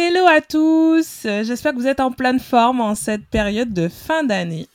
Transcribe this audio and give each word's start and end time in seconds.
Hello 0.00 0.28
à 0.28 0.40
tous, 0.40 1.22
j'espère 1.24 1.72
que 1.72 1.78
vous 1.78 1.88
êtes 1.88 1.98
en 1.98 2.12
pleine 2.12 2.38
forme 2.38 2.80
en 2.80 2.94
cette 2.94 3.26
période 3.26 3.72
de 3.72 3.88
fin 3.88 4.22
d'année. 4.22 4.68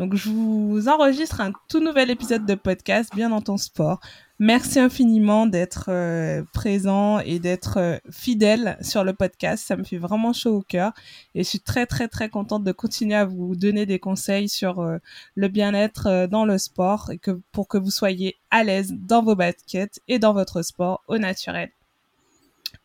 Donc 0.00 0.16
je 0.16 0.28
vous 0.28 0.88
enregistre 0.88 1.40
un 1.40 1.52
tout 1.68 1.78
nouvel 1.78 2.10
épisode 2.10 2.44
de 2.44 2.56
podcast 2.56 3.14
bien 3.14 3.28
dans 3.28 3.40
ton 3.40 3.56
sport. 3.56 4.00
Merci 4.40 4.80
infiniment 4.80 5.46
d'être 5.46 5.90
euh, 5.90 6.42
présent 6.52 7.20
et 7.20 7.38
d'être 7.38 7.78
euh, 7.78 7.98
fidèle 8.10 8.76
sur 8.80 9.04
le 9.04 9.12
podcast. 9.12 9.64
Ça 9.64 9.76
me 9.76 9.84
fait 9.84 9.96
vraiment 9.96 10.32
chaud 10.32 10.56
au 10.56 10.62
cœur 10.62 10.92
et 11.36 11.44
je 11.44 11.48
suis 11.48 11.60
très 11.60 11.86
très 11.86 12.08
très 12.08 12.28
contente 12.28 12.64
de 12.64 12.72
continuer 12.72 13.14
à 13.14 13.26
vous 13.26 13.54
donner 13.54 13.86
des 13.86 14.00
conseils 14.00 14.48
sur 14.48 14.80
euh, 14.80 14.98
le 15.36 15.46
bien-être 15.46 16.26
dans 16.26 16.44
le 16.44 16.58
sport 16.58 17.12
et 17.12 17.18
que 17.18 17.40
pour 17.52 17.68
que 17.68 17.78
vous 17.78 17.92
soyez 17.92 18.34
à 18.50 18.64
l'aise 18.64 18.92
dans 18.92 19.22
vos 19.22 19.36
baskets 19.36 20.00
et 20.08 20.18
dans 20.18 20.32
votre 20.32 20.62
sport 20.62 21.04
au 21.06 21.18
naturel. 21.18 21.70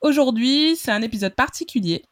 Aujourd'hui, 0.01 0.77
c'est 0.77 0.91
un 0.91 1.01
épisode 1.01 1.35
particulier 1.35 2.05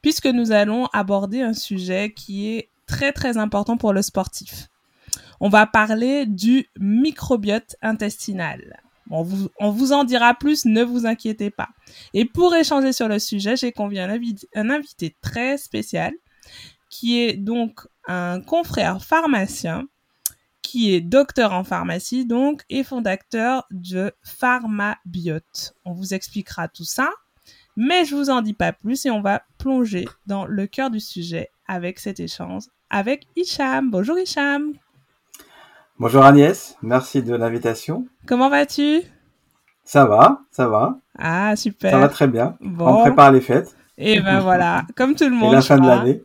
puisque 0.00 0.26
nous 0.26 0.52
allons 0.52 0.86
aborder 0.92 1.42
un 1.42 1.52
sujet 1.52 2.12
qui 2.14 2.48
est 2.48 2.70
très 2.86 3.12
très 3.12 3.36
important 3.36 3.76
pour 3.76 3.92
le 3.92 4.02
sportif. 4.02 4.68
On 5.40 5.50
va 5.50 5.66
parler 5.66 6.24
du 6.26 6.66
microbiote 6.78 7.76
intestinal. 7.82 8.80
On 9.10 9.22
vous, 9.22 9.92
en 9.92 10.04
dira 10.04 10.32
plus, 10.32 10.64
ne 10.64 10.82
vous 10.82 11.04
inquiétez 11.04 11.50
pas. 11.50 11.68
Et 12.14 12.24
pour 12.24 12.54
échanger 12.54 12.94
sur 12.94 13.08
le 13.08 13.18
sujet, 13.18 13.56
j'ai 13.56 13.70
convié 13.70 14.00
un, 14.00 14.18
un 14.54 14.70
invité 14.70 15.14
très 15.20 15.58
spécial 15.58 16.14
qui 16.88 17.20
est 17.20 17.34
donc 17.34 17.80
un 18.06 18.40
confrère 18.40 19.04
pharmacien 19.04 19.86
qui 20.62 20.94
est 20.94 21.00
docteur 21.00 21.52
en 21.52 21.62
pharmacie 21.62 22.24
donc 22.24 22.62
et 22.70 22.82
fondateur 22.82 23.66
de 23.70 24.12
Pharmabiote. 24.22 25.74
On 25.84 25.92
vous 25.92 26.14
expliquera 26.14 26.68
tout 26.68 26.84
ça, 26.84 27.10
mais 27.76 28.04
je 28.04 28.14
vous 28.14 28.30
en 28.30 28.42
dis 28.42 28.54
pas 28.54 28.72
plus 28.72 29.06
et 29.06 29.10
on 29.10 29.20
va 29.20 29.42
plonger 29.58 30.06
dans 30.26 30.46
le 30.46 30.66
cœur 30.66 30.90
du 30.90 31.00
sujet 31.00 31.50
avec 31.66 31.98
cet 31.98 32.20
échange 32.20 32.64
avec 32.90 33.26
Hicham. 33.36 33.90
Bonjour 33.90 34.18
Hicham. 34.18 34.72
Bonjour 35.98 36.24
Agnès, 36.24 36.76
merci 36.82 37.22
de 37.22 37.34
l'invitation. 37.34 38.06
Comment 38.26 38.50
vas-tu? 38.50 39.02
Ça 39.84 40.06
va, 40.06 40.42
ça 40.50 40.68
va. 40.68 40.98
Ah, 41.18 41.56
super. 41.56 41.90
Ça 41.90 41.98
va 41.98 42.08
très 42.08 42.26
bien. 42.26 42.56
On 42.78 43.02
prépare 43.02 43.32
les 43.32 43.40
fêtes. 43.40 43.76
Et 43.96 44.20
ben 44.20 44.40
voilà, 44.42 44.84
comme 44.96 45.14
tout 45.14 45.28
le 45.28 45.36
monde. 45.36 45.52
Et 45.52 45.56
la 45.56 45.62
fin 45.62 45.78
de 45.78 45.86
l'année, 45.86 46.22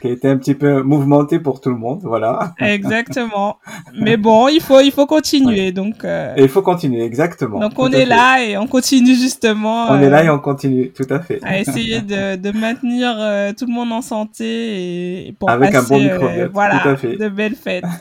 qui 0.00 0.08
a 0.08 0.10
été 0.10 0.28
un 0.28 0.38
petit 0.38 0.54
peu 0.54 0.82
mouvementée 0.82 1.38
pour 1.38 1.60
tout 1.60 1.68
le 1.68 1.76
monde, 1.76 2.00
voilà. 2.02 2.54
Exactement. 2.60 3.58
Mais 3.94 4.16
bon, 4.16 4.48
il 4.48 4.60
faut, 4.60 4.80
il 4.80 4.90
faut 4.90 5.06
continuer, 5.06 5.72
donc. 5.72 6.04
Euh, 6.04 6.34
et 6.36 6.44
il 6.44 6.48
faut 6.48 6.62
continuer, 6.62 7.04
exactement. 7.04 7.60
Donc 7.60 7.72
on 7.78 7.90
est 7.90 8.06
là 8.06 8.42
et 8.42 8.56
on 8.56 8.66
continue 8.66 9.14
justement. 9.14 9.90
On 9.90 10.00
est 10.00 10.08
là 10.08 10.20
euh, 10.20 10.24
et 10.24 10.30
on 10.30 10.38
continue, 10.38 10.90
tout 10.90 11.06
à 11.10 11.20
fait. 11.20 11.40
À 11.42 11.58
essayer 11.58 12.00
de, 12.00 12.36
de 12.36 12.50
maintenir 12.58 13.14
euh, 13.18 13.52
tout 13.56 13.66
le 13.66 13.72
monde 13.72 13.92
en 13.92 14.02
santé 14.02 15.28
et 15.28 15.32
pour 15.32 15.50
avec 15.50 15.72
passer, 15.72 15.94
un 15.94 15.96
bon 15.96 16.02
microbiote, 16.02 16.50
voilà, 16.52 16.78
tout 16.78 16.88
à 16.88 16.96
fait. 16.96 17.16
de 17.16 17.28
belles 17.28 17.56
fêtes. 17.56 17.84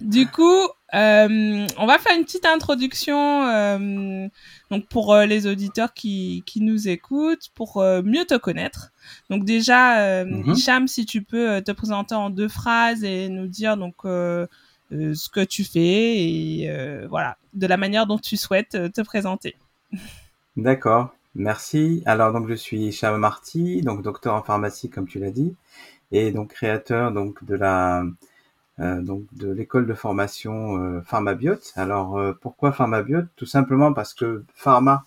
Du 0.00 0.26
coup, 0.26 0.66
on 0.94 1.86
va 1.86 1.98
faire 1.98 2.16
une 2.16 2.24
petite 2.24 2.46
introduction 2.46 3.42
donc 4.70 4.86
pour 4.86 5.12
euh, 5.12 5.26
les 5.26 5.46
auditeurs 5.46 5.92
qui, 5.92 6.42
qui 6.46 6.60
nous 6.60 6.88
écoutent, 6.88 7.50
pour 7.54 7.78
euh, 7.78 8.02
mieux 8.02 8.24
te 8.24 8.36
connaître. 8.36 8.92
Donc 9.28 9.44
déjà, 9.44 10.24
Mhm. 10.24 10.52
Hicham, 10.52 10.88
si 10.88 11.06
tu 11.06 11.22
peux 11.22 11.62
te 11.62 11.72
présenter 11.72 12.14
en 12.14 12.30
deux 12.30 12.48
phrases 12.48 13.02
et 13.04 13.28
nous 13.28 13.46
dire 13.46 13.76
donc 13.76 13.96
ce 14.04 15.28
que 15.28 15.44
tu 15.44 15.64
fais 15.64 16.18
et 16.18 17.06
voilà, 17.08 17.36
de 17.54 17.66
la 17.66 17.76
manière 17.76 18.06
dont 18.06 18.18
tu 18.18 18.36
souhaites 18.36 18.92
te 18.92 19.00
présenter. 19.00 19.56
D'accord, 20.56 21.14
merci. 21.34 22.02
Alors 22.06 22.32
donc 22.32 22.48
je 22.48 22.54
suis 22.54 22.92
Cham 22.92 23.16
Marty, 23.18 23.82
donc 23.82 24.02
docteur 24.02 24.34
en 24.34 24.42
pharmacie 24.42 24.90
comme 24.90 25.06
tu 25.06 25.18
l'as 25.18 25.30
dit, 25.30 25.54
et 26.12 26.30
donc 26.32 26.50
créateur 26.52 27.12
donc 27.12 27.42
de 27.44 27.54
la 27.54 28.04
donc 28.80 29.24
de 29.32 29.50
l'école 29.50 29.86
de 29.86 29.94
formation 29.94 30.78
euh, 30.78 31.02
Pharmabiote. 31.02 31.72
Alors 31.76 32.18
euh, 32.18 32.32
pourquoi 32.40 32.72
Pharmabiote? 32.72 33.26
Tout 33.36 33.46
simplement 33.46 33.92
parce 33.92 34.14
que 34.14 34.44
pharma, 34.54 35.04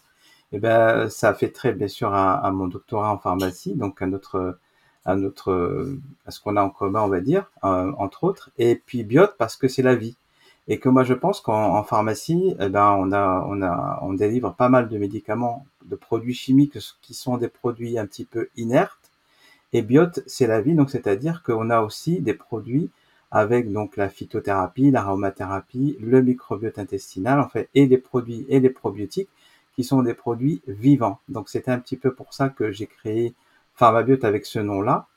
eh 0.52 0.60
ben 0.60 1.10
ça 1.10 1.34
fait 1.34 1.50
très 1.50 1.74
bien 1.74 1.88
sûr 1.88 2.14
à, 2.14 2.34
à 2.34 2.52
mon 2.52 2.68
doctorat 2.68 3.12
en 3.12 3.18
pharmacie, 3.18 3.74
donc 3.76 4.02
à 4.02 4.08
notre 4.08 4.60
à 5.06 5.16
notre 5.16 5.52
euh, 5.52 6.00
à 6.28 6.32
ce 6.32 6.40
qu'on 6.40 6.56
a 6.56 6.62
en 6.62 6.70
commun 6.70 7.02
on 7.02 7.10
va 7.10 7.20
dire 7.20 7.52
euh, 7.64 7.92
entre 7.98 8.24
autres, 8.26 8.52
et 8.58 8.76
puis 8.76 9.04
biote 9.04 9.36
parce 9.38 9.56
que 9.56 9.68
c'est 9.68 9.82
la 9.84 9.96
vie. 9.96 10.18
Et 10.68 10.80
que 10.80 10.88
moi 10.88 11.04
je 11.04 11.14
pense 11.14 11.42
qu'en 11.42 11.76
en 11.76 11.84
pharmacie, 11.84 12.56
eh 12.60 12.70
ben 12.70 12.96
on 13.00 13.12
a 13.12 13.46
on 13.50 13.62
a 13.62 14.00
on 14.02 14.14
délivre 14.14 14.54
pas 14.54 14.70
mal 14.70 14.88
de 14.88 14.98
médicaments, 14.98 15.66
de 15.86 15.96
produits 15.96 16.36
chimiques 16.36 16.78
qui 17.02 17.14
sont 17.14 17.38
des 17.38 17.50
produits 17.50 17.98
un 17.98 18.06
petit 18.06 18.26
peu 18.26 18.50
inertes. 18.56 19.12
Et 19.74 19.82
biote, 19.82 20.22
c'est 20.28 20.48
la 20.48 20.62
vie, 20.62 20.76
donc 20.76 20.90
c'est-à-dire 20.92 21.42
qu'on 21.44 21.70
a 21.72 21.82
aussi 21.82 22.22
des 22.22 22.36
produits 22.36 22.92
avec 23.34 23.72
donc 23.72 23.98
la 23.98 24.10
phytothérapie, 24.10 24.92
l'aromathérapie, 24.92 25.98
le 26.00 26.22
microbiote 26.22 26.78
intestinal, 26.78 27.40
en 27.40 27.50
fait, 27.50 27.68
et 27.74 27.88
les 27.88 27.98
produits 27.98 28.46
et 28.48 28.60
les 28.60 28.70
probiotiques 28.70 29.30
qui 29.76 29.84
sont 29.84 30.04
des 30.04 30.14
produits 30.14 30.62
vivants. 30.68 31.20
Donc 31.30 31.50
c'était 31.50 31.72
un 31.72 31.80
petit 31.80 31.98
peu 31.98 32.14
pour 32.14 32.36
ça 32.36 32.50
que 32.50 32.72
j'ai 32.72 32.86
créé 32.86 33.34
Pharmabiote 33.74 34.24
avec 34.24 34.46
ce 34.46 34.60
nom-là. 34.60 35.08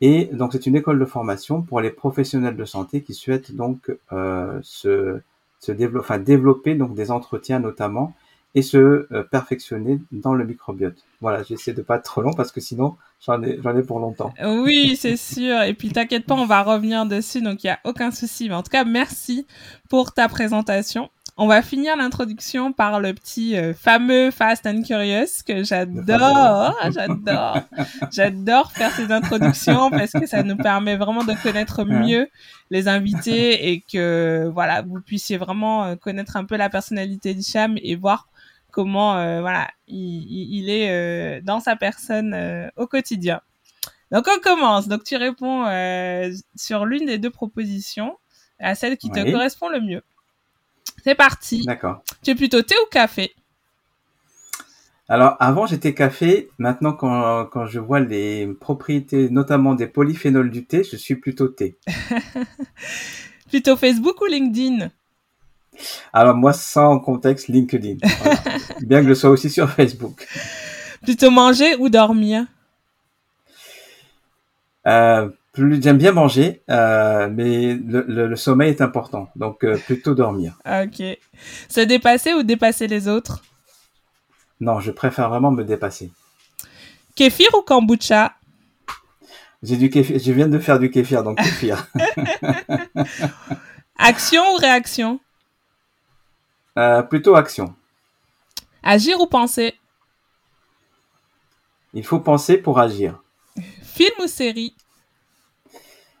Et 0.00 0.30
donc 0.32 0.54
c'est 0.54 0.64
une 0.66 0.74
école 0.74 0.98
de 0.98 1.04
formation 1.04 1.60
pour 1.60 1.82
les 1.82 1.90
professionnels 1.90 2.56
de 2.56 2.64
santé 2.64 3.02
qui 3.02 3.12
souhaitent 3.12 3.54
donc 3.54 3.94
euh, 4.10 4.58
se, 4.62 5.20
développer, 5.68 6.18
développer 6.18 6.74
donc 6.74 6.94
des 6.94 7.10
entretiens 7.10 7.60
notamment 7.60 8.14
et 8.54 8.62
se 8.62 8.76
euh, 8.78 9.22
perfectionner 9.30 10.00
dans 10.10 10.34
le 10.34 10.44
microbiote. 10.44 10.96
Voilà, 11.20 11.42
j'essaie 11.42 11.72
de 11.72 11.82
pas 11.82 11.96
être 11.96 12.04
trop 12.04 12.22
long 12.22 12.32
parce 12.32 12.50
que 12.50 12.60
sinon 12.60 12.96
j'en 13.24 13.42
ai 13.42 13.60
j'en 13.62 13.76
ai 13.76 13.82
pour 13.82 14.00
longtemps. 14.00 14.32
Oui, 14.42 14.96
c'est 14.96 15.16
sûr. 15.16 15.62
Et 15.62 15.74
puis 15.74 15.90
t'inquiète 15.90 16.26
pas, 16.26 16.34
on 16.34 16.46
va 16.46 16.62
revenir 16.62 17.06
dessus, 17.06 17.42
donc 17.42 17.62
il 17.62 17.68
y 17.68 17.70
a 17.70 17.78
aucun 17.84 18.10
souci. 18.10 18.48
Mais 18.48 18.54
en 18.54 18.62
tout 18.62 18.70
cas, 18.70 18.84
merci 18.84 19.46
pour 19.88 20.12
ta 20.12 20.28
présentation. 20.28 21.10
On 21.42 21.46
va 21.46 21.62
finir 21.62 21.96
l'introduction 21.96 22.74
par 22.74 23.00
le 23.00 23.14
petit 23.14 23.56
euh, 23.56 23.72
fameux 23.72 24.30
Fast 24.30 24.66
and 24.66 24.82
Curious 24.82 25.42
que 25.46 25.62
j'adore, 25.62 26.76
j'adore, 26.94 27.60
j'adore 28.12 28.72
faire 28.72 28.90
ces 28.90 29.10
introductions 29.10 29.90
parce 29.90 30.12
que 30.12 30.26
ça 30.26 30.42
nous 30.42 30.58
permet 30.58 30.96
vraiment 30.96 31.24
de 31.24 31.32
connaître 31.42 31.84
mieux 31.84 32.28
les 32.70 32.88
invités 32.88 33.70
et 33.70 33.80
que 33.80 34.50
voilà 34.52 34.82
vous 34.82 35.00
puissiez 35.00 35.38
vraiment 35.38 35.84
euh, 35.84 35.96
connaître 35.96 36.36
un 36.36 36.44
peu 36.44 36.56
la 36.56 36.68
personnalité 36.68 37.32
d'Hicham 37.32 37.76
et 37.82 37.96
voir 37.96 38.28
comment 38.70 39.16
euh, 39.18 39.40
voilà 39.40 39.68
il, 39.88 39.96
il- 39.98 40.54
il 40.60 40.70
est 40.70 40.90
euh, 40.90 41.40
dans 41.42 41.60
sa 41.60 41.76
personne 41.76 42.34
euh, 42.34 42.68
au 42.76 42.86
quotidien. 42.86 43.40
Donc 44.12 44.26
on 44.34 44.40
commence. 44.40 44.88
Donc 44.88 45.04
tu 45.04 45.16
réponds 45.16 45.64
sur 46.56 46.84
l'une 46.86 47.06
des 47.06 47.18
deux 47.18 47.30
propositions 47.30 48.16
à 48.58 48.74
celle 48.74 48.96
qui 48.96 49.08
te 49.10 49.20
correspond 49.32 49.68
le 49.68 49.80
mieux. 49.80 50.02
C'est 51.04 51.14
parti. 51.14 51.64
D'accord. 51.64 52.02
Tu 52.22 52.30
es 52.30 52.34
plutôt 52.34 52.62
thé 52.62 52.74
ou 52.84 52.86
café? 52.90 53.34
Alors 55.08 55.36
avant 55.40 55.66
j'étais 55.66 55.92
café, 55.94 56.50
maintenant 56.58 56.92
quand, 56.92 57.46
quand 57.46 57.66
je 57.66 57.80
vois 57.80 58.00
les 58.00 58.46
propriétés 58.60 59.28
notamment 59.30 59.74
des 59.74 59.86
polyphénols 59.88 60.50
du 60.50 60.66
thé, 60.66 60.84
je 60.84 60.96
suis 60.96 61.16
plutôt 61.16 61.48
thé. 61.48 61.78
Plutôt 63.48 63.76
Facebook 63.76 64.20
ou 64.20 64.26
LinkedIn? 64.26 64.90
Alors 66.12 66.36
moi 66.36 66.52
sans 66.52 66.98
contexte 67.00 67.48
LinkedIn, 67.48 67.96
Voilà. 68.22 68.38
bien 68.80 69.02
que 69.02 69.08
je 69.08 69.14
sois 69.14 69.30
aussi 69.30 69.50
sur 69.50 69.68
Facebook. 69.70 70.26
Plutôt 71.02 71.30
manger 71.30 71.74
ou 71.76 71.88
dormir 71.88 72.44
Euh, 74.86 75.28
plus 75.52 75.82
j'aime 75.82 75.98
bien 75.98 76.12
manger, 76.12 76.62
euh, 76.70 77.28
mais 77.30 77.74
le, 77.74 78.04
le- 78.08 78.26
le 78.28 78.36
sommeil 78.36 78.70
est 78.70 78.80
important, 78.80 79.28
donc 79.36 79.64
euh, 79.64 79.76
plutôt 79.76 80.14
dormir. 80.14 80.58
Ok. 80.64 81.02
Se 81.68 81.80
dépasser 81.80 82.32
ou 82.34 82.42
dépasser 82.42 82.86
les 82.86 83.08
autres? 83.08 83.42
Non, 84.60 84.80
je 84.80 84.90
préfère 84.90 85.28
vraiment 85.28 85.50
me 85.50 85.64
dépasser. 85.64 86.10
Kéfir 87.14 87.48
ou 87.58 87.62
kombucha? 87.62 88.34
J'ai 89.62 89.76
du 89.76 89.90
kéfir, 89.90 90.18
je 90.18 90.32
viens 90.32 90.48
de 90.48 90.58
faire 90.58 90.78
du 90.78 90.90
kéfir, 90.90 91.22
donc 91.22 91.36
kéfir. 91.38 91.86
Action 93.98 94.42
ou 94.54 94.56
réaction? 94.56 95.20
Euh, 96.78 97.02
plutôt 97.02 97.34
action. 97.34 97.74
Agir 98.82 99.20
ou 99.20 99.26
penser? 99.26 99.74
Il 101.92 102.04
faut 102.04 102.20
penser 102.20 102.56
pour 102.56 102.78
agir. 102.78 103.22
Film 103.82 104.14
ou 104.22 104.26
série? 104.28 104.74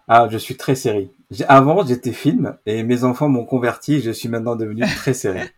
Ah, 0.08 0.28
je 0.28 0.36
suis 0.38 0.56
très 0.56 0.74
série. 0.74 1.10
Avant, 1.46 1.86
j'étais 1.86 2.12
film 2.12 2.56
et 2.66 2.82
mes 2.82 3.04
enfants 3.04 3.28
m'ont 3.28 3.44
converti. 3.44 4.00
Je 4.00 4.10
suis 4.10 4.28
maintenant 4.28 4.56
devenu 4.56 4.82
très 4.96 5.14
série. 5.14 5.48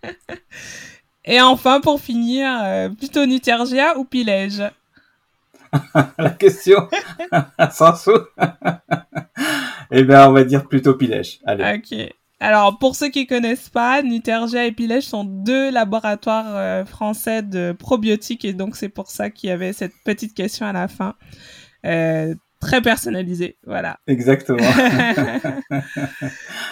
et 1.25 1.41
enfin, 1.41 1.81
pour 1.81 1.99
finir, 2.01 2.51
euh, 2.63 2.91
plutôt 2.91 3.25
Nutergia 3.25 3.97
ou 3.97 4.05
Pilège? 4.05 4.63
La 6.19 6.31
question 6.31 6.87
sans 7.73 7.97
sous. 7.97 8.11
eh 9.91 10.05
bien, 10.05 10.29
on 10.29 10.33
va 10.33 10.45
dire 10.45 10.69
plutôt 10.69 10.95
Pilège. 10.95 11.41
Allez. 11.47 11.79
Ok. 11.79 12.15
Alors, 12.43 12.77
pour 12.77 12.97
ceux 12.97 13.09
qui 13.09 13.29
connaissent 13.29 13.69
pas, 13.69 14.03
Nutergia 14.03 14.67
et 14.67 14.73
Pilège 14.73 15.05
sont 15.05 15.23
deux 15.23 15.71
laboratoires 15.71 16.57
euh, 16.57 16.85
français 16.85 17.41
de 17.41 17.71
probiotiques 17.71 18.45
et 18.45 18.53
donc 18.53 18.75
c'est 18.75 18.89
pour 18.89 19.11
ça 19.11 19.31
qu'il 19.31 19.49
y 19.49 19.53
avait 19.53 19.73
cette 19.73 19.93
petite 20.05 20.35
question 20.35 20.67
à 20.67 20.73
la 20.73 20.89
fin. 20.89 21.15
Euh, 21.87 22.35
très 22.61 22.83
personnalisée, 22.83 23.59
voilà. 23.65 24.01
Exactement. 24.09 24.59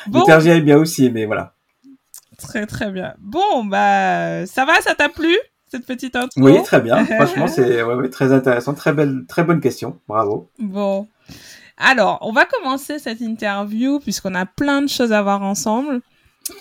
Nutergia 0.08 0.56
est 0.56 0.60
bien 0.60 0.76
aussi, 0.76 1.08
mais 1.08 1.24
voilà. 1.24 1.54
Très 2.36 2.66
très 2.66 2.90
bien. 2.90 3.14
Bon, 3.20 3.64
bah, 3.64 4.46
ça 4.46 4.64
va, 4.64 4.80
ça 4.80 4.96
t'a 4.96 5.08
plu 5.08 5.36
cette 5.68 5.86
petite 5.86 6.16
intro? 6.16 6.40
Oui, 6.40 6.60
très 6.64 6.80
bien. 6.80 7.04
Franchement, 7.04 7.46
c'est 7.46 7.84
très 8.10 8.32
intéressant, 8.32 8.74
très 8.74 8.92
belle, 8.92 9.24
très 9.28 9.44
bonne 9.44 9.60
question. 9.60 10.00
Bravo. 10.08 10.50
Bon. 10.58 11.06
Alors, 11.82 12.18
on 12.20 12.30
va 12.30 12.44
commencer 12.44 12.98
cette 12.98 13.22
interview 13.22 14.00
puisqu'on 14.00 14.34
a 14.34 14.44
plein 14.44 14.82
de 14.82 14.88
choses 14.88 15.12
à 15.12 15.22
voir 15.22 15.42
ensemble. 15.42 16.02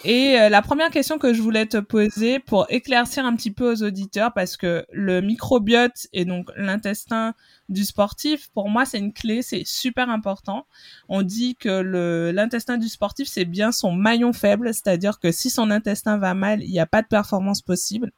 Et 0.06 0.40
euh, 0.40 0.48
la 0.50 0.62
première 0.62 0.92
question 0.92 1.18
que 1.18 1.34
je 1.34 1.42
voulais 1.42 1.66
te 1.66 1.78
poser 1.78 2.40
pour 2.40 2.66
éclaircir 2.70 3.26
un 3.26 3.36
petit 3.36 3.52
peu 3.52 3.70
aux 3.70 3.84
auditeurs, 3.84 4.34
parce 4.34 4.56
que 4.56 4.86
le 4.92 5.22
microbiote 5.22 6.08
et 6.14 6.24
donc 6.24 6.50
l'intestin 6.56 7.34
du 7.68 7.84
sportif, 7.84 8.50
pour 8.54 8.70
moi, 8.70 8.86
c'est 8.86 9.00
une 9.00 9.12
clé, 9.12 9.42
c'est 9.42 9.64
super 9.66 10.10
important. 10.10 10.68
On 11.10 11.22
dit 11.22 11.58
que 11.58 12.32
l'intestin 12.32 12.78
du 12.78 12.88
sportif, 12.88 13.28
c'est 13.28 13.46
bien 13.46 13.72
son 13.74 13.92
maillon 13.92 14.32
faible, 14.32 14.74
c'est-à-dire 14.74 15.20
que 15.20 15.32
si 15.32 15.50
son 15.50 15.70
intestin 15.70 16.18
va 16.18 16.34
mal, 16.34 16.64
il 16.64 16.72
n'y 16.72 16.80
a 16.80 16.86
pas 16.86 17.02
de 17.02 17.08
performance 17.08 17.62
possible. 17.62 18.12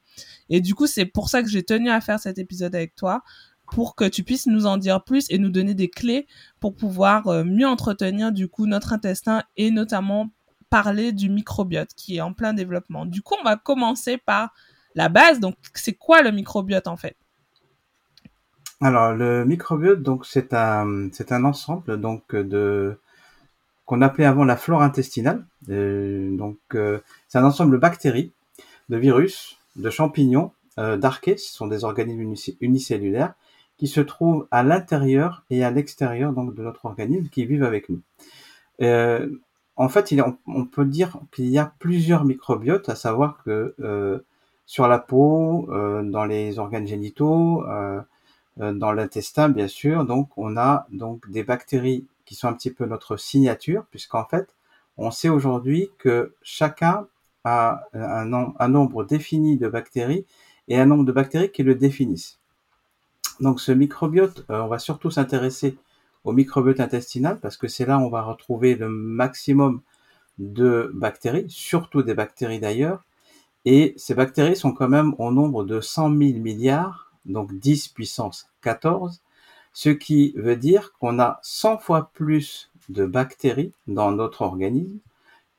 Et 0.49 0.61
du 0.61 0.75
coup, 0.75 0.87
c'est 0.87 1.05
pour 1.05 1.29
ça 1.29 1.41
que 1.41 1.49
j'ai 1.49 1.63
tenu 1.63 1.89
à 1.89 2.01
faire 2.01 2.19
cet 2.19 2.37
épisode 2.37 2.75
avec 2.75 2.95
toi, 2.95 3.23
pour 3.71 3.95
que 3.95 4.03
tu 4.03 4.23
puisses 4.23 4.47
nous 4.47 4.65
en 4.65 4.77
dire 4.77 5.03
plus 5.03 5.25
et 5.29 5.39
nous 5.39 5.49
donner 5.49 5.73
des 5.73 5.89
clés 5.89 6.27
pour 6.59 6.75
pouvoir 6.75 7.27
euh, 7.27 7.43
mieux 7.43 7.67
entretenir 7.67 8.31
du 8.31 8.47
coup 8.47 8.67
notre 8.67 8.93
intestin 8.93 9.43
et 9.57 9.71
notamment 9.71 10.29
parler 10.69 11.13
du 11.13 11.29
microbiote 11.29 11.89
qui 11.95 12.17
est 12.17 12.21
en 12.21 12.33
plein 12.33 12.53
développement. 12.53 13.05
Du 13.05 13.21
coup, 13.21 13.35
on 13.39 13.43
va 13.43 13.55
commencer 13.55 14.17
par 14.17 14.53
la 14.93 15.09
base. 15.09 15.39
Donc, 15.39 15.55
c'est 15.73 15.93
quoi 15.93 16.21
le 16.21 16.31
microbiote 16.31 16.87
en 16.87 16.97
fait? 16.97 17.15
Alors, 18.81 19.13
le 19.13 19.45
microbiote, 19.45 20.01
donc 20.01 20.25
c'est 20.25 20.53
un 20.53 21.09
ensemble 21.43 21.99
donc 21.99 22.35
de 22.35 22.99
qu'on 23.85 24.01
appelait 24.01 24.25
avant 24.25 24.45
la 24.45 24.55
flore 24.55 24.81
intestinale. 24.81 25.45
Euh, 25.69 26.35
donc, 26.37 26.57
euh, 26.75 26.99
c'est 27.27 27.37
un 27.37 27.43
ensemble 27.43 27.73
de 27.73 27.77
bactéries, 27.77 28.31
de 28.89 28.97
virus, 28.97 29.57
de 29.75 29.89
champignons, 29.89 30.51
d'archées, 30.77 31.37
ce 31.37 31.53
sont 31.53 31.67
des 31.67 31.83
organismes 31.83 32.33
unicellulaires 32.59 33.35
qui 33.81 33.87
se 33.87 33.99
trouvent 33.99 34.47
à 34.51 34.61
l'intérieur 34.61 35.43
et 35.49 35.63
à 35.63 35.71
l'extérieur 35.71 36.33
donc 36.33 36.53
de 36.53 36.61
notre 36.61 36.85
organisme 36.85 37.29
qui 37.29 37.47
vivent 37.47 37.63
avec 37.63 37.89
nous. 37.89 37.99
Euh, 38.83 39.27
en 39.75 39.89
fait, 39.89 40.11
il, 40.11 40.23
on, 40.45 40.65
peut 40.65 40.85
dire 40.85 41.17
qu'il 41.31 41.47
y 41.47 41.57
a 41.57 41.73
plusieurs 41.79 42.23
microbiotes, 42.23 42.89
à 42.89 42.95
savoir 42.95 43.41
que 43.43 43.73
euh, 43.79 44.19
sur 44.67 44.87
la 44.87 44.99
peau, 44.99 45.67
euh, 45.71 46.03
dans 46.03 46.25
les 46.25 46.59
organes 46.59 46.85
génitaux, 46.85 47.65
euh, 47.67 47.99
euh, 48.59 48.71
dans 48.71 48.91
l'intestin 48.91 49.49
bien 49.49 49.67
sûr, 49.67 50.05
donc 50.05 50.29
on 50.37 50.57
a 50.57 50.85
donc 50.91 51.27
des 51.31 51.43
bactéries 51.43 52.05
qui 52.25 52.35
sont 52.35 52.49
un 52.49 52.53
petit 52.53 52.69
peu 52.69 52.85
notre 52.85 53.17
signature, 53.17 53.85
puisqu'en 53.89 54.25
fait, 54.25 54.55
on 54.95 55.09
sait 55.09 55.29
aujourd'hui 55.29 55.89
que 55.97 56.35
chacun 56.43 57.07
a 57.45 57.81
un, 57.95 58.53
un 58.59 58.67
nombre 58.67 59.05
défini 59.05 59.57
de 59.57 59.67
bactéries 59.67 60.27
et 60.67 60.79
un 60.79 60.85
nombre 60.85 61.05
de 61.05 61.11
bactéries 61.11 61.51
qui 61.51 61.63
le 61.63 61.73
définissent. 61.73 62.40
Donc 63.41 63.59
ce 63.59 63.71
microbiote, 63.71 64.45
euh, 64.49 64.61
on 64.61 64.67
va 64.67 64.79
surtout 64.79 65.09
s'intéresser 65.09 65.75
au 66.23 66.31
microbiote 66.31 66.79
intestinal 66.79 67.39
parce 67.41 67.57
que 67.57 67.67
c'est 67.67 67.85
là 67.85 67.97
où 67.97 68.03
on 68.03 68.09
va 68.09 68.21
retrouver 68.21 68.75
le 68.75 68.87
maximum 68.87 69.81
de 70.37 70.91
bactéries, 70.93 71.49
surtout 71.49 72.03
des 72.03 72.13
bactéries 72.13 72.59
d'ailleurs. 72.59 73.03
Et 73.65 73.93
ces 73.97 74.13
bactéries 74.13 74.55
sont 74.55 74.71
quand 74.71 74.87
même 74.87 75.13
au 75.17 75.31
nombre 75.31 75.63
de 75.63 75.81
100 75.81 76.09
000 76.09 76.19
milliards, 76.39 77.11
donc 77.25 77.53
10 77.53 77.89
puissance 77.89 78.47
14, 78.61 79.21
ce 79.73 79.89
qui 79.89 80.33
veut 80.35 80.55
dire 80.55 80.93
qu'on 80.99 81.19
a 81.19 81.39
100 81.41 81.79
fois 81.79 82.11
plus 82.13 82.71
de 82.89 83.05
bactéries 83.05 83.73
dans 83.87 84.11
notre 84.11 84.43
organisme 84.43 84.97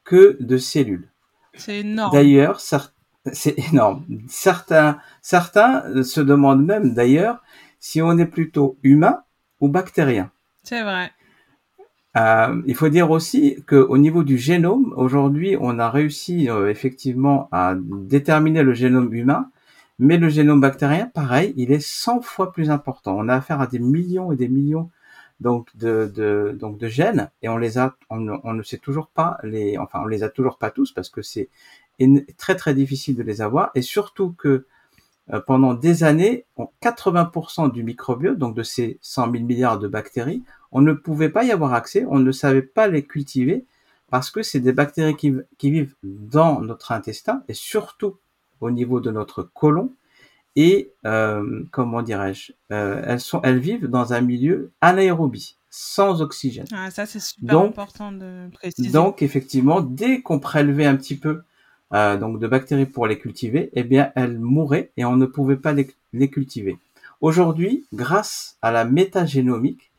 que 0.04 0.36
de 0.40 0.56
cellules. 0.56 1.08
C'est 1.54 1.80
énorme. 1.80 2.12
D'ailleurs, 2.12 2.60
c'est 3.32 3.58
énorme. 3.70 4.04
Certains, 4.28 4.98
certains 5.20 6.02
se 6.04 6.20
demandent 6.20 6.64
même 6.64 6.94
d'ailleurs 6.94 7.42
si 7.82 8.00
on 8.00 8.16
est 8.16 8.26
plutôt 8.26 8.78
humain 8.84 9.24
ou 9.60 9.68
bactérien. 9.68 10.30
C'est 10.62 10.82
vrai. 10.82 11.10
Euh, 12.16 12.62
il 12.66 12.74
faut 12.76 12.88
dire 12.88 13.10
aussi 13.10 13.62
qu'au 13.66 13.98
niveau 13.98 14.22
du 14.22 14.38
génome, 14.38 14.94
aujourd'hui, 14.96 15.56
on 15.60 15.78
a 15.78 15.90
réussi 15.90 16.48
euh, 16.48 16.70
effectivement 16.70 17.48
à 17.50 17.74
déterminer 17.76 18.62
le 18.62 18.72
génome 18.72 19.12
humain, 19.12 19.50
mais 19.98 20.16
le 20.16 20.28
génome 20.28 20.60
bactérien, 20.60 21.06
pareil, 21.06 21.54
il 21.56 21.72
est 21.72 21.84
100 21.84 22.20
fois 22.20 22.52
plus 22.52 22.70
important. 22.70 23.16
On 23.18 23.28
a 23.28 23.34
affaire 23.34 23.60
à 23.60 23.66
des 23.66 23.80
millions 23.80 24.30
et 24.30 24.36
des 24.36 24.48
millions 24.48 24.90
donc 25.40 25.76
de, 25.76 26.10
de 26.14 26.56
donc 26.56 26.78
de 26.78 26.86
gènes 26.86 27.30
et 27.42 27.48
on 27.48 27.56
les 27.56 27.76
a, 27.76 27.96
on, 28.10 28.28
on, 28.44 28.54
ne 28.54 28.62
sait 28.62 28.78
toujours 28.78 29.08
pas 29.08 29.38
les, 29.42 29.76
enfin 29.76 30.00
on 30.04 30.06
les 30.06 30.22
a 30.22 30.28
toujours 30.28 30.56
pas 30.56 30.70
tous 30.70 30.92
parce 30.92 31.08
que 31.08 31.20
c'est 31.20 31.48
très 32.36 32.54
très 32.54 32.74
difficile 32.74 33.16
de 33.16 33.24
les 33.24 33.42
avoir 33.42 33.72
et 33.74 33.82
surtout 33.82 34.34
que 34.38 34.66
pendant 35.46 35.74
des 35.74 36.04
années, 36.04 36.44
80% 36.82 37.72
du 37.72 37.84
microbiote, 37.84 38.38
donc 38.38 38.54
de 38.54 38.62
ces 38.62 38.98
100 39.02 39.32
000 39.32 39.44
milliards 39.44 39.78
de 39.78 39.88
bactéries, 39.88 40.42
on 40.72 40.80
ne 40.80 40.92
pouvait 40.92 41.28
pas 41.28 41.44
y 41.44 41.52
avoir 41.52 41.74
accès, 41.74 42.04
on 42.08 42.18
ne 42.18 42.32
savait 42.32 42.62
pas 42.62 42.88
les 42.88 43.04
cultiver 43.04 43.66
parce 44.12 44.30
que 44.30 44.42
c'est 44.42 44.60
des 44.60 44.72
bactéries 44.72 45.16
qui, 45.16 45.70
vivent 45.70 45.94
dans 46.02 46.60
notre 46.60 46.92
intestin 46.92 47.42
et 47.48 47.54
surtout 47.54 48.18
au 48.60 48.70
niveau 48.70 49.00
de 49.00 49.10
notre 49.10 49.42
côlon. 49.42 49.90
Et 50.54 50.92
euh, 51.06 51.64
comment 51.70 52.02
dirais-je 52.02 52.52
euh, 52.72 53.02
Elles 53.06 53.20
sont, 53.20 53.40
elles 53.40 53.58
vivent 53.58 53.86
dans 53.86 54.12
un 54.12 54.20
milieu 54.20 54.70
anaérobie, 54.82 55.56
sans 55.70 56.20
oxygène. 56.20 56.66
Ah, 56.72 56.90
ça 56.90 57.06
c'est 57.06 57.20
super 57.20 57.58
important 57.58 58.12
de 58.12 58.50
préciser. 58.52 58.90
Donc 58.90 59.22
effectivement, 59.22 59.80
dès 59.80 60.20
qu'on 60.20 60.40
prélevait 60.40 60.84
un 60.84 60.96
petit 60.96 61.16
peu 61.16 61.42
euh, 61.94 62.16
donc 62.16 62.38
de 62.38 62.46
bactéries 62.46 62.86
pour 62.86 63.06
les 63.06 63.18
cultiver, 63.18 63.70
eh 63.74 63.84
bien 63.84 64.12
elles 64.16 64.38
mouraient 64.38 64.92
et 64.96 65.04
on 65.04 65.16
ne 65.16 65.26
pouvait 65.26 65.56
pas 65.56 65.72
les, 65.72 66.30
cultiver. 66.30 66.78
Aujourd'hui, 67.20 67.86
grâce 67.92 68.56
à 68.62 68.72
la 68.72 68.84
métagénomique, 68.84 69.92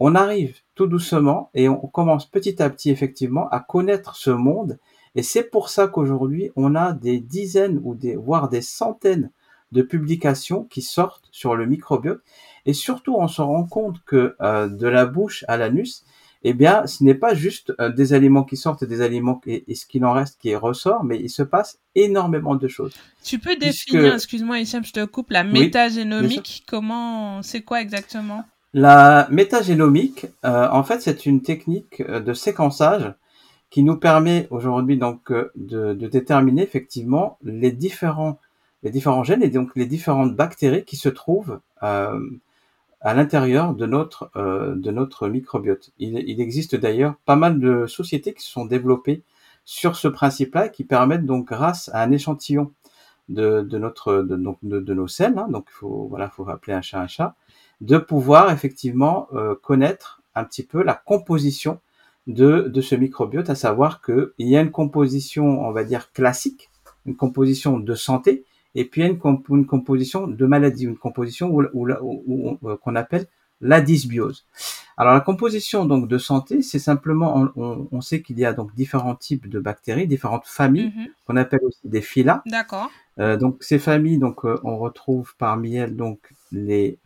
on 0.00 0.14
arrive 0.14 0.58
tout 0.74 0.86
doucement 0.86 1.50
et 1.54 1.68
on 1.68 1.78
commence 1.86 2.26
petit 2.26 2.62
à 2.62 2.70
petit 2.70 2.90
effectivement 2.90 3.48
à 3.48 3.60
connaître 3.60 4.14
ce 4.14 4.30
monde 4.30 4.78
et 5.14 5.22
c'est 5.22 5.42
pour 5.42 5.70
ça 5.70 5.88
qu'aujourd'hui 5.88 6.50
on 6.54 6.74
a 6.76 6.92
des 6.92 7.18
dizaines 7.18 7.80
ou 7.82 7.94
des 7.94 8.14
voire 8.14 8.48
des 8.48 8.62
centaines 8.62 9.30
de 9.72 9.82
publications 9.82 10.64
qui 10.64 10.82
sortent 10.82 11.28
sur 11.32 11.56
le 11.56 11.66
microbiote 11.66 12.20
et 12.64 12.72
surtout 12.72 13.16
on 13.16 13.26
se 13.26 13.42
rend 13.42 13.64
compte 13.64 13.96
que 14.04 14.36
euh, 14.40 14.68
de 14.68 14.86
la 14.86 15.06
bouche 15.06 15.44
à 15.48 15.56
l'anus 15.56 16.04
eh 16.42 16.52
bien, 16.52 16.86
ce 16.86 17.02
n'est 17.02 17.14
pas 17.14 17.34
juste 17.34 17.72
euh, 17.80 17.90
des 17.90 18.12
aliments 18.12 18.44
qui 18.44 18.56
sortent 18.56 18.82
et 18.82 18.86
des 18.86 19.00
aliments 19.00 19.40
et, 19.46 19.74
ce 19.74 19.86
qu'il 19.86 20.04
en 20.04 20.12
reste 20.12 20.38
qui 20.40 20.54
ressort, 20.54 21.04
mais 21.04 21.18
il 21.18 21.30
se 21.30 21.42
passe 21.42 21.78
énormément 21.94 22.54
de 22.54 22.68
choses. 22.68 22.94
Tu 23.24 23.38
peux 23.38 23.56
définir, 23.56 24.14
excuse-moi 24.14 24.60
Hicham, 24.60 24.84
je 24.84 24.92
te 24.92 25.04
coupe, 25.04 25.30
la 25.30 25.44
métagénomique, 25.44 26.64
comment, 26.68 27.42
c'est 27.42 27.62
quoi 27.62 27.80
exactement? 27.80 28.44
La 28.74 29.26
métagénomique, 29.30 30.26
euh, 30.44 30.68
en 30.70 30.84
fait, 30.84 31.00
c'est 31.00 31.26
une 31.26 31.42
technique 31.42 32.00
euh, 32.00 32.20
de 32.20 32.34
séquençage 32.34 33.14
qui 33.70 33.82
nous 33.82 33.96
permet 33.96 34.46
aujourd'hui 34.50 34.96
donc 34.96 35.30
de, 35.30 35.50
de, 35.94 36.06
déterminer 36.06 36.62
effectivement 36.62 37.38
les 37.42 37.70
différents 37.70 38.38
les 38.82 38.90
différents 38.90 39.24
gènes 39.24 39.42
et 39.42 39.48
donc 39.48 39.70
les 39.74 39.86
différentes 39.86 40.34
bactéries 40.34 40.84
qui 40.84 40.96
se 40.96 41.08
trouvent 41.08 41.60
euh, 41.82 42.18
à 43.00 43.14
l'intérieur 43.14 43.74
de 43.74 43.86
notre 43.86 44.30
euh, 44.36 44.74
de 44.74 44.90
notre 44.90 45.28
microbiote. 45.28 45.90
Il, 45.98 46.18
il 46.18 46.40
existe 46.40 46.74
d'ailleurs 46.74 47.16
pas 47.24 47.36
mal 47.36 47.60
de 47.60 47.86
sociétés 47.86 48.34
qui 48.34 48.42
se 48.42 48.50
sont 48.50 48.64
développées 48.64 49.22
sur 49.64 49.96
ce 49.96 50.08
principe-là, 50.08 50.68
qui 50.68 50.84
permettent 50.84 51.26
donc 51.26 51.46
grâce 51.46 51.90
à 51.92 52.02
un 52.02 52.10
échantillon 52.10 52.72
de, 53.28 53.60
de 53.60 53.78
notre 53.78 54.22
de, 54.22 54.36
donc 54.36 54.58
de, 54.62 54.94
nos 54.94 55.08
selles, 55.08 55.36
hein, 55.36 55.48
donc 55.50 55.66
il 55.68 55.74
faut 55.74 56.06
voilà, 56.08 56.30
faut 56.30 56.48
appeler 56.48 56.72
un 56.72 56.82
chat 56.82 57.00
un 57.00 57.06
chat, 57.06 57.36
de 57.80 57.98
pouvoir 57.98 58.50
effectivement 58.50 59.28
euh, 59.34 59.54
connaître 59.54 60.22
un 60.34 60.44
petit 60.44 60.62
peu 60.62 60.82
la 60.82 60.94
composition 60.94 61.80
de, 62.26 62.62
de 62.62 62.80
ce 62.80 62.94
microbiote, 62.94 63.50
à 63.50 63.54
savoir 63.54 64.00
que 64.00 64.34
il 64.38 64.48
y 64.48 64.56
a 64.56 64.60
une 64.60 64.70
composition, 64.70 65.44
on 65.66 65.72
va 65.72 65.84
dire 65.84 66.12
classique, 66.12 66.70
une 67.06 67.16
composition 67.16 67.78
de 67.78 67.94
santé, 67.94 68.44
et 68.78 68.84
puis 68.84 69.02
une, 69.02 69.18
une 69.50 69.66
composition 69.66 70.28
de 70.28 70.46
maladie, 70.46 70.84
une 70.84 70.96
composition 70.96 71.52
euh, 71.60 72.76
qu'on 72.76 72.94
appelle 72.94 73.26
la 73.60 73.80
dysbiose. 73.80 74.46
Alors 74.96 75.14
la 75.14 75.20
composition 75.20 75.84
donc 75.84 76.06
de 76.06 76.16
santé, 76.16 76.62
c'est 76.62 76.78
simplement, 76.78 77.48
on, 77.56 78.00
sait 78.00 78.22
qu'il 78.22 78.38
y 78.38 78.44
a 78.44 78.52
donc 78.52 78.72
différents 78.76 79.16
types 79.16 79.48
de 79.48 79.58
bactéries, 79.58 80.06
différentes 80.06 80.46
familles 80.46 80.92
mhm. 80.96 81.08
qu'on 81.26 81.36
appelle 81.36 81.60
aussi 81.64 81.80
des 81.88 82.00
phyla. 82.00 82.42
D'accord. 82.46 82.88
Euh, 83.18 83.36
donc 83.36 83.64
ces 83.64 83.80
familles, 83.80 84.18
donc 84.18 84.44
euh, 84.44 84.60
on 84.62 84.78
retrouve 84.78 85.34
parmi 85.38 85.74
elles 85.74 85.96
donc 85.96 86.20
les 86.52 86.98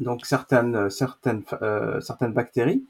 donc 0.00 0.26
certaines 0.26 0.90
certaines 0.90 1.44
certaines 2.00 2.32
bactéries 2.32 2.82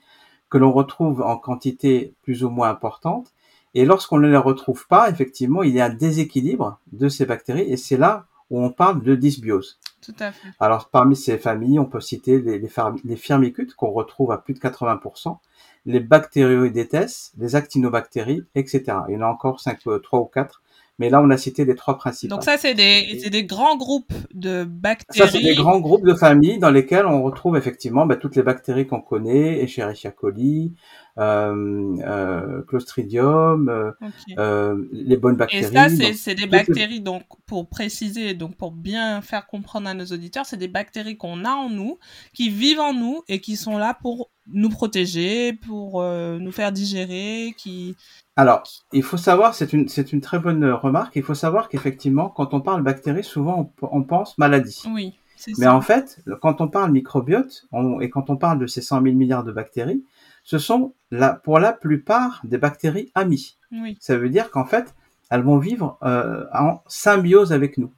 que 0.49 0.57
l'on 0.57 0.73
retrouve 0.73 1.21
en 1.21 1.37
quantité 1.37 2.15
plus 2.23 2.43
ou 2.43 2.49
moins 2.49 2.71
importante. 2.71 3.34
Et 3.75 3.85
lorsqu'on 3.85 4.19
ne 4.19 4.29
les 4.29 4.37
retrouve 4.37 4.87
pas, 4.87 5.11
effectivement, 5.11 5.63
il 5.63 5.75
y 5.75 5.81
a 5.81 5.87
un 5.87 5.95
déséquilibre 5.95 6.79
de 6.93 7.09
ces 7.09 7.27
bactéries 7.27 7.71
et 7.71 7.77
c'est 7.77 7.97
là 7.97 8.27
où 8.51 8.63
on 8.63 8.71
parle 8.71 9.03
de 9.03 9.15
dysbiose. 9.15 9.79
Tout 10.01 10.15
à 10.21 10.33
fait. 10.33 10.49
Alors, 10.61 10.91
parmi 10.91 11.17
ces 11.17 11.39
familles, 11.39 11.79
on 11.79 11.87
peut 11.87 12.01
citer 12.01 12.41
les, 12.41 12.59
les, 12.59 13.17
firmicutes 13.17 13.75
qu'on 13.75 13.91
retrouve 13.91 14.33
à 14.33 14.39
plus 14.39 14.55
de 14.55 14.61
80%, 14.61 15.39
les 15.87 16.01
bactérioïdètes, 16.01 17.33
les 17.39 17.57
actinobactéries, 17.57 18.45
etc. 18.55 18.85
Il 19.09 19.15
y 19.15 19.17
en 19.17 19.23
a 19.23 19.27
encore 19.27 19.61
5, 19.61 19.81
3 20.03 20.21
ou 20.21 20.27
4 20.27 20.63
mais 20.99 21.11
là, 21.11 21.21
on 21.21 21.31
a 21.31 21.37
cité 21.37 21.65
les 21.65 21.75
trois 21.75 21.97
principes. 21.99 22.31
Donc 22.31 22.45
ça, 22.45 22.57
c'est 22.57 22.75
des, 22.75 23.19
c'est 23.21 23.31
des 23.31 23.45
grands 23.45 23.77
groupes 23.77 24.13
de 24.33 24.65
bactéries. 24.65 25.19
Ça, 25.19 25.29
c'est 25.29 25.43
des 25.43 25.57
grands 25.57 25.81
groupes 25.81 26.07
de 26.07 26.15
familles 26.15 26.59
dans 26.59 26.71
lesquels 26.71 27.07
on 27.07 27.23
retrouve 27.23 27.57
effectivement 27.57 28.07
bah, 28.07 28.17
toutes 28.17 28.37
les 28.37 28.45
bactéries 28.45 28.87
qu'on 28.87 29.01
connaît, 29.01 29.61
Escherichia 29.61 30.13
coli, 30.13 30.75
euh, 31.19 31.97
euh, 32.07 32.63
Clostridium, 32.63 33.69
euh, 33.69 33.91
euh, 34.39 34.85
les 34.93 35.17
bonnes 35.17 35.37
bactéries. 35.37 35.65
Et 35.65 35.69
ça, 35.69 35.89
c'est, 35.89 36.13
c'est 36.13 36.37
des 36.37 36.47
bactéries, 36.47 37.01
donc 37.01 37.25
pour 37.47 37.69
préciser, 37.69 38.35
donc 38.35 38.57
pour 38.57 38.71
bien 38.71 39.21
faire 39.21 39.47
comprendre 39.47 39.89
à 39.89 39.95
nos 39.95 40.07
auditeurs, 40.07 40.47
c'est 40.47 40.57
des 40.57 40.69
bactéries 40.69 41.17
qu'on 41.17 41.45
a 41.45 41.51
en 41.51 41.71
nous, 41.71 41.99
qui 42.33 42.51
vivent 42.51 42.81
en 42.81 42.95
nous 42.95 43.23
et 43.27 43.41
qui 43.41 43.57
sont 43.57 43.79
là 43.79 43.99
pour 44.01 44.31
nous 44.53 44.69
protéger, 44.69 45.53
pour 45.53 46.03
euh, 46.03 46.39
nous 46.39 46.53
faire 46.53 46.73
digérer, 46.73 47.55
qui 47.57 47.97
alors, 48.37 48.65
il 48.93 49.05
faut 49.05 49.17
savoir, 49.17 49.55
c'est 49.55 49.73
une, 49.73 49.89
c'est 49.89 50.13
une 50.13 50.21
très 50.21 50.41
bonne 50.41 50.65
remarque, 50.65 51.15
il 51.15 51.23
faut 51.23 51.35
savoir 51.35 51.69
qu'effectivement, 51.69 52.29
quand 52.29 52.53
on 52.53 52.61
parle 52.61 52.83
bactéries, 52.83 53.23
souvent 53.23 53.73
on, 53.81 54.03
pense 54.03 54.37
maladie. 54.39 54.83
Oui. 54.93 55.15
Mais 55.59 55.69
en 55.69 55.81
fait, 55.81 56.21
quand 56.43 56.61
on 56.61 56.69
parle 56.69 56.91
microbiote 56.91 57.67
et 58.01 58.11
quand 58.11 58.31
on 58.31 58.37
parle 58.37 58.59
de 58.59 58.67
ces 58.67 58.81
100 58.81 59.03
000 59.03 59.15
milliards 59.15 59.45
de 59.45 59.53
bactéries, 59.53 60.03
ce 60.43 60.59
sont 60.59 60.95
la, 61.11 61.35
pour 61.35 61.61
la 61.61 61.73
plupart 61.73 62.41
des 62.45 62.59
bactéries 62.59 63.13
amies. 63.15 63.57
Oui. 63.71 63.97
Ça 64.01 64.17
veut 64.17 64.29
dire 64.29 64.51
qu'en 64.51 64.65
fait, 64.65 64.95
elles 65.31 65.43
vont 65.43 65.59
vivre 65.59 65.99
euh, 66.03 66.45
en 66.53 66.83
symbiose 66.87 67.53
avec 67.53 67.79
nous. 67.79 67.93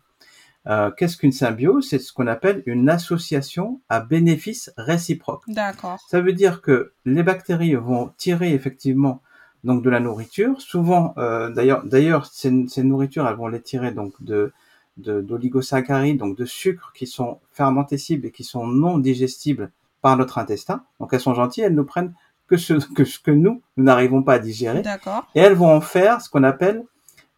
Euh, 0.69 0.91
qu'est-ce 0.91 1.17
qu'une 1.17 1.33
symbiose? 1.33 1.89
C'est 1.89 1.99
ce 1.99 2.13
qu'on 2.13 2.27
appelle 2.27 2.63
une 2.67 2.89
association 2.89 3.81
à 3.89 4.01
bénéfice 4.01 4.73
réciproque. 4.77 5.43
D'accord. 5.49 5.99
Ça 6.09 6.21
veut 6.21 6.33
dire 6.33 6.61
que 6.61 6.93
les 7.05 7.23
bactéries 7.23 7.75
vont 7.75 8.13
tirer 8.17 8.53
effectivement 8.53 9.23
donc 9.65 9.83
de 9.83 9.91
la 9.91 10.01
nourriture. 10.01 10.61
Souvent, 10.61 11.15
euh, 11.19 11.51
d'ailleurs, 11.51 11.85
d'ailleurs, 11.85 12.27
ces, 12.27 12.67
ces, 12.69 12.83
nourritures, 12.83 13.27
elles 13.29 13.37
vont 13.37 13.49
les 13.49 13.61
tirer 13.61 13.93
donc 13.93 14.13
de 14.23 14.53
d'oligosaccharides, 14.97 16.17
donc 16.17 16.39
de 16.39 16.47
sucres 16.47 16.95
qui 16.95 17.07
sont 17.07 17.39
fermentescibles 17.53 18.25
et 18.29 18.31
qui 18.31 18.45
sont 18.45 18.67
non 18.67 18.97
digestibles 18.97 19.71
par 20.01 20.17
notre 20.17 20.39
intestin. 20.39 20.85
Donc 21.01 21.13
elles 21.13 21.21
sont 21.21 21.35
gentilles, 21.35 21.65
elles 21.65 21.75
ne 21.75 21.83
prennent 21.83 22.15
que 22.47 22.57
ce 22.57 22.75
que, 22.75 23.05
ce 23.05 23.19
que 23.19 23.31
nous, 23.31 23.61
nous 23.77 23.85
n'arrivons 23.85 24.23
pas 24.23 24.35
à 24.35 24.39
digérer. 24.39 24.81
D'accord. 24.81 25.27
Et 25.35 25.41
elles 25.41 25.53
vont 25.53 25.71
en 25.71 25.83
faire 25.83 26.23
ce 26.23 26.31
qu'on 26.31 26.45
appelle 26.45 26.83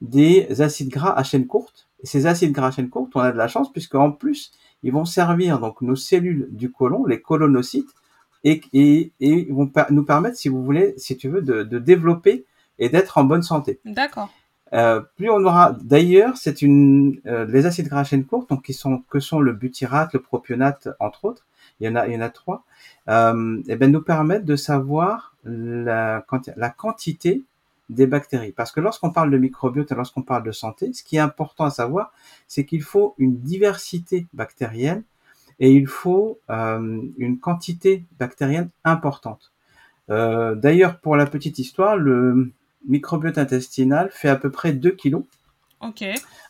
des 0.01 0.61
acides 0.61 0.91
gras 0.91 1.13
à 1.13 1.25
chaîne 1.25 1.49
courte. 1.49 1.88
Et 2.03 2.07
ces 2.07 2.27
acides 2.27 2.53
gras 2.53 2.69
à 2.69 2.71
chaîne 2.71 2.89
courte, 2.89 3.13
on 3.15 3.21
a 3.21 3.33
de 3.33 3.37
la 3.37 3.49
chance 3.49 3.73
puisque 3.73 3.95
en 3.95 4.13
plus, 4.13 4.53
ils 4.83 4.93
vont 4.93 5.05
servir 5.05 5.59
donc 5.59 5.83
nos 5.83 5.97
cellules 5.97 6.49
du 6.51 6.71
côlon, 6.71 7.05
les 7.05 7.21
colonocytes, 7.21 7.91
et, 8.45 8.61
et, 8.73 9.13
et 9.21 9.51
vont 9.51 9.71
nous 9.91 10.05
permettre, 10.05 10.37
si 10.37 10.49
vous 10.49 10.63
voulez, 10.65 10.95
si 10.97 11.17
tu 11.17 11.29
veux, 11.29 11.43
de, 11.43 11.65
de 11.65 11.79
développer 11.79 12.45
et 12.79 12.89
d'être 12.89 13.19
en 13.19 13.25
bonne 13.25 13.43
santé. 13.43 13.81
D'accord. 13.85 14.31
Euh, 14.75 15.01
plus 15.17 15.31
on 15.31 15.43
aura, 15.45 15.77
d'ailleurs, 15.83 16.37
c'est 16.37 16.63
une 16.63 17.21
euh, 17.27 17.47
les 17.47 17.67
acides 17.67 17.89
gras 17.89 18.01
à 18.01 18.05
chaîne 18.05 18.25
courte, 18.25 18.51
donc 18.51 18.65
qui 18.65 18.75
sont 18.75 19.03
que 19.11 19.19
sont 19.19 19.41
le 19.41 19.53
butyrate, 19.53 20.13
le 20.13 20.21
propionate, 20.21 20.89
entre 21.01 21.25
autres. 21.25 21.47
Il 21.81 21.87
y 21.87 21.91
en 21.91 21.97
a, 21.97 22.07
il 22.07 22.15
y 22.15 22.17
en 22.17 22.21
a 22.21 22.29
trois. 22.29 22.65
Euh, 23.09 23.63
et 23.67 23.77
ben 23.77 23.91
nous 23.91 24.03
permettent 24.03 24.45
de 24.45 24.57
savoir 24.57 25.35
la, 25.45 26.25
la 26.57 26.71
quantité 26.71 27.43
des 27.89 28.07
bactéries. 28.07 28.53
Parce 28.53 28.73
que 28.73 28.81
lorsqu'on 28.81 29.11
parle 29.11 29.31
de 29.31 29.39
microbiote 29.39 29.91
et 29.91 29.95
lorsqu'on 29.95 30.23
parle 30.23 30.43
de 30.45 30.53
santé, 30.53 30.93
ce 30.93 31.03
qui 31.03 31.17
est 31.17 31.21
important 31.21 31.65
à 31.65 31.71
savoir, 31.71 32.13
c'est 32.47 32.65
qu'il 32.65 32.83
faut 32.83 33.15
une 33.19 33.39
diversité 33.41 34.27
bactérienne 34.35 35.03
et 35.61 35.73
il 35.73 35.87
faut 35.87 36.39
euh, 36.51 37.01
une 37.17 37.39
quantité 37.39 38.05
bactérienne 38.19 38.71
importante. 38.85 39.53
Euh, 40.11 40.55
D'ailleurs, 40.55 41.01
pour 41.01 41.17
la 41.17 41.27
petite 41.27 41.59
histoire, 41.59 41.97
le 41.97 42.53
microbiote 42.87 43.39
intestinal 43.39 44.11
fait 44.13 44.29
à 44.29 44.37
peu 44.37 44.51
près 44.51 44.73
2 44.73 44.91
kilos 44.93 45.25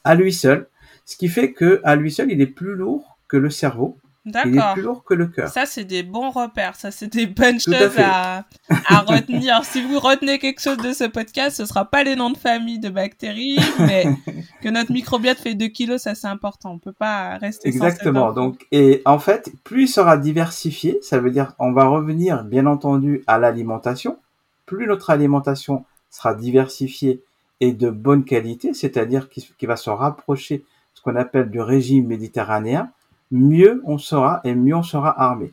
à 0.04 0.14
lui 0.14 0.32
seul, 0.32 0.68
ce 1.04 1.16
qui 1.16 1.28
fait 1.28 1.52
que 1.52 1.80
à 1.84 1.96
lui 1.96 2.10
seul, 2.10 2.30
il 2.30 2.40
est 2.40 2.46
plus 2.46 2.74
lourd 2.74 3.18
que 3.28 3.36
le 3.36 3.50
cerveau. 3.50 3.98
Il 4.44 4.56
est 4.56 4.72
plus 4.74 4.82
lourd 4.82 5.04
que 5.04 5.14
le 5.14 5.26
cœur. 5.26 5.48
Ça, 5.48 5.66
c'est 5.66 5.84
des 5.84 6.02
bons 6.02 6.30
repères. 6.30 6.76
Ça, 6.76 6.90
c'est 6.90 7.06
des 7.06 7.26
bonnes 7.26 7.60
choses 7.60 7.98
à, 7.98 8.44
à, 8.88 9.00
retenir. 9.00 9.64
si 9.64 9.82
vous 9.82 9.98
retenez 9.98 10.38
quelque 10.38 10.60
chose 10.60 10.78
de 10.78 10.92
ce 10.92 11.04
podcast, 11.04 11.56
ce 11.56 11.66
sera 11.66 11.84
pas 11.84 12.04
les 12.04 12.16
noms 12.16 12.30
de 12.30 12.36
famille 12.36 12.78
de 12.78 12.88
bactéries, 12.88 13.58
mais 13.80 14.06
que 14.62 14.68
notre 14.68 14.92
microbiote 14.92 15.38
fait 15.38 15.54
2 15.54 15.66
kilos, 15.68 16.02
ça, 16.02 16.14
c'est 16.14 16.26
important. 16.26 16.72
On 16.72 16.78
peut 16.78 16.92
pas 16.92 17.38
rester 17.38 17.68
Exactement. 17.68 18.32
Donc, 18.32 18.66
et 18.72 19.02
en 19.04 19.18
fait, 19.18 19.52
plus 19.64 19.82
il 19.82 19.88
sera 19.88 20.16
diversifié, 20.16 20.98
ça 21.02 21.18
veut 21.18 21.30
dire, 21.30 21.52
on 21.58 21.72
va 21.72 21.84
revenir, 21.84 22.44
bien 22.44 22.66
entendu, 22.66 23.22
à 23.26 23.38
l'alimentation. 23.38 24.18
Plus 24.66 24.86
notre 24.86 25.10
alimentation 25.10 25.84
sera 26.10 26.34
diversifiée 26.34 27.22
et 27.60 27.72
de 27.72 27.90
bonne 27.90 28.24
qualité, 28.24 28.74
c'est-à-dire 28.74 29.28
qu'il 29.28 29.68
va 29.68 29.76
se 29.76 29.90
rapprocher 29.90 30.64
ce 30.94 31.02
qu'on 31.02 31.16
appelle 31.16 31.50
du 31.50 31.60
régime 31.60 32.06
méditerranéen, 32.06 32.90
mieux 33.30 33.82
on 33.84 33.98
sera 33.98 34.40
et 34.44 34.54
mieux 34.54 34.74
on 34.74 34.82
sera 34.82 35.20
armé. 35.20 35.52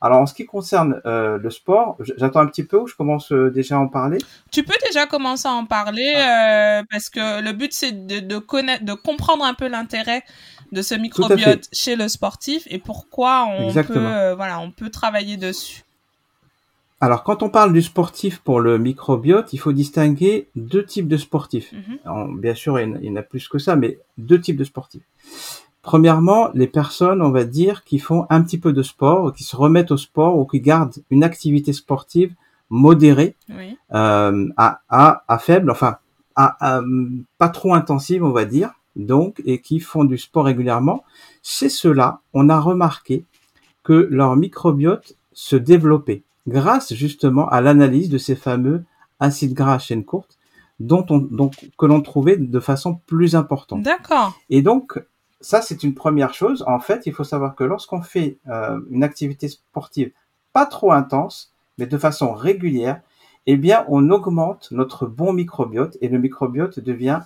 Alors 0.00 0.20
en 0.20 0.26
ce 0.26 0.34
qui 0.34 0.44
concerne 0.44 1.00
euh, 1.06 1.38
le 1.38 1.50
sport, 1.50 1.96
j'attends 2.00 2.40
un 2.40 2.46
petit 2.46 2.64
peu 2.64 2.78
où 2.78 2.86
je 2.86 2.94
commence 2.94 3.32
euh, 3.32 3.50
déjà 3.50 3.76
à 3.76 3.78
en 3.78 3.88
parler? 3.88 4.18
Tu 4.50 4.62
peux 4.62 4.74
déjà 4.86 5.06
commencer 5.06 5.48
à 5.48 5.52
en 5.52 5.64
parler 5.64 6.12
euh, 6.16 6.82
parce 6.90 7.08
que 7.08 7.40
le 7.42 7.52
but 7.52 7.72
c'est 7.72 8.06
de, 8.06 8.20
de, 8.20 8.38
connaître, 8.38 8.84
de 8.84 8.92
comprendre 8.92 9.44
un 9.44 9.54
peu 9.54 9.68
l'intérêt 9.68 10.22
de 10.72 10.82
ce 10.82 10.94
microbiote 10.94 11.68
chez 11.72 11.96
le 11.96 12.08
sportif 12.08 12.64
et 12.66 12.78
pourquoi 12.78 13.46
on 13.46 13.72
peut 13.72 14.32
voilà 14.36 14.60
on 14.60 14.70
peut 14.70 14.90
travailler 14.90 15.36
dessus. 15.36 15.82
Alors 17.00 17.24
quand 17.24 17.42
on 17.42 17.50
parle 17.50 17.72
du 17.72 17.82
sportif 17.82 18.38
pour 18.38 18.60
le 18.60 18.78
microbiote, 18.78 19.52
il 19.52 19.58
faut 19.58 19.72
distinguer 19.72 20.48
deux 20.56 20.84
types 20.84 21.08
de 21.08 21.16
sportifs. 21.16 21.72
Mhm. 21.72 22.40
bien 22.40 22.54
sûr 22.54 22.78
il 22.80 23.04
y 23.04 23.10
en 23.10 23.16
a 23.16 23.22
plus 23.22 23.48
que 23.48 23.58
ça, 23.58 23.76
mais 23.76 23.98
deux 24.18 24.40
types 24.40 24.56
de 24.56 24.64
sportifs. 24.64 25.02
Premièrement, 25.86 26.50
les 26.52 26.66
personnes, 26.66 27.22
on 27.22 27.30
va 27.30 27.44
dire, 27.44 27.84
qui 27.84 28.00
font 28.00 28.26
un 28.28 28.42
petit 28.42 28.58
peu 28.58 28.72
de 28.72 28.82
sport, 28.82 29.32
qui 29.32 29.44
se 29.44 29.54
remettent 29.54 29.92
au 29.92 29.96
sport 29.96 30.36
ou 30.36 30.44
qui 30.44 30.60
gardent 30.60 30.96
une 31.10 31.22
activité 31.22 31.72
sportive 31.72 32.34
modérée 32.70 33.36
euh, 33.94 34.48
à, 34.56 34.80
à, 34.88 35.22
à, 35.28 35.38
faible, 35.38 35.70
enfin 35.70 35.98
à, 36.34 36.80
pas 37.38 37.48
trop 37.50 37.72
intensive, 37.72 38.24
on 38.24 38.32
va 38.32 38.44
dire, 38.44 38.72
donc, 38.96 39.40
et 39.46 39.60
qui 39.60 39.78
font 39.78 40.02
du 40.02 40.18
sport 40.18 40.46
régulièrement. 40.46 41.04
Chez 41.44 41.68
ceux-là, 41.68 42.18
on 42.34 42.48
a 42.48 42.58
remarqué 42.58 43.24
que 43.84 44.08
leur 44.10 44.34
microbiote 44.34 45.14
se 45.34 45.54
développait 45.54 46.24
grâce 46.48 46.94
justement 46.94 47.48
à 47.48 47.60
l'analyse 47.60 48.08
de 48.08 48.18
ces 48.18 48.34
fameux 48.34 48.82
acides 49.20 49.54
gras 49.54 49.74
à 49.74 49.78
chaîne 49.78 50.04
courte 50.04 50.36
dont 50.80 51.06
on, 51.10 51.18
donc, 51.18 51.70
que 51.78 51.86
l'on 51.86 52.00
trouvait 52.00 52.38
de 52.38 52.58
façon 52.58 52.98
plus 53.06 53.36
importante. 53.36 53.82
D'accord. 53.82 54.36
Et 54.50 54.62
donc, 54.62 55.00
ça, 55.46 55.62
c'est 55.62 55.84
une 55.84 55.94
première 55.94 56.34
chose. 56.34 56.64
En 56.66 56.80
fait, 56.80 57.06
il 57.06 57.12
faut 57.12 57.22
savoir 57.22 57.54
que 57.54 57.62
lorsqu'on 57.62 58.02
fait 58.02 58.38
euh, 58.48 58.80
une 58.90 59.04
activité 59.04 59.46
sportive 59.46 60.10
pas 60.52 60.66
trop 60.66 60.90
intense, 60.90 61.54
mais 61.78 61.86
de 61.86 61.96
façon 61.96 62.32
régulière, 62.32 63.00
eh 63.46 63.56
bien, 63.56 63.84
on 63.86 64.10
augmente 64.10 64.66
notre 64.72 65.06
bon 65.06 65.32
microbiote 65.32 65.98
et 66.00 66.08
le 66.08 66.18
microbiote 66.18 66.80
devient, 66.80 67.20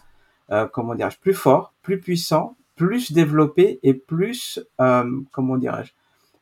euh, 0.51 0.67
comment 0.71 0.95
dirais-je, 0.95 1.19
plus 1.19 1.33
fort, 1.33 1.73
plus 1.81 1.99
puissant, 1.99 2.57
plus 2.77 3.11
développé 3.13 3.81
et 3.83 3.95
plus, 3.95 4.61
euh, 4.83 5.23
comment 5.33 5.57
dirais-je, 5.57 5.93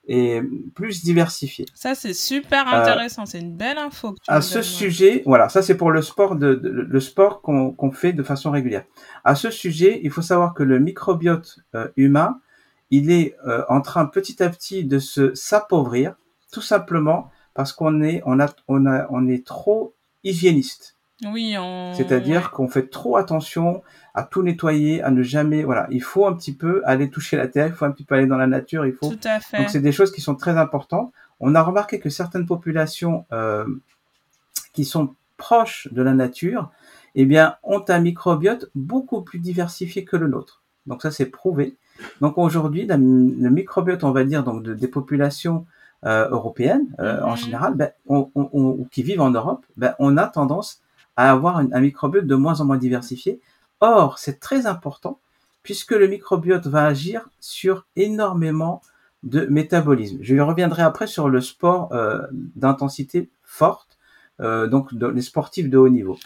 et 0.08 0.40
plus 0.74 1.04
diversifié. 1.04 1.66
Ça, 1.74 1.94
c'est 1.94 2.14
super 2.14 2.66
euh, 2.66 2.80
intéressant. 2.80 3.26
c'est 3.26 3.40
une 3.40 3.54
belle 3.54 3.76
info. 3.76 4.12
Que 4.12 4.18
tu 4.24 4.30
à 4.30 4.40
ce 4.40 4.62
sujet, 4.62 5.22
voilà, 5.26 5.50
ça 5.50 5.60
c'est 5.60 5.76
pour 5.76 5.90
le 5.90 6.00
sport 6.00 6.34
de, 6.34 6.58
le 6.62 7.00
sport 7.00 7.42
qu'on 7.42 7.92
fait 7.92 8.14
de 8.14 8.22
façon 8.22 8.50
régulière. 8.50 8.84
À 9.22 9.34
ce 9.34 9.50
sujet, 9.50 10.00
il 10.02 10.10
faut 10.10 10.22
savoir 10.22 10.54
que 10.54 10.62
le 10.62 10.78
microbiote 10.78 11.58
euh, 11.74 11.88
humain, 11.96 12.40
il 12.90 13.10
est 13.10 13.36
euh, 13.46 13.62
en 13.68 13.82
train 13.82 14.06
petit 14.06 14.42
à 14.42 14.48
petit 14.48 14.84
de 14.84 14.98
se 14.98 15.34
s'appauvrir, 15.34 16.14
tout 16.52 16.62
simplement 16.62 17.30
parce 17.52 17.72
qu'on 17.72 18.02
est, 18.02 18.22
on 18.24 18.40
a, 18.40 18.48
on 18.66 18.86
a, 18.86 19.06
on 19.10 19.28
est 19.28 19.46
trop 19.46 19.94
hygiéniste. 20.24 20.97
Oui, 21.24 21.56
on... 21.58 21.94
C'est-à-dire 21.94 22.50
qu'on 22.50 22.68
fait 22.68 22.88
trop 22.88 23.16
attention 23.16 23.82
à 24.14 24.22
tout 24.22 24.42
nettoyer, 24.42 25.02
à 25.02 25.10
ne 25.10 25.22
jamais, 25.22 25.64
voilà, 25.64 25.86
il 25.90 26.02
faut 26.02 26.26
un 26.26 26.34
petit 26.34 26.54
peu 26.54 26.82
aller 26.84 27.10
toucher 27.10 27.36
la 27.36 27.48
terre, 27.48 27.66
il 27.66 27.72
faut 27.72 27.84
un 27.84 27.90
petit 27.90 28.04
peu 28.04 28.14
aller 28.14 28.26
dans 28.26 28.36
la 28.36 28.46
nature, 28.46 28.86
il 28.86 28.92
faut. 28.92 29.08
Tout 29.08 29.18
à 29.24 29.40
fait. 29.40 29.58
Donc 29.58 29.70
c'est 29.70 29.80
des 29.80 29.92
choses 29.92 30.12
qui 30.12 30.20
sont 30.20 30.36
très 30.36 30.56
importantes. 30.56 31.12
on 31.40 31.54
a 31.54 31.62
remarqué 31.62 31.98
que 31.98 32.08
certaines 32.08 32.46
populations 32.46 33.24
qui 34.72 34.84
sont 34.84 35.14
proches 35.36 35.88
de 35.92 36.02
la 36.02 36.14
nature, 36.14 36.70
eh 37.14 37.24
bien, 37.24 37.56
ont 37.62 37.84
un 37.88 37.98
microbiote 37.98 38.70
beaucoup 38.74 39.22
plus 39.22 39.38
diversifié 39.38 40.04
que 40.04 40.16
le 40.16 40.28
nôtre. 40.28 40.62
Donc 40.86 41.02
ça, 41.02 41.10
c'est 41.10 41.26
prouvé. 41.26 41.76
Donc 42.20 42.38
aujourd'hui, 42.38 42.86
le 42.86 42.96
microbiote, 43.50 44.04
on 44.04 44.12
va 44.12 44.24
dire, 44.24 44.44
donc 44.44 44.62
des 44.62 44.88
populations 44.88 45.66
euh, 46.04 46.28
européennes 46.28 46.86
euh, 47.00 47.20
en 47.22 47.32
mhm. 47.32 47.36
général, 47.36 47.74
ben, 47.74 47.90
on, 48.06 48.30
on, 48.34 48.84
qui 48.84 49.02
vivent 49.02 49.20
en 49.20 49.30
Europe, 49.30 49.64
ben, 49.76 49.94
on 49.98 50.16
a 50.16 50.26
tendance 50.26 50.80
à 51.18 51.32
avoir 51.32 51.58
un, 51.58 51.80
microbiote 51.80 52.26
de 52.26 52.34
moins 52.36 52.60
en 52.60 52.64
moins 52.64 52.78
diversifié. 52.78 53.40
Or, 53.80 54.18
c'est 54.18 54.38
très 54.40 54.66
important 54.66 55.18
puisque 55.64 55.90
le 55.90 56.06
microbiote 56.06 56.66
va 56.66 56.86
agir 56.86 57.28
sur 57.40 57.86
énormément 57.96 58.80
de 59.24 59.44
métabolisme. 59.46 60.18
Je 60.22 60.36
reviendrai 60.36 60.82
après 60.82 61.08
sur 61.08 61.28
le 61.28 61.40
sport 61.40 61.92
euh, 61.92 62.22
d'intensité 62.32 63.28
forte, 63.42 63.98
euh, 64.40 64.68
donc 64.68 64.92
les 64.92 65.20
sportifs 65.20 65.68
de 65.68 65.76
haut 65.76 65.88
niveau. 65.88 66.16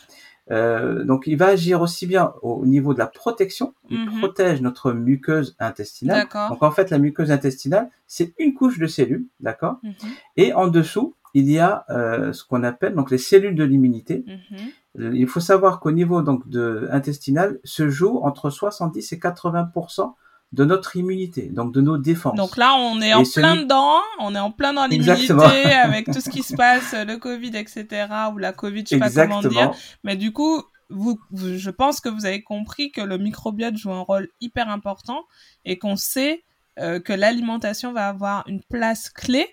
Euh, 0.51 1.05
donc, 1.05 1.25
il 1.27 1.37
va 1.37 1.47
agir 1.47 1.81
aussi 1.81 2.07
bien 2.07 2.35
au 2.43 2.67
niveau 2.67 2.93
de 2.93 2.99
la 2.99 3.07
protection. 3.07 3.75
Il 3.89 4.01
mhm. 4.01 4.19
protège 4.19 4.61
notre 4.61 4.93
muqueuse 4.93 5.57
intestinale. 5.59 6.29
Donc, 6.51 6.63
en 6.63 6.71
fait, 6.71 6.91
la 6.91 6.99
muqueuse 6.99 7.31
intestinale, 7.31 7.89
c'est 8.07 8.35
une 8.39 8.55
couche 8.55 8.79
de 8.79 8.87
cellules, 8.87 9.27
d'accord? 9.41 9.79
Mhm. 9.83 9.95
Et 10.37 10.53
en 10.53 10.69
dessous, 10.69 11.15
il 11.35 11.51
y 11.51 11.59
a 11.59 11.85
euh, 11.91 12.33
ce 12.33 12.45
qu'on 12.45 12.63
appelle 12.63 12.95
donc 12.95 13.11
les 13.11 13.19
cellules 13.19 13.55
de 13.55 13.65
l'immunité. 13.65 14.25
Mhm. 14.27 14.59
Il 14.99 15.27
faut 15.27 15.41
savoir 15.41 15.81
qu'au 15.81 15.91
niveau 15.91 16.23
donc 16.23 16.49
de 16.49 16.89
intestinal 16.91 17.59
se 17.65 17.89
joue 17.89 18.21
entre 18.23 18.51
70 18.51 19.13
et 19.13 19.17
80% 19.17 20.15
de 20.53 20.65
notre 20.67 20.97
immunité, 20.97 21.49
donc 21.49 21.73
de 21.73 21.81
nos 21.81 21.97
défenses. 21.97 22.37
Donc 22.37 22.59
là, 22.59 22.75
on 22.75 23.01
est 23.01 23.15
en 23.15 23.23
plein 23.23 23.57
dedans, 23.57 24.01
on 24.21 24.35
est 24.35 24.39
en 24.39 24.51
plein 24.51 24.75
dans 24.75 24.87
l'immunité 24.87 25.33
avec 25.83 26.07
tout 26.07 26.21
ce 26.21 26.29
qui 26.29 26.43
se 26.43 26.55
passe, 26.55 26.93
le 26.93 27.17
Covid, 27.17 27.57
etc., 27.57 28.07
ou 28.35 28.39
la 28.39 28.53
Covid, 28.53 28.83
je 28.83 28.89
sais 28.89 28.99
pas 28.99 29.11
comment 29.11 29.41
dire. 29.41 29.73
Mais 30.05 30.17
du 30.17 30.31
coup, 30.33 30.63
vous, 30.91 31.19
je 31.33 31.71
pense 31.71 32.01
que 32.01 32.11
vous 32.11 32.27
avez 32.27 32.43
compris 32.43 32.93
que 32.93 33.01
le 33.01 33.17
microbiote 33.17 33.77
joue 33.77 33.93
un 33.93 34.01
rôle 34.01 34.29
hyper 34.43 34.69
important 34.69 35.25
et 35.65 35.79
qu'on 35.79 35.97
sait 35.97 36.45
euh, 36.79 37.01
que 37.01 37.15
l'alimentation 37.15 37.93
va 37.93 38.09
avoir 38.09 38.45
une 38.47 38.63
place 38.63 39.09
clé 39.09 39.47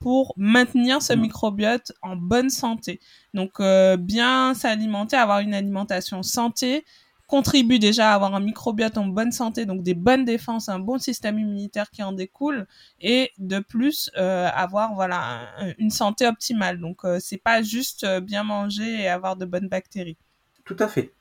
pour 0.00 0.34
maintenir 0.36 1.02
ce 1.02 1.12
mm. 1.12 1.20
microbiote 1.20 1.92
en 2.02 2.16
bonne 2.16 2.50
santé. 2.50 3.00
Donc, 3.34 3.60
euh, 3.60 3.96
bien 3.96 4.54
s'alimenter, 4.54 5.16
avoir 5.16 5.40
une 5.40 5.54
alimentation 5.54 6.22
santé, 6.22 6.84
contribue 7.26 7.78
déjà 7.78 8.12
à 8.12 8.14
avoir 8.14 8.34
un 8.34 8.40
microbiote 8.40 8.98
en 8.98 9.06
bonne 9.06 9.32
santé, 9.32 9.66
donc 9.66 9.82
des 9.82 9.94
bonnes 9.94 10.24
défenses, 10.24 10.68
un 10.68 10.78
bon 10.78 10.98
système 10.98 11.38
immunitaire 11.38 11.90
qui 11.90 12.02
en 12.02 12.12
découle, 12.12 12.66
et 13.00 13.32
de 13.38 13.58
plus 13.58 14.10
euh, 14.16 14.48
avoir 14.54 14.94
voilà 14.94 15.40
une 15.78 15.90
santé 15.90 16.26
optimale. 16.26 16.78
Donc 16.78 17.04
euh, 17.04 17.18
c'est 17.20 17.36
pas 17.38 17.62
juste 17.62 18.04
euh, 18.04 18.20
bien 18.20 18.44
manger 18.44 19.02
et 19.02 19.08
avoir 19.08 19.36
de 19.36 19.44
bonnes 19.44 19.68
bactéries. 19.68 20.16
Tout 20.64 20.76
à 20.78 20.88
fait. 20.88 21.12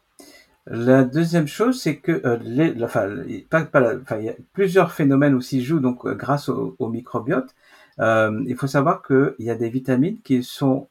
La 0.68 1.04
deuxième 1.04 1.48
chose, 1.48 1.80
c'est 1.80 1.98
que 1.98 2.22
euh, 2.26 2.38
les, 2.42 2.84
enfin, 2.84 3.08
pas, 3.50 3.66
pas 3.66 3.96
enfin, 4.02 4.18
il 4.18 4.26
y 4.26 4.30
a 4.30 4.36
plusieurs 4.54 4.92
phénomènes 4.92 5.36
aussi 5.36 5.64
jouent 5.64 5.80
donc 5.80 6.08
grâce 6.08 6.50
au, 6.50 6.76
au 6.80 6.90
microbiote. 6.90 7.54
Il 8.00 8.56
faut 8.58 8.68
savoir 8.68 9.02
qu'il 9.02 9.34
y 9.40 9.50
a 9.50 9.56
des 9.56 9.70
vitamines 9.70 10.18
qui 10.24 10.44
sont 10.44 10.88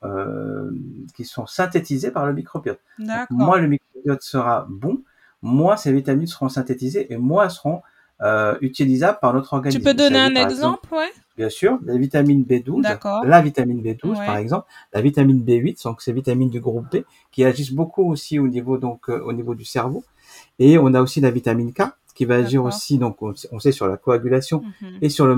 qui 1.14 1.24
sont 1.24 1.46
synthétisées 1.46 2.10
par 2.10 2.26
le 2.26 2.32
microbiote. 2.32 2.80
Moi, 3.30 3.58
le 3.58 3.68
microbiote 3.68 4.22
sera 4.22 4.66
bon, 4.68 5.02
moins 5.42 5.76
ces 5.76 5.92
vitamines 5.92 6.26
seront 6.26 6.48
synthétisées 6.48 7.12
et 7.12 7.16
moins 7.16 7.44
elles 7.44 7.50
seront 7.50 7.82
euh, 8.22 8.56
utilisables 8.60 9.18
par 9.20 9.34
notre 9.34 9.52
organisme. 9.54 9.78
Tu 9.78 9.84
peux 9.84 9.92
donner 9.92 10.18
un 10.18 10.34
exemple, 10.36 10.88
ouais? 10.94 11.10
Bien 11.36 11.48
sûr, 11.48 11.80
la 11.84 11.96
vitamine 11.96 12.44
B12, 12.44 13.26
la 13.26 13.40
vitamine 13.42 13.82
B12 13.82 14.14
par 14.24 14.36
exemple, 14.36 14.66
la 14.92 15.00
vitamine 15.00 15.44
B8, 15.44 15.82
donc 15.82 16.00
ces 16.00 16.12
vitamines 16.12 16.48
du 16.48 16.60
groupe 16.60 16.86
B 16.92 16.98
qui 17.32 17.44
agissent 17.44 17.72
beaucoup 17.72 18.08
aussi 18.08 18.38
au 18.38 18.46
niveau 18.46 18.78
donc 18.78 19.08
euh, 19.08 19.20
au 19.20 19.32
niveau 19.32 19.56
du 19.56 19.64
cerveau, 19.64 20.04
et 20.60 20.78
on 20.78 20.94
a 20.94 21.02
aussi 21.02 21.20
la 21.20 21.32
vitamine 21.32 21.72
K 21.72 21.82
qui 22.14 22.24
va 22.24 22.37
agir 22.37 22.64
aussi 22.64 22.98
donc 22.98 23.18
on, 23.22 23.59
sait 23.59 23.72
sur 23.72 23.87
la 23.87 23.96
coagulation 23.96 24.62
mhm. 24.81 24.98
et 25.03 25.09
sur 25.09 25.27
le 25.27 25.37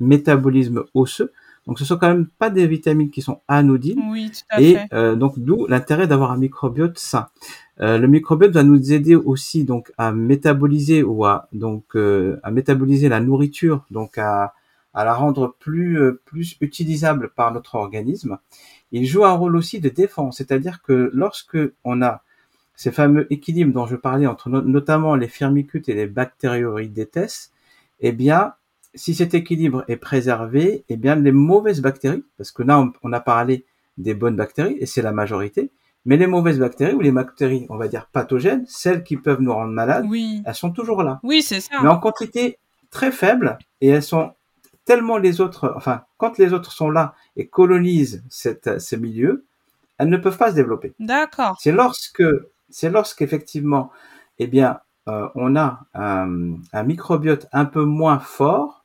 métabolisme 0.00 0.84
osseux. 0.94 1.32
Donc 1.66 1.78
ce 1.78 1.84
sont 1.84 1.98
quand 1.98 2.08
même 2.08 2.26
pas 2.26 2.48
des 2.48 2.66
vitamines 2.66 3.10
qui 3.10 3.20
sont 3.20 3.40
anodines. 3.46 4.00
Oui, 4.10 4.30
tout 4.30 4.40
à 4.48 4.62
et 4.62 4.78
euh, 4.94 5.16
donc 5.16 5.38
d'où 5.38 5.66
l'intérêt 5.66 6.06
d'avoir 6.06 6.32
un 6.32 6.38
microbiote 6.38 6.98
sain. 6.98 7.28
Euh, 7.80 7.98
le 7.98 8.08
microbiote 8.08 8.52
va 8.52 8.62
nous 8.62 8.92
aider 8.92 9.14
aussi 9.14 9.64
donc 9.64 9.92
à 9.98 10.12
métaboliser 10.12 11.02
ou 11.02 11.24
à 11.24 11.48
donc 11.52 11.84
euh, 11.94 12.40
à 12.42 12.50
métaboliser 12.50 13.08
la 13.08 13.20
nourriture, 13.20 13.84
donc 13.90 14.18
à, 14.18 14.54
à 14.94 15.04
la 15.04 15.14
rendre 15.14 15.54
plus 15.60 16.00
euh, 16.00 16.20
plus 16.24 16.56
utilisable 16.60 17.30
par 17.36 17.52
notre 17.52 17.74
organisme. 17.74 18.38
Il 18.90 19.04
joue 19.04 19.24
un 19.24 19.32
rôle 19.32 19.54
aussi 19.54 19.80
de 19.80 19.90
défense, 19.90 20.38
c'est-à-dire 20.38 20.82
que 20.82 21.10
lorsque 21.12 21.58
on 21.84 22.02
a 22.02 22.22
ces 22.78 22.92
fameux 22.92 23.30
équilibres 23.30 23.74
dont 23.74 23.86
je 23.86 23.96
parlais 23.96 24.26
entre 24.26 24.48
notamment 24.48 25.16
les 25.16 25.26
firmicutes 25.26 25.88
et 25.88 25.94
les 25.94 26.06
bactérioridetes, 26.06 27.50
eh 28.00 28.12
bien 28.12 28.54
si 28.94 29.14
cet 29.14 29.34
équilibre 29.34 29.84
est 29.88 29.96
préservé, 29.96 30.84
eh 30.88 30.96
bien 30.96 31.16
les 31.16 31.32
mauvaises 31.32 31.82
bactéries, 31.82 32.24
parce 32.38 32.52
que 32.52 32.62
là 32.62 32.88
on 33.02 33.12
a 33.12 33.20
parlé 33.20 33.66
des 33.98 34.14
bonnes 34.14 34.36
bactéries 34.36 34.78
et 34.78 34.86
c'est 34.86 35.02
la 35.02 35.12
majorité, 35.12 35.72
mais 36.04 36.16
les 36.16 36.28
mauvaises 36.28 36.60
bactéries 36.60 36.94
ou 36.94 37.00
les 37.00 37.10
bactéries, 37.10 37.66
on 37.68 37.76
va 37.76 37.88
dire 37.88 38.06
pathogènes, 38.06 38.64
celles 38.68 39.02
qui 39.02 39.16
peuvent 39.16 39.42
nous 39.42 39.52
rendre 39.52 39.72
malades, 39.72 40.06
elles 40.46 40.54
sont 40.54 40.70
toujours 40.70 41.02
là. 41.02 41.18
Oui, 41.24 41.42
c'est 41.42 41.60
ça. 41.60 41.80
Mais 41.82 41.88
en 41.88 41.98
quantité 41.98 42.58
très 42.90 43.10
faible 43.10 43.58
et 43.80 43.88
elles 43.88 44.04
sont 44.04 44.32
tellement 44.84 45.18
les 45.18 45.40
autres, 45.40 45.74
enfin, 45.76 46.02
quand 46.16 46.38
les 46.38 46.52
autres 46.52 46.70
sont 46.70 46.90
là 46.90 47.14
et 47.36 47.48
colonisent 47.48 48.22
cette, 48.30 48.80
ce 48.80 48.94
milieu, 48.94 49.44
elles 49.98 50.08
ne 50.08 50.16
peuvent 50.16 50.38
pas 50.38 50.50
se 50.50 50.54
développer. 50.54 50.94
D'accord. 51.00 51.58
C'est 51.60 51.72
lorsque, 51.72 52.22
c'est 52.70 52.90
lorsqu'effectivement, 52.90 53.90
eh 54.38 54.46
bien, 54.46 54.80
euh, 55.08 55.28
on 55.34 55.56
a 55.56 55.80
un, 55.94 56.56
un, 56.72 56.82
microbiote 56.82 57.46
un 57.52 57.64
peu 57.64 57.84
moins 57.84 58.18
fort, 58.18 58.84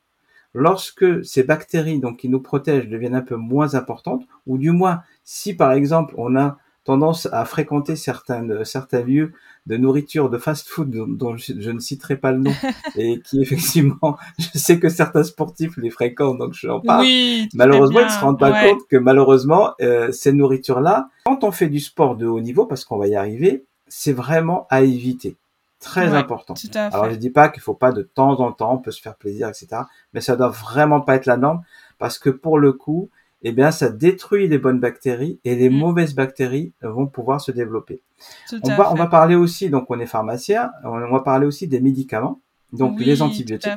lorsque 0.54 1.24
ces 1.24 1.42
bactéries, 1.42 2.00
donc 2.00 2.18
qui 2.18 2.28
nous 2.28 2.40
protègent, 2.40 2.88
deviennent 2.88 3.14
un 3.14 3.22
peu 3.22 3.36
moins 3.36 3.74
importantes, 3.74 4.24
ou 4.46 4.56
du 4.58 4.70
moins, 4.70 5.02
si 5.24 5.54
par 5.54 5.72
exemple 5.72 6.14
on 6.16 6.36
a 6.36 6.58
tendance 6.84 7.26
à 7.32 7.44
fréquenter 7.46 7.96
certains, 7.96 8.46
certains 8.64 9.02
lieux 9.02 9.32
de 9.66 9.76
nourriture, 9.78 10.28
de 10.28 10.36
fast-food 10.36 10.90
dont, 10.90 11.36
je, 11.36 11.70
ne 11.70 11.78
citerai 11.78 12.16
pas 12.16 12.30
le 12.30 12.38
nom 12.38 12.52
et 12.96 13.20
qui 13.20 13.40
effectivement, 13.40 14.18
je 14.38 14.58
sais 14.58 14.78
que 14.78 14.90
certains 14.90 15.24
sportifs 15.24 15.76
les 15.78 15.90
fréquentent, 15.90 16.38
donc 16.38 16.52
je 16.52 16.68
en 16.68 16.80
parle. 16.80 17.02
Oui, 17.02 17.48
malheureusement, 17.54 18.00
ils 18.00 18.10
se 18.10 18.20
rendent 18.20 18.38
pas 18.38 18.68
compte 18.68 18.86
que 18.88 18.96
malheureusement, 18.96 19.72
euh, 19.80 20.12
ces 20.12 20.32
nourritures-là, 20.32 21.08
quand 21.24 21.42
on 21.42 21.50
fait 21.50 21.68
du 21.68 21.80
sport 21.80 22.16
de 22.16 22.26
haut 22.26 22.40
niveau, 22.40 22.66
parce 22.66 22.84
qu'on 22.84 22.98
va 22.98 23.08
y 23.08 23.16
arriver, 23.16 23.64
c'est 23.96 24.12
vraiment 24.12 24.66
à 24.70 24.82
éviter. 24.82 25.36
Très 25.78 26.14
important. 26.14 26.54
Alors 26.74 27.10
je 27.10 27.14
dis 27.14 27.30
pas 27.30 27.48
qu'il 27.48 27.62
faut 27.62 27.74
pas 27.74 27.92
de 27.92 28.02
temps 28.02 28.40
en 28.40 28.50
temps, 28.50 28.74
on 28.74 28.78
peut 28.78 28.90
se 28.90 29.00
faire 29.00 29.14
plaisir, 29.14 29.48
etc. 29.48 29.82
Mais 30.12 30.20
ça 30.20 30.34
doit 30.34 30.48
vraiment 30.48 31.00
pas 31.00 31.14
être 31.14 31.26
la 31.26 31.36
norme 31.36 31.62
parce 31.98 32.18
que 32.18 32.28
pour 32.28 32.58
le 32.58 32.72
coup, 32.72 33.08
eh 33.42 33.52
bien, 33.52 33.70
ça 33.70 33.90
détruit 33.90 34.48
les 34.48 34.58
bonnes 34.58 34.80
bactéries 34.80 35.38
et 35.44 35.54
les 35.54 35.70
mm. 35.70 35.76
mauvaises 35.76 36.14
bactéries 36.14 36.72
vont 36.82 37.06
pouvoir 37.06 37.40
se 37.40 37.52
développer. 37.52 38.02
on 38.64 38.74
va, 38.74 38.90
on 38.90 38.94
va 38.94 39.06
parler 39.06 39.36
aussi, 39.36 39.70
donc 39.70 39.86
on 39.90 40.00
est 40.00 40.06
pharmacien, 40.06 40.72
on 40.82 41.12
va 41.12 41.20
parler 41.20 41.46
aussi 41.46 41.68
des 41.68 41.80
médicaments, 41.80 42.40
donc 42.72 42.98
les 42.98 43.22
antibiotiques. 43.22 43.70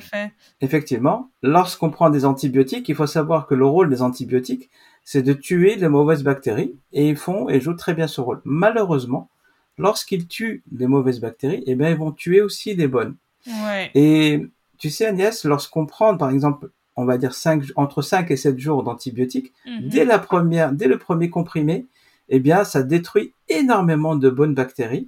Effectivement, 0.62 1.30
lorsqu'on 1.44 1.92
prend 1.92 2.10
des 2.10 2.26
antibiotiques, 2.26 2.90
il 2.90 2.96
faut 2.96 3.08
savoir 3.08 3.46
que 3.46 3.54
le 3.54 3.66
rôle 3.66 3.90
des 3.90 4.02
antibiotiques, 4.02 4.72
c'est 5.04 5.22
de 5.22 5.34
tuer 5.34 5.76
les 5.76 5.90
mauvaises 5.90 6.24
bactéries 6.24 6.76
et 6.92 7.08
ils 7.08 7.18
font 7.18 7.50
et 7.50 7.60
jouent 7.60 7.76
très 7.76 7.94
bien 7.94 8.08
ce 8.08 8.20
rôle. 8.20 8.42
Malheureusement, 8.46 9.30
lorsqu'ils 9.78 10.28
tuent 10.28 10.64
les 10.76 10.88
mauvaises 10.88 11.20
bactéries, 11.20 11.64
eh 11.66 11.76
bien, 11.76 11.90
ils 11.90 11.98
vont 11.98 12.12
tuer 12.12 12.42
aussi 12.42 12.76
les 12.76 12.88
bonnes. 12.88 13.16
Ouais. 13.48 13.92
Et 13.94 14.46
tu 14.78 14.90
sais, 14.90 15.06
Agnès, 15.06 15.46
lorsqu'on 15.46 15.86
prend, 15.86 16.18
par 16.18 16.30
exemple, 16.30 16.70
on 16.96 17.06
va 17.06 17.18
dire 17.18 17.32
entre 17.76 18.02
5 18.02 18.32
et 18.32 18.38
7 18.38 18.58
jours 18.60 18.84
d'antibiotiques, 18.84 19.54
mhm. 19.66 19.90
dès 19.90 20.06
la 20.06 20.20
première, 20.20 20.72
dès 20.72 20.88
le 20.88 20.98
premier 20.98 21.30
comprimé, 21.30 21.86
eh 22.30 22.40
bien, 22.40 22.64
ça 22.64 22.84
détruit 22.84 23.34
énormément 23.50 24.16
de 24.16 24.30
bonnes 24.30 24.54
bactéries. 24.54 25.08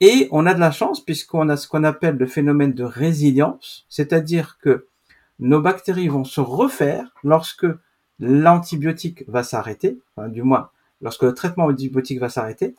Et 0.00 0.28
on 0.30 0.46
a 0.46 0.54
de 0.54 0.60
la 0.60 0.70
chance 0.70 1.04
puisqu'on 1.04 1.48
a 1.48 1.56
ce 1.56 1.68
qu'on 1.68 1.84
appelle 1.84 2.16
le 2.16 2.26
phénomène 2.26 2.72
de 2.72 2.84
résilience, 2.84 3.86
c'est-à-dire 3.88 4.58
que 4.60 4.86
nos 5.38 5.60
bactéries 5.60 6.08
vont 6.08 6.24
se 6.24 6.40
refaire 6.40 7.14
lorsque 7.22 7.66
l'antibiotique 8.18 9.24
va 9.28 9.42
s'arrêter, 9.42 9.98
du 10.28 10.42
moins 10.42 10.70
lorsque 11.00 11.22
le 11.22 11.34
traitement 11.34 11.66
antibiotique 11.66 12.20
va 12.20 12.28
s'arrêter, 12.28 12.74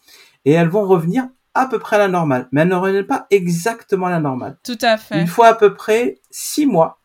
et 0.45 0.51
elles 0.51 0.69
vont 0.69 0.83
revenir 0.83 1.27
à 1.53 1.65
peu 1.65 1.79
près 1.79 1.97
à 1.97 1.99
la 1.99 2.07
normale, 2.07 2.47
mais 2.51 2.61
elles 2.61 2.69
ne 2.69 2.75
reviennent 2.75 3.05
pas 3.05 3.27
exactement 3.29 4.07
à 4.07 4.11
la 4.11 4.19
normale. 4.19 4.57
Tout 4.63 4.77
à 4.81 4.97
fait. 4.97 5.19
Une 5.19 5.27
fois 5.27 5.47
à 5.47 5.53
peu 5.53 5.73
près 5.73 6.19
six 6.29 6.65
mois 6.65 7.01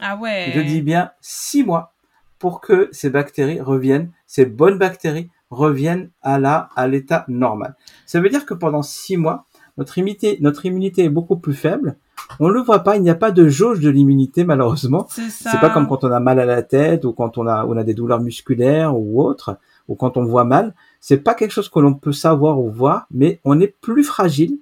ah 0.00 0.16
ouais. 0.16 0.52
Je 0.54 0.60
dis 0.60 0.82
bien 0.82 1.10
six 1.20 1.64
mois 1.64 1.94
pour 2.38 2.60
que 2.60 2.88
ces 2.92 3.10
bactéries 3.10 3.60
reviennent, 3.60 4.10
ces 4.26 4.44
bonnes 4.44 4.78
bactéries 4.78 5.30
reviennent 5.50 6.10
à 6.20 6.38
la, 6.38 6.68
à 6.74 6.88
l'état 6.88 7.24
normal. 7.28 7.76
Ça 8.06 8.20
veut 8.20 8.28
dire 8.28 8.44
que 8.44 8.54
pendant 8.54 8.82
six 8.82 9.16
mois, 9.16 9.46
notre 9.78 9.98
immunité, 9.98 10.38
notre 10.40 10.66
immunité 10.66 11.04
est 11.04 11.10
beaucoup 11.10 11.36
plus 11.36 11.54
faible. 11.54 11.96
on 12.40 12.48
le 12.48 12.60
voit 12.60 12.80
pas, 12.80 12.96
il 12.96 13.02
n'y 13.02 13.10
a 13.10 13.14
pas 13.14 13.30
de 13.30 13.48
jauge 13.48 13.80
de 13.80 13.88
l'immunité 13.88 14.44
malheureusement. 14.44 15.06
C'est 15.08 15.60
pas 15.60 15.70
comme 15.70 15.86
quand 15.86 16.04
on 16.04 16.10
a 16.10 16.20
mal 16.20 16.40
à 16.40 16.44
la 16.44 16.62
tête 16.62 17.04
ou 17.04 17.12
quand 17.12 17.38
on 17.38 17.46
a 17.46 17.64
on 17.66 17.76
a 17.76 17.84
des 17.84 17.94
douleurs 17.94 18.20
musculaires 18.20 18.96
ou 18.98 19.22
autres 19.22 19.58
ou 19.88 19.94
quand 19.94 20.16
on 20.16 20.24
voit 20.24 20.44
mal. 20.44 20.74
C'est 21.00 21.18
pas 21.18 21.34
quelque 21.34 21.52
chose 21.52 21.68
que 21.68 21.78
l'on 21.78 21.94
peut 21.94 22.12
savoir 22.12 22.58
ou 22.58 22.70
voir, 22.70 23.06
mais 23.10 23.40
on 23.44 23.60
est 23.60 23.74
plus 23.80 24.04
fragile 24.04 24.58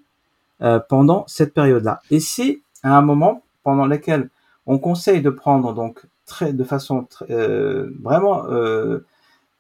euh, 0.63 0.81
pendant 0.81 1.25
cette 1.27 1.55
période-là. 1.55 2.01
Et 2.11 2.21
c'est 2.21 2.61
à 2.83 2.97
un 2.97 3.03
moment 3.03 3.43
pendant 3.63 3.87
lequel 3.87 4.31
on 4.67 4.79
conseille 4.79 5.23
de 5.23 5.31
prendre 5.31 5.73
donc 5.73 6.03
très 6.27 6.53
de 6.53 6.65
façon 6.65 7.07
euh, 7.31 7.91
vraiment 8.03 8.47
euh, 8.47 9.05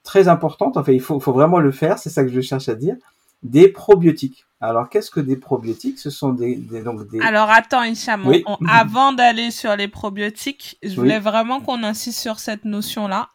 très 0.04 0.28
importante. 0.28 0.76
Enfin, 0.76 0.92
il 0.92 1.00
faut, 1.00 1.20
faut 1.20 1.32
vraiment 1.32 1.58
le 1.58 1.70
faire. 1.70 1.98
C'est 1.98 2.10
ça 2.10 2.24
que 2.24 2.30
je 2.30 2.40
cherche 2.40 2.68
à 2.68 2.74
dire 2.74 2.96
des 3.42 3.68
probiotiques. 3.68 4.46
Alors, 4.60 4.88
qu'est-ce 4.88 5.10
que 5.10 5.18
des 5.18 5.36
probiotiques? 5.36 5.98
Ce 5.98 6.08
sont 6.08 6.32
des, 6.32 6.54
donc 6.56 7.10
des. 7.10 7.20
Alors, 7.20 7.50
attends, 7.50 7.82
Hicham, 7.82 8.32
avant 8.68 9.12
d'aller 9.12 9.50
sur 9.50 9.74
les 9.74 9.88
probiotiques, 9.88 10.78
je 10.84 10.94
voulais 10.94 11.18
vraiment 11.18 11.60
qu'on 11.60 11.82
insiste 11.82 12.20
sur 12.20 12.38
cette 12.38 12.64
notion-là. 12.64 13.30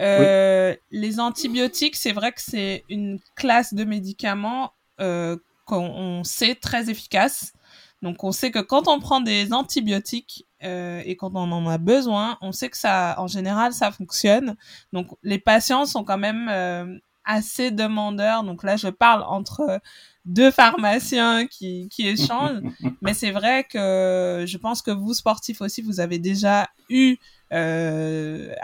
Euh, 0.00 0.74
Les 0.90 1.20
antibiotiques, 1.20 1.96
c'est 1.96 2.12
vrai 2.12 2.32
que 2.32 2.40
c'est 2.40 2.84
une 2.88 3.18
classe 3.36 3.74
de 3.74 3.84
médicaments 3.84 4.72
euh, 5.00 5.36
qu'on 5.66 6.22
sait 6.24 6.54
très 6.54 6.90
efficace. 6.90 7.52
Donc, 8.02 8.24
on 8.24 8.32
sait 8.32 8.50
que 8.50 8.60
quand 8.60 8.88
on 8.88 8.98
prend 8.98 9.20
des 9.20 9.52
antibiotiques 9.52 10.46
euh, 10.62 11.02
et 11.04 11.16
quand 11.16 11.32
on 11.34 11.52
en 11.52 11.66
a 11.68 11.78
besoin, 11.78 12.38
on 12.40 12.52
sait 12.52 12.70
que 12.70 12.78
ça, 12.78 13.14
en 13.18 13.26
général, 13.26 13.72
ça 13.72 13.90
fonctionne. 13.92 14.56
Donc, 14.92 15.08
les 15.22 15.38
patients 15.38 15.84
sont 15.84 16.02
quand 16.02 16.18
même 16.18 16.48
euh, 16.48 16.98
assez 17.24 17.70
demandeurs. 17.70 18.42
Donc 18.42 18.64
là, 18.64 18.76
je 18.76 18.88
parle 18.88 19.22
entre 19.22 19.80
deux 20.24 20.50
pharmaciens 20.50 21.46
qui, 21.46 21.88
qui 21.88 22.06
échangent. 22.06 22.60
Mais 23.02 23.14
c'est 23.14 23.30
vrai 23.30 23.64
que 23.64 24.44
je 24.46 24.58
pense 24.58 24.82
que 24.82 24.90
vous, 24.90 25.14
sportifs 25.14 25.60
aussi, 25.60 25.82
vous 25.82 26.00
avez 26.00 26.18
déjà 26.18 26.68
eu 26.88 27.16
euh, 27.52 28.54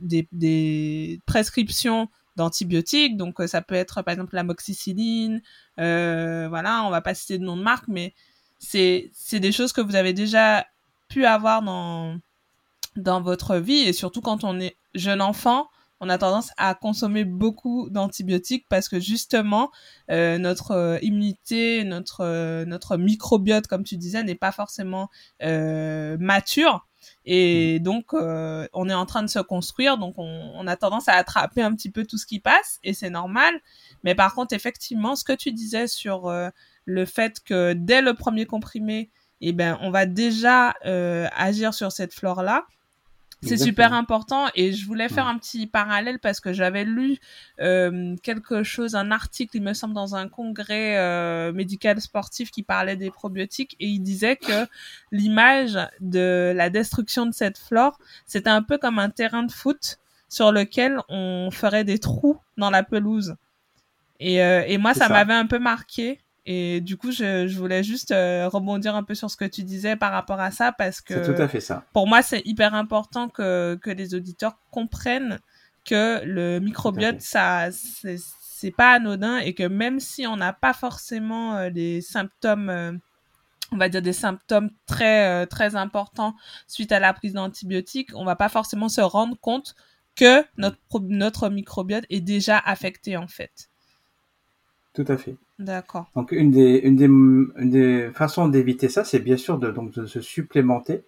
des, 0.00 0.28
des 0.32 1.20
prescriptions 1.26 2.08
d'antibiotiques. 2.36 3.16
Donc 3.16 3.40
ça 3.46 3.62
peut 3.62 3.74
être 3.74 4.02
par 4.02 4.12
exemple 4.12 4.34
l'amoxicilline. 4.34 5.40
Euh, 5.78 6.46
voilà, 6.48 6.84
on 6.84 6.90
va 6.90 7.00
pas 7.00 7.14
citer 7.14 7.38
de 7.38 7.44
nom 7.44 7.56
de 7.56 7.62
marque, 7.62 7.88
mais 7.88 8.14
c'est 8.58 9.10
c'est 9.12 9.40
des 9.40 9.52
choses 9.52 9.72
que 9.72 9.80
vous 9.80 9.96
avez 9.96 10.12
déjà 10.12 10.66
pu 11.08 11.26
avoir 11.26 11.62
dans 11.62 12.18
dans 12.96 13.20
votre 13.20 13.56
vie 13.56 13.80
et 13.80 13.92
surtout 13.92 14.20
quand 14.20 14.44
on 14.44 14.60
est 14.60 14.76
jeune 14.94 15.20
enfant 15.20 15.68
on 16.00 16.08
a 16.08 16.18
tendance 16.18 16.50
à 16.56 16.74
consommer 16.74 17.24
beaucoup 17.24 17.88
d'antibiotiques 17.90 18.66
parce 18.68 18.88
que 18.88 19.00
justement 19.00 19.70
euh, 20.10 20.38
notre 20.38 20.72
euh, 20.72 20.98
immunité, 21.02 21.84
notre 21.84 22.22
euh, 22.22 22.64
notre 22.64 22.96
microbiote, 22.96 23.66
comme 23.66 23.84
tu 23.84 23.96
disais, 23.96 24.22
n'est 24.22 24.34
pas 24.34 24.52
forcément 24.52 25.08
mature. 25.40 26.86
Et 27.26 27.78
mm. 27.78 27.82
donc, 27.82 28.12
on 28.12 28.88
est 28.88 28.94
en 28.94 29.06
train 29.06 29.22
de 29.22 29.28
se 29.28 29.38
construire, 29.38 29.98
donc 29.98 30.14
on, 30.18 30.52
on, 30.54 30.66
a 30.66 30.76
tendance 30.76 31.08
à 31.08 31.12
attraper 31.12 31.62
un 31.62 31.74
petit 31.74 31.90
peu 31.90 32.04
tout 32.04 32.18
ce 32.18 32.26
qui 32.26 32.40
passe, 32.40 32.78
et 32.82 32.94
c'est 32.94 33.10
normal. 33.10 33.54
Mais 34.04 34.14
par 34.14 34.34
contre, 34.34 34.54
effectivement, 34.54 35.14
ce 35.14 35.24
que 35.24 35.34
tu 35.34 35.52
disais 35.52 35.86
sur 35.86 36.32
le 36.84 37.04
fait 37.04 37.40
que 37.44 37.74
dès 37.74 38.00
le 38.00 38.14
premier 38.14 38.46
comprimé, 38.46 39.10
eh 39.42 39.52
ben, 39.52 39.78
on 39.82 39.90
va 39.90 40.06
déjà 40.06 40.74
agir 40.82 41.74
sur 41.74 41.92
cette 41.92 42.14
flore-là, 42.14 42.66
c'est 43.44 43.56
super 43.56 43.92
important 43.92 44.46
et 44.54 44.72
je 44.72 44.86
voulais 44.86 45.08
faire 45.08 45.26
un 45.26 45.38
petit 45.38 45.66
parallèle 45.66 46.18
parce 46.18 46.40
que 46.40 46.52
j'avais 46.52 46.84
lu 46.84 47.18
euh, 47.60 48.16
quelque 48.22 48.62
chose, 48.62 48.94
un 48.94 49.10
article, 49.10 49.56
il 49.56 49.62
me 49.62 49.72
semble, 49.74 49.94
dans 49.94 50.14
un 50.14 50.28
congrès 50.28 50.96
euh, 50.98 51.52
médical 51.52 52.00
sportif 52.00 52.50
qui 52.50 52.62
parlait 52.62 52.96
des 52.96 53.10
probiotiques 53.10 53.76
et 53.80 53.86
il 53.88 54.00
disait 54.00 54.36
que 54.36 54.66
l'image 55.12 55.78
de 56.00 56.52
la 56.54 56.70
destruction 56.70 57.26
de 57.26 57.34
cette 57.34 57.58
flore, 57.58 57.98
c'était 58.26 58.50
un 58.50 58.62
peu 58.62 58.78
comme 58.78 58.98
un 58.98 59.10
terrain 59.10 59.42
de 59.42 59.52
foot 59.52 59.98
sur 60.28 60.50
lequel 60.50 60.98
on 61.08 61.50
ferait 61.52 61.84
des 61.84 61.98
trous 61.98 62.38
dans 62.56 62.70
la 62.70 62.82
pelouse. 62.82 63.36
Et, 64.20 64.42
euh, 64.42 64.64
et 64.66 64.78
moi, 64.78 64.94
ça. 64.94 65.08
m'avait 65.08 65.34
un 65.34 65.46
peu 65.46 65.58
marqué 65.58 66.20
et 66.46 66.80
du 66.80 66.96
coup, 66.96 67.10
je, 67.10 67.46
je 67.46 67.58
voulais 67.58 67.82
juste 67.82 68.10
euh, 68.10 68.48
rebondir 68.48 68.94
un 68.94 69.02
peu 69.02 69.14
sur 69.14 69.30
ce 69.30 69.36
que 69.36 69.46
tu 69.46 69.62
disais 69.62 69.96
par 69.96 70.12
rapport 70.12 70.40
à 70.40 70.50
ça, 70.50 70.72
parce 70.72 71.00
que 71.00 71.34
tout 71.34 71.40
à 71.40 71.48
fait 71.48 71.60
ça. 71.60 71.84
pour 71.92 72.06
moi, 72.06 72.20
c'est 72.20 72.42
hyper 72.44 72.74
important 72.74 73.28
que, 73.28 73.78
que 73.80 73.90
les 73.90 74.14
auditeurs 74.14 74.58
comprennent 74.70 75.38
que 75.84 76.22
le 76.24 76.60
microbiote, 76.60 77.20
ça, 77.20 77.68
c'est 77.70 78.70
pas 78.70 78.92
anodin 78.92 79.38
et 79.38 79.54
que 79.54 79.64
même 79.64 80.00
si 80.00 80.26
on 80.26 80.36
n'a 80.36 80.52
pas 80.52 80.72
forcément 80.72 81.56
euh, 81.56 81.70
des 81.70 82.00
symptômes, 82.00 82.68
euh, 82.68 82.92
on 83.72 83.76
va 83.76 83.88
dire 83.88 84.02
des 84.02 84.12
symptômes 84.12 84.70
très, 84.86 85.46
très 85.46 85.76
importants 85.76 86.34
suite 86.66 86.92
à 86.92 87.00
la 87.00 87.12
prise 87.14 87.32
d'antibiotiques, 87.32 88.10
on 88.14 88.24
va 88.24 88.36
pas 88.36 88.48
forcément 88.48 88.88
se 88.88 89.00
rendre 89.00 89.38
compte 89.40 89.74
que 90.14 90.44
notre, 90.56 90.78
notre 91.00 91.48
microbiote 91.48 92.04
est 92.08 92.20
déjà 92.20 92.58
affecté 92.58 93.16
en 93.16 93.28
fait. 93.28 93.70
Tout 94.94 95.04
à 95.08 95.16
fait. 95.16 95.36
D'accord. 95.58 96.06
Donc 96.14 96.32
une 96.32 96.50
des, 96.50 96.78
une 96.78 96.96
des, 96.96 97.06
une 97.06 97.70
des 97.70 98.10
façons 98.14 98.48
d'éviter 98.48 98.88
ça, 98.88 99.04
c'est 99.04 99.18
bien 99.18 99.36
sûr 99.36 99.58
de, 99.58 99.70
donc, 99.70 99.92
de 99.92 100.06
se 100.06 100.20
supplémenter 100.20 101.02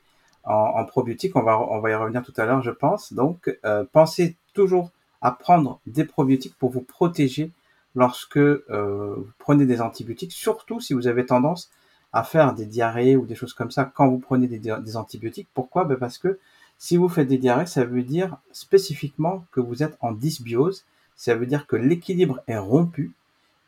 en, 0.44 0.52
en 0.52 0.84
probiotiques. 0.84 1.36
On 1.36 1.42
va, 1.42 1.58
on 1.58 1.80
va 1.80 1.90
y 1.90 1.94
revenir 1.94 2.22
tout 2.22 2.34
à 2.36 2.46
l'heure, 2.46 2.62
je 2.62 2.72
pense. 2.72 3.12
Donc 3.12 3.56
euh, 3.64 3.84
pensez 3.92 4.36
toujours 4.54 4.90
à 5.22 5.30
prendre 5.30 5.80
des 5.86 6.04
probiotiques 6.04 6.56
pour 6.58 6.70
vous 6.70 6.82
protéger 6.82 7.52
lorsque 7.94 8.36
euh, 8.36 9.14
vous 9.16 9.32
prenez 9.38 9.66
des 9.66 9.80
antibiotiques, 9.80 10.32
surtout 10.32 10.80
si 10.80 10.92
vous 10.92 11.06
avez 11.06 11.24
tendance 11.24 11.70
à 12.12 12.22
faire 12.22 12.54
des 12.54 12.66
diarrhées 12.66 13.16
ou 13.16 13.24
des 13.24 13.34
choses 13.34 13.54
comme 13.54 13.70
ça 13.70 13.84
quand 13.84 14.08
vous 14.08 14.18
prenez 14.18 14.46
des, 14.46 14.58
des 14.58 14.96
antibiotiques. 14.96 15.48
Pourquoi? 15.54 15.84
Ben 15.84 15.96
Parce 15.96 16.18
que 16.18 16.38
si 16.78 16.96
vous 16.96 17.08
faites 17.08 17.28
des 17.28 17.38
diarrhées, 17.38 17.66
ça 17.66 17.84
veut 17.84 18.02
dire 18.02 18.36
spécifiquement 18.52 19.44
que 19.52 19.60
vous 19.60 19.82
êtes 19.82 19.96
en 20.00 20.12
dysbiose. 20.12 20.84
Ça 21.14 21.34
veut 21.34 21.46
dire 21.46 21.66
que 21.66 21.76
l'équilibre 21.76 22.40
est 22.46 22.58
rompu 22.58 23.12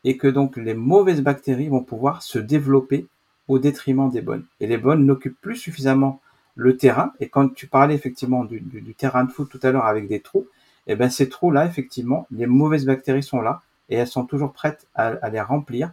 et 0.03 0.17
que 0.17 0.27
donc 0.27 0.57
les 0.57 0.73
mauvaises 0.73 1.21
bactéries 1.21 1.69
vont 1.69 1.83
pouvoir 1.83 2.21
se 2.21 2.39
développer 2.39 3.07
au 3.47 3.59
détriment 3.59 4.09
des 4.09 4.21
bonnes. 4.21 4.45
Et 4.59 4.67
les 4.67 4.77
bonnes 4.77 5.05
n'occupent 5.05 5.39
plus 5.41 5.55
suffisamment 5.55 6.21
le 6.55 6.77
terrain. 6.77 7.13
Et 7.19 7.29
quand 7.29 7.53
tu 7.53 7.67
parlais 7.67 7.95
effectivement 7.95 8.45
du, 8.45 8.95
terrain 8.97 9.23
de 9.23 9.31
foot 9.31 9.49
tout 9.49 9.59
à 9.63 9.71
l'heure 9.71 9.85
avec 9.85 10.07
des 10.07 10.19
trous, 10.19 10.47
et 10.87 10.93
eh 10.93 10.95
ben 10.95 11.09
ces 11.09 11.29
trous-là, 11.29 11.65
effectivement, 11.65 12.25
les 12.31 12.47
mauvaises 12.47 12.85
bactéries 12.85 13.21
sont 13.21 13.41
là 13.41 13.61
et 13.89 13.95
elles 13.95 14.07
sont 14.07 14.25
toujours 14.25 14.53
prêtes 14.53 14.87
à, 14.95 15.29
les 15.29 15.41
remplir. 15.41 15.91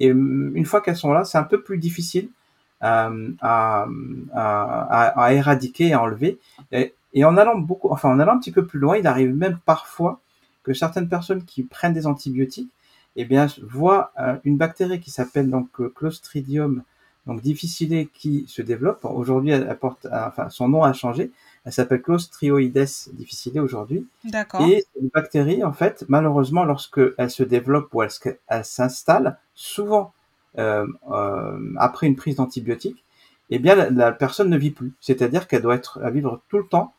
Et 0.00 0.12
hum, 0.12 0.52
une 0.54 0.66
fois 0.66 0.80
qu'elles 0.80 0.96
sont 0.96 1.12
là, 1.12 1.24
c'est 1.24 1.38
un 1.38 1.44
peu 1.44 1.62
plus 1.62 1.78
difficile 1.78 2.28
euh, 2.82 3.30
à, 3.40 3.86
à, 4.34 5.32
éradiquer 5.32 5.94
à 5.94 6.02
enlever. 6.02 6.38
Et, 6.72 6.94
et 7.14 7.24
en 7.24 7.36
allant 7.36 7.56
beaucoup, 7.56 7.88
enfin 7.90 8.10
en 8.10 8.18
allant 8.18 8.34
un 8.34 8.38
petit 8.38 8.52
peu 8.52 8.66
plus 8.66 8.78
loin, 8.78 8.96
il 8.96 9.06
arrive 9.06 9.34
même 9.34 9.58
parfois 9.64 10.20
que 10.62 10.74
certaines 10.74 11.08
personnes 11.08 11.44
qui 11.44 11.62
prennent 11.62 11.92
des 11.92 12.06
antibiotiques 12.06 12.70
eh 13.16 13.24
bien, 13.24 13.46
voit 13.62 14.12
euh, 14.18 14.36
une 14.44 14.56
bactérie 14.56 15.00
qui 15.00 15.10
s'appelle 15.10 15.50
donc 15.50 15.68
euh, 15.80 15.92
Clostridium 15.94 16.82
donc 17.26 17.40
difficile 17.40 18.08
qui 18.12 18.44
se 18.48 18.60
développe. 18.60 19.04
Aujourd'hui, 19.04 19.50
elle 19.50 19.78
porte, 19.78 20.06
euh, 20.06 20.26
enfin, 20.26 20.50
son 20.50 20.68
nom 20.68 20.82
a 20.82 20.92
changé. 20.92 21.30
Elle 21.64 21.72
s'appelle 21.72 22.02
Clostrioides 22.02 22.86
difficile 23.14 23.58
aujourd'hui. 23.60 24.06
D'accord. 24.24 24.60
Et 24.62 24.84
une 25.00 25.08
bactérie, 25.08 25.64
en 25.64 25.72
fait, 25.72 26.04
malheureusement, 26.08 26.64
lorsque 26.64 27.00
elle 27.16 27.30
se 27.30 27.42
développe 27.42 27.88
ou 27.94 28.02
elle, 28.02 28.10
elle 28.48 28.64
s'installe, 28.64 29.38
souvent 29.54 30.12
euh, 30.58 30.86
après 31.78 32.06
une 32.06 32.16
prise 32.16 32.36
d'antibiotiques, 32.36 33.02
eh 33.50 33.58
bien, 33.58 33.74
la, 33.90 34.12
personne 34.12 34.50
ne 34.50 34.58
vit 34.58 34.70
plus. 34.70 34.92
C'est-à-dire 35.00 35.48
qu'elle 35.48 35.62
doit 35.62 35.76
être 35.76 36.00
à 36.02 36.10
vivre 36.10 36.42
tout 36.50 36.58
le 36.58 36.66
temps 36.66 36.92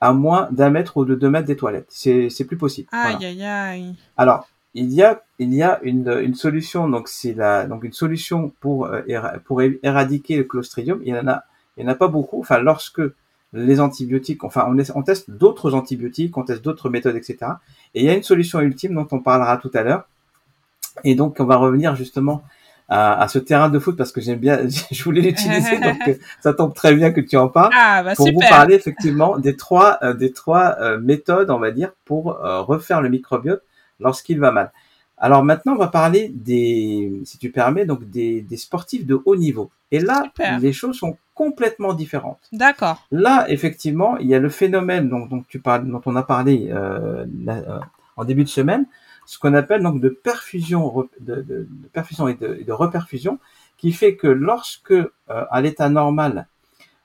à 0.00 0.12
moins 0.12 0.48
d'un 0.50 0.70
mètre 0.70 0.96
ou 0.96 1.04
de 1.04 1.14
deux 1.14 1.30
mètres 1.30 1.46
des 1.46 1.56
toilettes. 1.56 1.86
C'est, 1.88 2.28
c'est 2.28 2.44
plus 2.44 2.56
possible. 2.56 2.88
Aïe, 2.92 3.24
aïe, 3.24 3.44
aïe. 3.44 3.94
Alors, 4.16 4.48
il 4.74 4.92
y 4.92 5.02
a 5.02 5.22
il 5.38 5.54
y 5.54 5.62
a 5.62 5.80
une, 5.82 6.20
une 6.22 6.34
solution. 6.34 6.88
Donc 6.88 7.08
c'est 7.08 7.34
la 7.34 7.66
donc 7.66 7.84
une 7.84 7.92
solution 7.92 8.52
pour 8.60 8.86
euh, 8.86 9.02
pour 9.44 9.62
éradiquer 9.62 10.36
le 10.36 10.44
clostridium. 10.44 11.00
Il 11.04 11.14
y 11.14 11.18
en 11.18 11.28
a 11.28 11.44
il 11.76 11.84
y 11.84 11.86
en 11.86 11.90
a 11.90 11.94
pas 11.94 12.08
beaucoup. 12.08 12.40
Enfin 12.40 12.58
lorsque 12.58 13.02
les 13.52 13.80
antibiotiques 13.80 14.44
enfin 14.44 14.66
on, 14.68 14.76
on 14.94 15.02
teste 15.02 15.30
d'autres 15.30 15.74
antibiotiques 15.74 16.36
on 16.38 16.42
teste 16.42 16.62
d'autres 16.62 16.88
méthodes 16.88 17.16
etc 17.16 17.36
et 17.94 18.00
il 18.00 18.06
y 18.06 18.08
a 18.08 18.14
une 18.14 18.22
solution 18.22 18.60
ultime 18.60 18.94
dont 18.94 19.06
on 19.10 19.20
parlera 19.20 19.58
tout 19.58 19.70
à 19.74 19.82
l'heure. 19.82 20.08
Et 21.04 21.14
donc 21.14 21.36
on 21.38 21.44
va 21.44 21.56
revenir 21.56 21.94
justement 21.94 22.42
à, 22.88 23.20
à, 23.22 23.28
ce 23.28 23.38
terrain 23.38 23.68
de 23.68 23.78
foot 23.78 23.96
parce 23.96 24.12
que 24.12 24.20
j'aime 24.20 24.38
bien 24.38 24.60
je 24.90 25.04
voulais 25.04 25.20
l'utiliser. 25.20 25.78
Donc 25.80 25.98
euh, 26.08 26.14
ça 26.40 26.52
tombe 26.52 26.74
très 26.74 26.94
bien 26.94 27.10
que 27.12 27.20
tu 27.20 27.36
en 27.36 27.48
parles. 27.48 27.72
Ah, 27.74 28.02
bah, 28.02 28.14
pour 28.14 28.26
vous 28.26 28.40
parler 28.40 28.74
effectivement 28.74 29.38
des 29.38 29.56
trois 29.56 29.98
euh, 30.02 30.14
des 30.14 30.32
trois 30.32 30.76
méthodes 30.98 31.50
on 31.50 31.58
va 31.58 31.70
dire 31.70 31.92
pour 32.04 32.38
refaire 32.42 33.02
le 33.02 33.10
microbiote 33.10 33.62
lorsqu'il 34.00 34.38
va 34.40 34.50
mal. 34.50 34.72
Alors 35.22 35.44
maintenant, 35.44 35.74
on 35.74 35.78
va 35.78 35.86
parler 35.86 36.32
des, 36.34 37.20
si 37.24 37.38
tu 37.38 37.50
permets, 37.50 37.86
donc 37.86 38.10
des, 38.10 38.44
sportifs 38.56 39.06
de 39.06 39.22
haut 39.24 39.36
niveau. 39.36 39.70
Et 39.92 40.00
là, 40.00 40.24
les 40.60 40.72
choses 40.72 40.98
sont 40.98 41.16
complètement 41.34 41.94
différentes. 41.94 42.40
D'accord. 42.50 43.06
Là, 43.12 43.46
effectivement, 43.48 44.16
il 44.16 44.26
y 44.26 44.34
a 44.34 44.40
le 44.40 44.48
phénomène 44.48 45.08
dont, 45.08 45.26
dont 45.26 45.44
tu 45.48 45.60
parles, 45.60 45.86
dont 45.86 46.00
on 46.06 46.16
a 46.16 46.24
parlé 46.24 46.70
euh, 46.72 47.24
euh, 47.48 47.78
en 48.16 48.24
début 48.24 48.42
de 48.42 48.48
semaine, 48.48 48.86
ce 49.24 49.38
qu'on 49.38 49.54
appelle 49.54 49.84
donc 49.84 50.00
de 50.00 50.08
perfusion, 50.08 51.08
de, 51.20 51.68
perfusion 51.92 52.26
et 52.26 52.34
de, 52.34 52.72
reperfusion, 52.72 53.38
qui 53.78 53.92
fait 53.92 54.16
que 54.16 54.26
lorsque 54.26 54.94
à 55.28 55.60
l'état 55.60 55.88
normal 55.88 56.48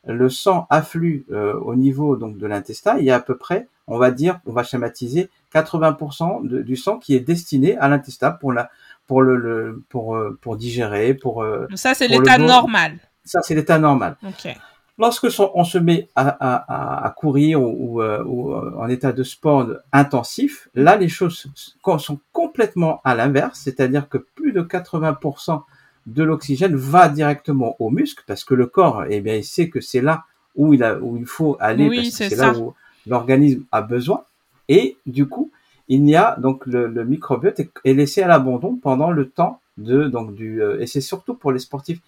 le 0.08 0.30
sang 0.30 0.66
afflue 0.70 1.26
au 1.30 1.76
niveau 1.76 2.16
donc 2.16 2.38
de 2.38 2.48
l'intestin, 2.48 2.98
il 2.98 3.06
y 3.06 3.12
a 3.12 3.16
à 3.16 3.20
peu 3.20 3.38
près, 3.38 3.68
on 3.86 4.00
va 4.00 4.10
dire, 4.10 4.40
on 4.48 4.54
va 4.54 4.64
schématiser 4.64 5.30
80% 5.62 6.48
du 6.64 6.76
sang 6.76 7.00
qui 7.00 7.16
est 7.16 7.20
destiné 7.20 7.78
à 7.78 7.88
l'intestin 7.88 8.32
pour 8.32 8.54
la 8.54 8.70
pour 9.06 9.22
le, 9.22 9.84
pour 9.90 10.18
pour 10.42 10.58
digérer, 10.58 11.14
pour 11.14 11.46
ça 11.76 11.94
c'est 11.94 12.08
l'état 12.08 12.38
normal. 12.38 12.98
Ça 13.24 13.42
c'est 13.42 13.56
l'état 13.56 13.80
normal. 13.80 14.18
Lorsque 15.00 15.28
on 15.54 15.64
se 15.64 15.78
met 15.78 16.10
à, 16.16 16.28
à, 16.28 17.06
à 17.06 17.10
courir 17.12 17.62
ou, 17.62 18.02
euh, 18.02 18.24
ou, 18.26 18.52
euh, 18.52 18.74
en 18.80 18.90
état 18.90 19.12
de 19.12 19.22
sport 19.22 19.68
intensif, 19.94 20.70
là 20.74 20.96
les 20.96 21.08
choses 21.08 21.46
sont 22.00 22.20
complètement 22.32 23.00
à 23.04 23.14
l'inverse, 23.14 23.62
c'est-à-dire 23.64 24.10
que 24.10 24.18
plus 24.18 24.54
de 24.54 24.64
80% 24.64 25.62
de 26.08 26.24
l'oxygène 26.24 26.76
va 26.76 27.10
directement 27.10 27.76
au 27.80 27.92
muscle 27.92 28.24
parce 28.26 28.44
que 28.44 28.56
le 28.56 28.66
corps, 28.66 29.04
eh 29.08 29.22
bien, 29.22 29.36
il 29.36 29.44
sait 29.44 29.70
que 29.70 29.82
c'est 29.82 30.02
là 30.02 30.24
où 30.56 30.74
il 30.74 30.84
a, 30.84 30.98
où 30.98 31.18
il 31.18 31.28
faut 31.28 31.58
aller 31.60 31.90
parce 31.90 32.10
que 32.10 32.30
c'est 32.30 32.36
là 32.36 32.58
où 32.58 32.74
l'organisme 33.06 33.66
a 33.72 33.84
besoin. 33.84 34.24
Et 34.70 34.98
du 35.06 35.28
coup, 35.28 35.52
il 35.88 36.08
y 36.08 36.16
a 36.16 36.36
donc 36.38 36.66
le, 36.66 36.88
le 36.88 37.06
microbiote 37.06 37.60
est 37.60 37.94
laissé 37.94 38.22
à 38.22 38.28
l'abandon 38.28 38.76
pendant 38.76 39.12
le 39.12 39.30
temps 39.30 39.62
de 39.78 40.08
donc 40.08 40.34
du 40.34 40.62
euh, 40.62 40.80
et 40.80 40.88
c'est 40.88 41.02
surtout 41.02 41.36
pour 41.36 41.52
les 41.52 41.60
sportifs 41.60 42.00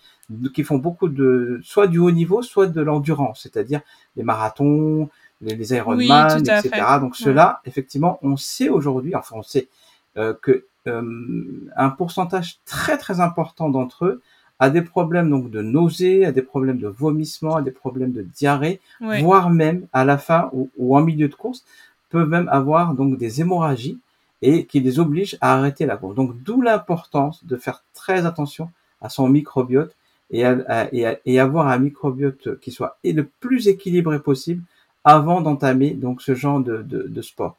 qui 0.53 0.63
font 0.63 0.77
beaucoup 0.77 1.07
de 1.07 1.59
soit 1.63 1.87
du 1.87 1.99
haut 1.99 2.11
niveau 2.11 2.41
soit 2.41 2.67
de 2.67 2.81
l'endurance 2.81 3.41
c'est-à-dire 3.43 3.81
les 4.15 4.23
marathons 4.23 5.09
les, 5.41 5.55
les 5.55 5.73
Ironman 5.73 6.39
etc 6.39 6.69
donc 6.99 7.15
cela 7.15 7.61
effectivement 7.65 8.19
on 8.21 8.37
sait 8.37 8.69
aujourd'hui 8.69 9.15
enfin 9.15 9.35
on 9.37 9.43
sait 9.43 9.69
euh, 10.17 10.33
que 10.41 10.65
euh, 10.87 11.69
un 11.75 11.89
pourcentage 11.89 12.59
très 12.65 12.97
très 12.97 13.19
important 13.19 13.69
d'entre 13.69 14.05
eux 14.05 14.21
a 14.61 14.69
des 14.69 14.81
problèmes 14.81 15.29
donc 15.29 15.49
de 15.49 15.61
nausées, 15.61 16.25
a 16.25 16.33
des 16.33 16.41
problèmes 16.41 16.79
de 16.79 16.89
vomissement, 16.89 17.55
a 17.55 17.61
des 17.61 17.71
problèmes 17.71 18.11
de 18.11 18.23
diarrhée, 18.23 18.81
voire 18.99 19.49
même 19.49 19.87
à 19.93 20.03
la 20.03 20.17
fin 20.17 20.49
ou, 20.51 20.69
ou, 20.77 20.97
en 20.97 21.01
milieu 21.01 21.29
de 21.29 21.35
course 21.35 21.63
peuvent 22.09 22.27
même 22.27 22.49
avoir 22.49 22.93
donc 22.93 23.17
des 23.17 23.41
hémorragies 23.41 23.99
et 24.41 24.65
qui 24.65 24.79
les 24.79 24.99
oblige 24.99 25.37
à 25.41 25.55
arrêter 25.55 25.85
la 25.85 25.97
course. 25.97 26.15
Donc 26.15 26.41
d'où 26.43 26.61
l'importance 26.61 27.45
de 27.45 27.57
faire 27.57 27.83
très 27.93 28.25
attention 28.25 28.71
à 29.01 29.09
son 29.09 29.27
microbiote 29.27 29.95
et, 30.31 30.45
à, 30.45 30.89
et, 31.25 31.39
avoir 31.39 31.67
un 31.67 31.79
microbiote 31.79 32.59
qui 32.59 32.71
soit 32.71 32.97
le 33.03 33.23
plus 33.39 33.67
équilibré 33.67 34.19
possible 34.19 34.63
avant 35.03 35.41
d'entamer 35.41 35.91
donc 35.91 36.21
ce 36.21 36.35
genre 36.35 36.59
de, 36.59 36.83
de, 36.83 37.07
de, 37.07 37.21
sport. 37.21 37.57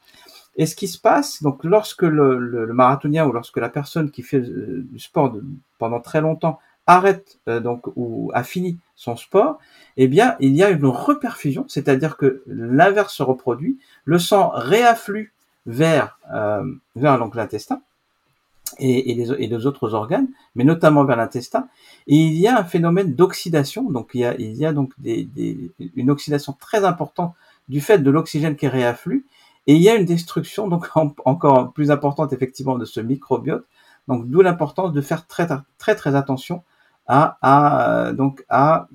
Et 0.55 0.65
ce 0.65 0.75
qui 0.75 0.87
se 0.87 0.99
passe, 0.99 1.43
donc 1.43 1.63
lorsque 1.63 2.03
le, 2.03 2.37
le, 2.37 2.73
marathonien 2.73 3.25
ou 3.25 3.31
lorsque 3.33 3.57
la 3.57 3.69
personne 3.69 4.11
qui 4.11 4.21
fait 4.21 4.39
euh, 4.39 4.85
du 4.89 4.99
sport 4.99 5.35
pendant 5.79 5.99
très 5.99 6.21
longtemps 6.21 6.59
arrête 6.87 7.39
euh, 7.47 7.59
donc 7.59 7.87
ou 7.95 8.31
a 8.33 8.43
fini 8.43 8.77
son 8.95 9.15
sport, 9.15 9.59
eh 9.97 10.07
bien 10.07 10.35
il 10.39 10.55
y 10.55 10.63
a 10.63 10.69
une 10.69 10.85
reperfusion, 10.85 11.65
c'est-à-dire 11.67 12.17
que 12.17 12.43
l'inverse 12.47 13.13
se 13.13 13.23
reproduit, 13.23 13.79
le 14.05 14.19
sang 14.19 14.51
réafflue 14.53 15.33
vers 15.65 16.19
euh, 16.33 16.63
vers 16.95 17.19
donc 17.19 17.35
l'intestin 17.35 17.81
et, 18.79 19.11
et, 19.11 19.47
les, 19.47 19.65
autres 19.65 19.93
organes, 19.93 20.27
mais 20.55 20.63
notamment 20.63 21.03
vers 21.03 21.17
l'intestin. 21.17 21.67
Et 22.07 22.15
il 22.15 22.35
y 22.35 22.47
a 22.47 22.57
un 22.57 22.63
phénomène 22.63 23.13
d'oxydation, 23.13 23.83
donc 23.83 24.11
il 24.13 24.21
y 24.21 24.25
a, 24.25 24.35
il 24.39 24.53
y 24.53 24.65
a 24.65 24.71
donc 24.73 24.93
une 25.03 26.09
oxydation 26.09 26.53
très 26.59 26.85
importante 26.85 27.35
du 27.67 27.81
fait 27.81 27.99
de 27.99 28.09
l'oxygène 28.09 28.55
qui 28.55 28.67
réafflue, 28.67 29.25
et 29.67 29.75
il 29.75 29.81
y 29.81 29.89
a 29.89 29.95
une 29.95 30.05
destruction 30.05 30.67
donc 30.67 30.87
encore 31.25 31.73
plus 31.73 31.91
importante 31.91 32.33
effectivement 32.33 32.77
de 32.77 32.85
ce 32.85 32.99
microbiote. 32.99 33.65
Donc 34.07 34.27
d'où 34.27 34.41
l'importance 34.41 34.93
de 34.93 35.01
faire 35.01 35.27
très 35.27 35.47
très 35.77 35.95
très 35.95 36.15
attention 36.15 36.63
à, 37.11 37.37
à 37.41 38.13
donc 38.13 38.45
à, 38.47 38.87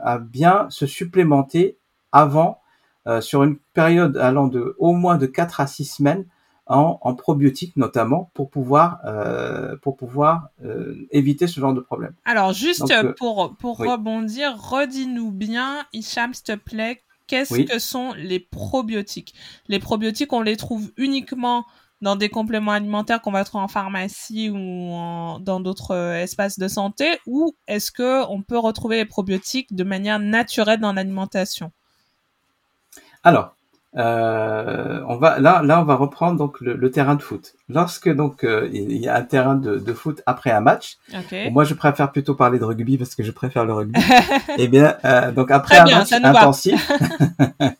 à 0.00 0.18
bien 0.18 0.68
se 0.70 0.86
supplémenter 0.86 1.78
avant 2.12 2.60
euh, 3.08 3.20
sur 3.20 3.42
une 3.42 3.56
période 3.74 4.16
allant 4.16 4.46
de 4.46 4.76
au 4.78 4.92
moins 4.92 5.16
de 5.16 5.26
4 5.26 5.60
à 5.60 5.66
6 5.66 5.84
semaines 5.84 6.26
en, 6.66 6.98
en 7.02 7.14
probiotiques 7.14 7.76
notamment 7.76 8.30
pour 8.34 8.50
pouvoir 8.50 9.00
euh, 9.04 9.76
pour 9.82 9.96
pouvoir 9.96 10.50
euh, 10.64 10.94
éviter 11.10 11.48
ce 11.48 11.58
genre 11.58 11.74
de 11.74 11.80
problème. 11.80 12.14
Alors 12.24 12.52
juste 12.52 12.88
euh, 12.92 13.12
pour 13.18 13.56
pour 13.58 13.78
rebondir, 13.78 14.56
redis-nous 14.56 15.32
bien, 15.32 15.84
Hicham, 15.92 16.34
s'il 16.34 16.44
te 16.44 16.54
plaît, 16.54 17.02
qu'est-ce 17.26 17.62
que 17.62 17.80
sont 17.80 18.12
les 18.16 18.38
probiotiques? 18.38 19.34
Les 19.66 19.80
probiotiques, 19.80 20.32
on 20.32 20.42
les 20.42 20.56
trouve 20.56 20.92
uniquement 20.96 21.64
dans 22.00 22.16
des 22.16 22.28
compléments 22.28 22.72
alimentaires 22.72 23.20
qu'on 23.22 23.32
va 23.32 23.44
trouver 23.44 23.64
en 23.64 23.68
pharmacie 23.68 24.50
ou 24.50 24.58
dans 25.40 25.60
d'autres 25.60 25.94
espaces 25.94 26.58
de 26.58 26.68
santé, 26.68 27.18
ou 27.26 27.54
est-ce 27.66 27.90
que 27.90 28.26
on 28.28 28.42
peut 28.42 28.58
retrouver 28.58 28.96
les 28.98 29.06
probiotiques 29.06 29.74
de 29.74 29.84
manière 29.84 30.18
naturelle 30.18 30.80
dans 30.80 30.92
l'alimentation? 30.92 31.72
Alors, 33.22 33.56
euh, 33.96 35.00
on 35.08 35.16
va 35.16 35.38
là, 35.38 35.62
là, 35.62 35.80
on 35.80 35.84
va 35.84 35.94
reprendre 35.94 36.36
donc 36.36 36.60
le, 36.60 36.90
terrain 36.90 37.14
de 37.14 37.22
foot. 37.22 37.54
Lorsque 37.70 38.12
donc 38.12 38.44
euh, 38.44 38.68
il 38.70 38.96
y 38.98 39.08
a 39.08 39.16
un 39.16 39.22
terrain 39.22 39.54
de, 39.54 39.92
foot 39.94 40.22
après 40.26 40.50
un 40.50 40.60
match, 40.60 40.98
moi 41.50 41.64
je 41.64 41.72
préfère 41.72 42.12
plutôt 42.12 42.34
parler 42.34 42.58
de 42.58 42.64
rugby 42.64 42.98
parce 42.98 43.14
que 43.14 43.22
je 43.22 43.30
préfère 43.30 43.64
le 43.64 43.72
rugby. 43.72 43.98
eh 44.58 44.68
bien, 44.68 44.96
euh, 45.04 45.32
donc 45.32 45.50
après 45.50 45.78
un 45.78 45.84
match 45.86 46.12
intensif, 46.12 46.92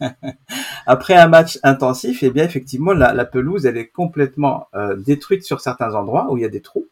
après 0.87 1.14
un 1.14 1.29
match 1.29 1.59
intensif, 1.62 2.22
eh 2.22 2.31
bien 2.31 2.44
effectivement 2.44 2.92
la, 2.92 3.24
pelouse 3.26 3.66
elle 3.66 3.76
est 3.76 3.88
complètement 3.88 4.68
détruite 4.98 5.44
sur 5.44 5.61
certains 5.61 5.94
endroits 5.94 6.29
où 6.31 6.38
il 6.38 6.42
y 6.42 6.46
a 6.46 6.50
des 6.50 6.62
trous. 6.62 6.87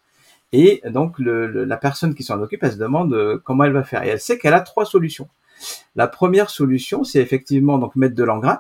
Et 0.53 0.83
donc 0.91 1.19
le, 1.19 1.65
la 1.65 1.77
personne 1.79 2.15
qui 2.15 2.25
s'en 2.25 2.41
occupe, 2.43 2.63
elle 2.63 2.73
se 2.73 2.77
demande 2.77 3.41
comment 3.43 3.65
elle 3.65 3.73
va 3.73 3.85
faire. 3.85 4.05
Et 4.05 4.09
elle 4.09 4.21
sait 4.21 4.39
qu'elle 4.39 4.55
a 4.55 4.61
trois 4.61 4.85
solutions. 4.85 5.29
La 5.97 6.09
première 6.09 6.51
solution, 6.51 7.05
c'est 7.05 7.21
effectivement 7.21 7.79
donc 7.79 7.97
mettre 7.97 8.15
de 8.15 8.23
l'engrais 8.23 8.59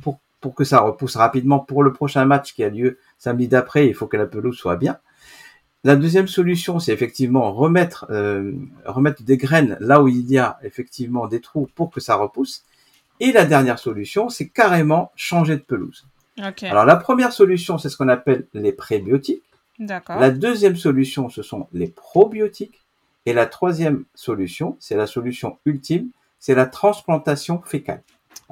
pour, 0.00 0.20
pour 0.40 0.54
que 0.54 0.64
ça 0.64 0.80
repousse 0.80 1.16
rapidement 1.16 1.58
pour 1.58 1.82
le 1.82 1.92
prochain 1.92 2.24
match 2.24 2.54
qui 2.54 2.64
a 2.64 2.68
lieu 2.68 2.98
samedi 3.18 3.48
d'après. 3.48 3.86
Il 3.88 3.94
faut 3.94 4.06
que 4.06 4.16
la 4.16 4.26
pelouse 4.26 4.56
soit 4.56 4.76
bien. 4.76 4.98
La 5.84 5.96
deuxième 5.96 6.28
solution, 6.28 6.78
c'est 6.78 6.92
effectivement 6.92 7.52
remettre 7.52 8.06
euh, 8.10 8.52
remettre 8.84 9.24
des 9.24 9.36
graines 9.36 9.76
là 9.80 10.00
où 10.00 10.08
il 10.08 10.30
y 10.30 10.38
a 10.38 10.58
effectivement 10.62 11.26
des 11.26 11.40
trous 11.40 11.68
pour 11.74 11.90
que 11.90 12.00
ça 12.00 12.14
repousse. 12.14 12.64
Et 13.18 13.32
la 13.32 13.44
dernière 13.44 13.78
solution, 13.78 14.28
c'est 14.28 14.48
carrément 14.48 15.12
changer 15.16 15.56
de 15.56 15.62
pelouse. 15.62 16.06
Alors 16.70 16.84
la 16.84 16.96
première 16.96 17.32
solution, 17.32 17.78
c'est 17.78 17.88
ce 17.88 17.96
qu'on 17.96 18.08
appelle 18.08 18.46
les 18.54 18.72
prébiotiques. 18.72 19.42
La 20.20 20.30
deuxième 20.30 20.76
solution, 20.76 21.28
ce 21.28 21.42
sont 21.42 21.68
les 21.72 21.88
probiotiques. 21.88 22.80
Et 23.26 23.32
la 23.32 23.46
troisième 23.46 24.04
solution, 24.14 24.76
c'est 24.80 24.96
la 24.96 25.06
solution 25.06 25.58
ultime, 25.64 26.08
c'est 26.38 26.54
la 26.54 26.66
transplantation 26.66 27.62
fécale. 27.62 28.02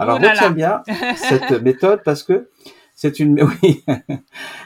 Alors 0.01 0.19
oh 0.21 0.27
retiens 0.27 0.51
bien 0.51 0.83
cette 1.17 1.51
méthode 1.63 2.01
parce 2.05 2.23
que 2.23 2.49
c'est 2.95 3.21
une 3.21 3.43
oui, 3.63 3.85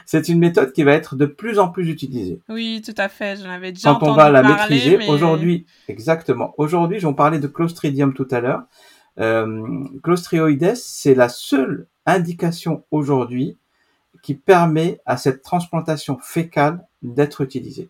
c'est 0.05 0.29
une 0.29 0.39
méthode 0.39 0.71
qui 0.71 0.83
va 0.83 0.93
être 0.93 1.15
de 1.15 1.25
plus 1.25 1.59
en 1.59 1.69
plus 1.69 1.89
utilisée. 1.89 2.41
Oui, 2.49 2.81
tout 2.85 2.93
à 2.97 3.09
fait. 3.09 3.37
J'en 3.37 3.49
avais 3.49 3.71
déjà 3.71 3.91
Quand 3.93 4.07
on 4.07 4.13
va 4.13 4.29
la 4.29 4.43
maîtriser, 4.43 5.07
aujourd'hui, 5.07 5.65
exactement. 5.87 6.53
Aujourd'hui, 6.57 6.99
j'en 6.99 7.13
parlais 7.13 7.39
de 7.39 7.47
Clostridium 7.47 8.13
tout 8.13 8.27
à 8.31 8.39
l'heure. 8.39 8.63
Euh, 9.19 9.85
Clostrioides, 10.03 10.75
c'est 10.75 11.15
la 11.15 11.29
seule 11.29 11.87
indication 12.05 12.83
aujourd'hui 12.91 13.57
qui 14.21 14.35
permet 14.35 14.99
à 15.05 15.17
cette 15.17 15.41
transplantation 15.41 16.17
fécale 16.21 16.85
d'être 17.01 17.41
utilisée. 17.41 17.89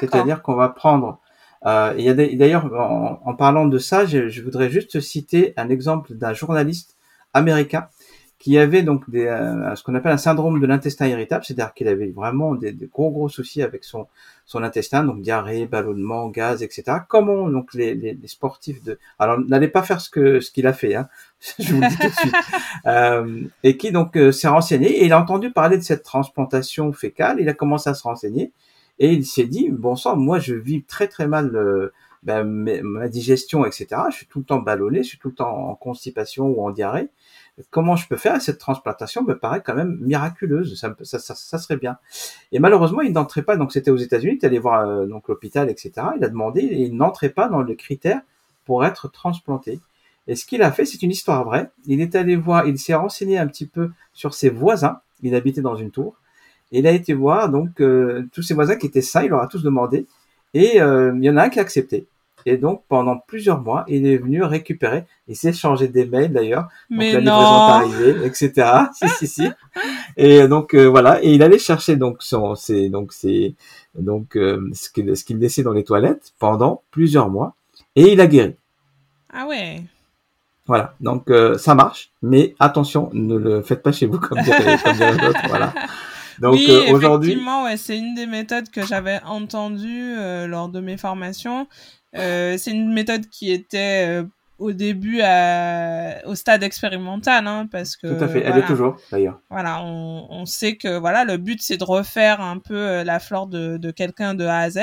C'est-à-dire 0.00 0.42
qu'on 0.42 0.54
va 0.54 0.70
prendre 0.70 1.20
euh, 1.64 1.94
il 1.96 2.04
y 2.04 2.08
a 2.08 2.14
d'ailleurs, 2.14 2.70
en, 3.24 3.34
parlant 3.34 3.66
de 3.66 3.78
ça, 3.78 4.04
je, 4.06 4.28
je, 4.28 4.42
voudrais 4.42 4.70
juste 4.70 5.00
citer 5.00 5.54
un 5.56 5.68
exemple 5.68 6.14
d'un 6.14 6.32
journaliste 6.32 6.96
américain 7.32 7.88
qui 8.38 8.58
avait 8.58 8.82
donc 8.82 9.08
des, 9.08 9.26
euh, 9.26 9.74
ce 9.74 9.82
qu'on 9.82 9.94
appelle 9.94 10.12
un 10.12 10.18
syndrome 10.18 10.60
de 10.60 10.66
l'intestin 10.66 11.06
irritable, 11.06 11.44
c'est-à-dire 11.44 11.72
qu'il 11.72 11.88
avait 11.88 12.10
vraiment 12.10 12.54
des, 12.54 12.72
des, 12.72 12.86
gros 12.86 13.10
gros 13.10 13.28
soucis 13.28 13.62
avec 13.62 13.82
son 13.82 14.06
son 14.44 14.62
intestin, 14.62 15.02
donc 15.02 15.22
diarrhée, 15.22 15.66
ballonnement, 15.66 16.28
gaz, 16.28 16.62
etc. 16.62 16.98
Comment 17.08 17.48
donc 17.48 17.74
les, 17.74 17.94
les, 17.96 18.14
les 18.14 18.28
sportifs 18.28 18.82
de, 18.84 18.98
alors 19.18 19.40
n'allez 19.40 19.66
pas 19.66 19.82
faire 19.82 20.00
ce 20.00 20.08
que 20.08 20.38
ce 20.38 20.52
qu'il 20.52 20.66
a 20.66 20.72
fait, 20.72 20.94
hein, 20.94 21.08
je 21.58 21.74
vous 21.74 21.80
le 21.80 21.88
dis 21.88 21.96
tout 21.96 22.06
de 22.06 22.12
suite, 22.12 22.34
euh, 22.86 23.40
et 23.64 23.76
qui 23.76 23.90
donc 23.90 24.16
euh, 24.16 24.30
s'est 24.30 24.48
renseigné 24.48 24.88
et 24.88 25.06
il 25.06 25.12
a 25.12 25.20
entendu 25.20 25.50
parler 25.50 25.78
de 25.78 25.82
cette 25.82 26.04
transplantation 26.04 26.92
fécale, 26.92 27.38
il 27.40 27.48
a 27.48 27.54
commencé 27.54 27.90
à 27.90 27.94
se 27.94 28.02
renseigner 28.02 28.52
et 28.98 29.12
il 29.12 29.26
s'est 29.26 29.46
dit, 29.46 29.68
bon 29.70 29.96
sang, 29.96 30.16
moi 30.16 30.38
je 30.38 30.54
vis 30.54 30.82
très 30.84 31.08
très 31.08 31.26
mal 31.26 31.54
euh, 31.54 31.92
ben, 32.22 32.44
ma 32.44 33.08
digestion, 33.08 33.64
etc. 33.64 33.86
Je 34.10 34.16
suis 34.16 34.26
tout 34.26 34.40
le 34.40 34.44
temps 34.44 34.58
ballonné, 34.58 35.02
je 35.02 35.08
suis 35.10 35.18
tout 35.18 35.28
le 35.28 35.34
temps 35.34 35.70
en 35.70 35.74
constipation 35.74 36.46
ou 36.46 36.66
en 36.66 36.70
diarrhée. 36.70 37.08
Comment 37.70 37.96
je 37.96 38.08
peux 38.08 38.16
faire? 38.16 38.42
Cette 38.42 38.58
transplantation 38.58 39.22
me 39.22 39.38
paraît 39.38 39.62
quand 39.64 39.74
même 39.74 39.98
miraculeuse, 40.00 40.78
ça, 40.78 40.94
ça, 41.02 41.18
ça, 41.18 41.58
serait 41.58 41.76
bien. 41.76 41.98
Et 42.52 42.58
malheureusement, 42.58 43.00
il 43.00 43.12
n'entrait 43.12 43.42
pas, 43.42 43.56
donc 43.56 43.72
c'était 43.72 43.90
aux 43.90 43.96
États-Unis, 43.96 44.38
il 44.42 44.46
allait 44.46 44.58
voir 44.58 44.86
euh, 44.86 45.06
donc 45.06 45.28
l'hôpital, 45.28 45.70
etc. 45.70 45.92
Il 46.16 46.24
a 46.24 46.28
demandé, 46.28 46.60
et 46.60 46.82
il 46.82 46.96
n'entrait 46.96 47.30
pas 47.30 47.48
dans 47.48 47.62
les 47.62 47.76
critères 47.76 48.20
pour 48.64 48.84
être 48.84 49.08
transplanté. 49.08 49.78
Et 50.26 50.34
ce 50.34 50.44
qu'il 50.44 50.62
a 50.62 50.72
fait, 50.72 50.84
c'est 50.84 51.02
une 51.02 51.12
histoire 51.12 51.44
vraie. 51.44 51.70
Il 51.86 52.00
est 52.00 52.14
allé 52.14 52.36
voir, 52.36 52.66
il 52.66 52.78
s'est 52.78 52.94
renseigné 52.94 53.38
un 53.38 53.46
petit 53.46 53.66
peu 53.66 53.90
sur 54.12 54.34
ses 54.34 54.50
voisins. 54.50 55.00
Il 55.22 55.34
habitait 55.34 55.62
dans 55.62 55.76
une 55.76 55.90
tour 55.90 56.16
il 56.72 56.86
a 56.86 56.92
été 56.92 57.14
voir 57.14 57.48
donc 57.48 57.80
euh, 57.80 58.26
tous 58.32 58.42
ses 58.42 58.54
voisins 58.54 58.76
qui 58.76 58.86
étaient 58.86 59.02
sains, 59.02 59.22
il 59.22 59.30
leur 59.30 59.42
a 59.42 59.46
tous 59.46 59.62
demandé. 59.62 60.06
Et 60.54 60.80
euh, 60.80 61.12
il 61.16 61.24
y 61.24 61.30
en 61.30 61.36
a 61.36 61.44
un 61.44 61.48
qui 61.48 61.58
a 61.58 61.62
accepté. 61.62 62.06
Et 62.48 62.56
donc, 62.56 62.84
pendant 62.88 63.18
plusieurs 63.18 63.60
mois, 63.60 63.84
il 63.88 64.06
est 64.06 64.18
venu 64.18 64.44
récupérer. 64.44 65.04
Il 65.26 65.34
s'est 65.34 65.52
changé 65.52 65.88
des 65.88 66.06
mails 66.06 66.32
d'ailleurs. 66.32 66.68
Mais 66.88 67.14
donc, 67.14 67.24
la 67.24 67.80
non. 67.80 67.88
livraison 67.88 68.22
est 68.22 68.26
etc. 68.26 68.68
si, 68.94 69.08
si, 69.08 69.26
si. 69.26 69.48
Et 70.16 70.46
donc, 70.46 70.72
euh, 70.74 70.84
voilà. 70.84 71.22
Et 71.24 71.34
il 71.34 71.42
allait 71.42 71.58
chercher 71.58 71.96
donc 71.96 72.18
son, 72.20 72.54
c'est, 72.54 72.88
donc, 72.88 73.12
c'est, 73.12 73.56
donc, 73.98 74.36
euh, 74.36 74.60
ce 74.72 74.88
qu'il, 74.90 75.16
ce 75.16 75.24
qu'il 75.24 75.38
laissait 75.38 75.64
dans 75.64 75.72
les 75.72 75.82
toilettes 75.82 76.34
pendant 76.38 76.82
plusieurs 76.92 77.30
mois. 77.30 77.56
Et 77.96 78.12
il 78.12 78.20
a 78.20 78.28
guéri. 78.28 78.54
Ah 79.32 79.46
ouais. 79.48 79.82
Voilà. 80.68 80.94
Donc, 81.00 81.30
euh, 81.30 81.58
ça 81.58 81.74
marche. 81.74 82.12
Mais 82.22 82.54
attention, 82.60 83.10
ne 83.12 83.36
le 83.36 83.60
faites 83.62 83.82
pas 83.82 83.90
chez 83.90 84.06
vous 84.06 84.20
comme 84.20 84.40
dirait, 84.42 84.78
comme 84.84 84.94
dirait 84.94 85.18
l'autre. 85.18 85.40
Voilà. 85.48 85.74
Donc, 86.40 86.54
oui, 86.54 86.66
euh, 86.70 86.92
aujourd'hui. 86.92 87.30
effectivement, 87.30 87.64
ouais, 87.64 87.76
c'est 87.76 87.98
une 87.98 88.14
des 88.14 88.26
méthodes 88.26 88.70
que 88.70 88.84
j'avais 88.84 89.20
entendues 89.24 90.14
euh, 90.16 90.46
lors 90.46 90.68
de 90.68 90.80
mes 90.80 90.96
formations. 90.96 91.66
Euh, 92.16 92.56
c'est 92.58 92.70
une 92.70 92.92
méthode 92.92 93.28
qui 93.28 93.50
était 93.52 94.22
au 94.58 94.72
début 94.72 95.20
à, 95.22 96.22
au 96.24 96.34
stade 96.34 96.62
expérimental, 96.62 97.46
hein, 97.46 97.68
parce 97.70 97.94
que 97.94 98.06
Tout 98.06 98.24
à 98.24 98.28
fait. 98.28 98.38
Elle 98.38 98.46
voilà, 98.52 98.64
est 98.64 98.66
toujours, 98.66 98.96
d'ailleurs. 99.12 99.38
voilà, 99.50 99.82
on, 99.82 100.26
on 100.30 100.46
sait 100.46 100.76
que 100.76 100.96
voilà, 100.98 101.24
le 101.24 101.36
but 101.36 101.60
c'est 101.60 101.76
de 101.76 101.84
refaire 101.84 102.40
un 102.40 102.58
peu 102.58 103.02
la 103.02 103.20
flore 103.20 103.48
de, 103.48 103.76
de 103.76 103.90
quelqu'un 103.90 104.34
de 104.34 104.46
A 104.46 104.60
à 104.60 104.70
Z, 104.70 104.78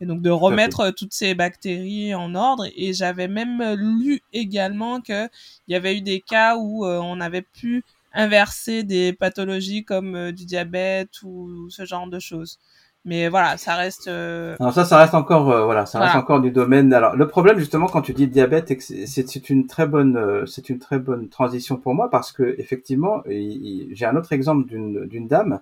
et 0.00 0.06
donc 0.06 0.22
de 0.22 0.30
remettre 0.30 0.90
toutes 0.90 1.12
ces 1.12 1.34
bactéries 1.34 2.14
en 2.14 2.34
ordre. 2.34 2.64
Et 2.74 2.94
j'avais 2.94 3.28
même 3.28 3.62
lu 3.74 4.22
également 4.32 5.02
que 5.02 5.26
il 5.68 5.72
y 5.72 5.74
avait 5.74 5.98
eu 5.98 6.00
des 6.00 6.20
cas 6.20 6.56
où 6.56 6.86
on 6.86 7.20
avait 7.20 7.42
pu 7.42 7.84
inverser 8.12 8.82
des 8.82 9.12
pathologies 9.12 9.84
comme 9.84 10.14
euh, 10.14 10.32
du 10.32 10.44
diabète 10.46 11.22
ou 11.22 11.68
ce 11.70 11.84
genre 11.84 12.08
de 12.08 12.18
choses. 12.18 12.58
Mais 13.06 13.30
voilà, 13.30 13.56
ça 13.56 13.76
reste. 13.76 14.08
euh, 14.08 14.56
Alors 14.60 14.74
ça, 14.74 14.84
ça 14.84 14.98
reste 14.98 15.14
encore, 15.14 15.50
euh, 15.50 15.64
voilà, 15.64 15.86
ça 15.86 16.00
reste 16.00 16.16
encore 16.16 16.42
du 16.42 16.50
domaine. 16.50 16.92
Alors 16.92 17.16
le 17.16 17.26
problème 17.26 17.58
justement 17.58 17.86
quand 17.86 18.02
tu 18.02 18.12
dis 18.12 18.28
diabète, 18.28 18.78
c'est 18.78 19.48
une 19.50 19.66
très 19.66 19.86
bonne, 19.86 20.18
euh, 20.18 20.44
c'est 20.44 20.68
une 20.68 20.78
très 20.78 20.98
bonne 20.98 21.30
transition 21.30 21.78
pour 21.78 21.94
moi 21.94 22.10
parce 22.10 22.30
que 22.30 22.54
effectivement, 22.58 23.22
j'ai 23.26 24.04
un 24.04 24.16
autre 24.16 24.34
exemple 24.34 24.66
d'une 24.68 25.06
d'une 25.06 25.28
dame 25.28 25.60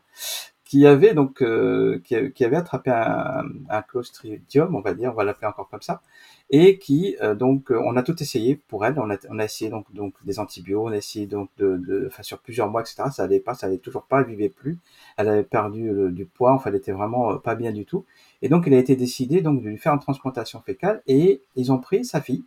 qui 0.69 0.87
avait 0.87 1.15
donc 1.15 1.41
euh, 1.41 1.99
qui, 2.05 2.45
avait 2.45 2.57
attrapé 2.57 2.91
un, 2.91 3.45
un 3.71 3.83
clostridium, 3.83 4.75
on 4.77 4.81
va 4.81 4.93
dire, 4.93 5.13
on 5.13 5.15
va 5.15 5.25
l'appeler 5.25 5.47
encore 5.47 5.69
comme 5.71 5.81
ça, 5.81 6.03
et 6.51 6.79
qui 6.79 7.17
euh, 7.23 7.35
donc 7.35 7.73
euh, 7.73 7.81
on 7.87 7.97
a 7.97 8.03
tout 8.03 8.23
essayé 8.23 8.61
pour 8.69 8.85
elle, 8.85 8.99
on 9.01 9.11
a, 9.11 9.17
on 9.31 9.39
a 9.39 9.45
essayé 9.45 9.71
donc 9.71 9.87
donc 9.95 10.13
des 10.25 10.39
antibiotiques, 10.39 10.85
on 10.85 10.93
a 10.93 10.97
essayé 10.99 11.27
donc 11.27 11.49
de, 11.57 11.79
de 11.79 12.05
enfin 12.09 12.23
sur 12.23 12.39
plusieurs 12.41 12.69
mois 12.71 12.83
etc. 12.83 13.05
Ça 13.11 13.25
allait 13.25 13.41
pas, 13.41 13.55
ça 13.55 13.67
allait 13.67 13.79
toujours 13.79 14.03
pas, 14.05 14.21
elle 14.21 14.27
vivait 14.27 14.51
plus, 14.51 14.79
elle 15.17 15.29
avait 15.31 15.43
perdu 15.43 15.91
du 16.13 16.27
poids, 16.27 16.53
enfin 16.53 16.69
elle 16.69 16.77
était 16.77 16.93
vraiment 16.93 17.39
pas 17.39 17.55
bien 17.55 17.73
du 17.73 17.87
tout. 17.87 18.05
Et 18.43 18.49
donc, 18.51 18.65
il 18.67 18.75
a 18.75 18.79
été 18.79 18.95
décidé 18.95 19.41
donc 19.41 19.63
de 19.63 19.69
lui 19.69 19.79
faire 19.79 19.95
une 19.95 20.01
transplantation 20.01 20.61
fécale 20.61 21.03
et 21.07 21.41
ils 21.57 21.73
ont 21.73 21.79
pris 21.79 22.05
sa 22.05 22.21
fille. 22.21 22.45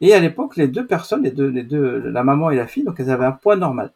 Et 0.00 0.14
à 0.14 0.20
l'époque, 0.20 0.56
les 0.56 0.68
deux 0.68 0.86
personnes, 0.86 1.22
les 1.22 1.30
deux, 1.30 1.48
les 1.48 1.62
deux, 1.62 1.98
la 2.10 2.24
maman 2.24 2.50
et 2.50 2.56
la 2.56 2.66
fille, 2.66 2.82
donc 2.84 2.98
elles 2.98 3.10
avaient 3.10 3.24
un 3.24 3.32
poids 3.32 3.56
normal. 3.56 3.92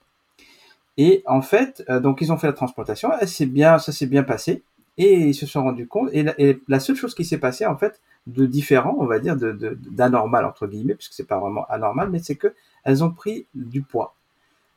Et 0.98 1.22
en 1.26 1.42
fait, 1.42 1.84
euh, 1.90 2.00
donc 2.00 2.20
ils 2.20 2.32
ont 2.32 2.36
fait 2.38 2.46
la 2.46 2.52
transplantation, 2.52 3.10
s'est 3.26 3.46
bien, 3.46 3.78
ça 3.78 3.92
s'est 3.92 4.06
bien 4.06 4.22
passé 4.22 4.62
et 4.98 5.12
ils 5.28 5.34
se 5.34 5.46
sont 5.46 5.62
rendus 5.62 5.86
compte. 5.86 6.08
Et 6.12 6.22
la, 6.22 6.34
et 6.40 6.58
la 6.68 6.80
seule 6.80 6.96
chose 6.96 7.14
qui 7.14 7.24
s'est 7.24 7.38
passée 7.38 7.66
en 7.66 7.76
fait 7.76 8.00
de 8.26 8.46
différent, 8.46 8.96
on 8.98 9.04
va 9.06 9.18
dire, 9.18 9.36
de 9.36 9.52
de- 9.52 9.78
d'anormal 9.90 10.44
entre 10.46 10.66
guillemets, 10.66 10.94
puisque 10.94 11.12
c'est 11.12 11.26
pas 11.28 11.38
vraiment 11.38 11.66
anormal, 11.68 12.08
mais 12.10 12.18
c'est 12.18 12.36
que 12.36 12.54
elles 12.84 13.04
ont 13.04 13.10
pris 13.10 13.46
du 13.54 13.82
poids. 13.82 14.14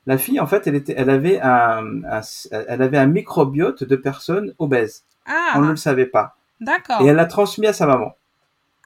La 0.06 0.18
fille, 0.18 0.40
en 0.40 0.48
fait, 0.48 0.66
elle 0.68 0.76
était, 0.76 0.94
elle 0.98 1.10
avait 1.10 1.40
un, 1.42 2.04
un- 2.04 2.22
elle 2.68 2.82
avait 2.82 2.98
un 2.98 3.06
microbiote 3.06 3.84
de 3.84 3.96
personnes 3.96 4.54
obèses. 4.60 5.04
Ah, 5.26 5.54
On 5.56 5.62
ne 5.62 5.70
le 5.70 5.76
savait 5.76 6.06
pas. 6.08 6.36
d'accord. 6.60 7.02
Et 7.02 7.06
elle 7.06 7.16
l'a 7.16 7.26
transmis 7.26 7.68
à 7.68 7.74
sa 7.74 7.86
maman. 7.86 8.16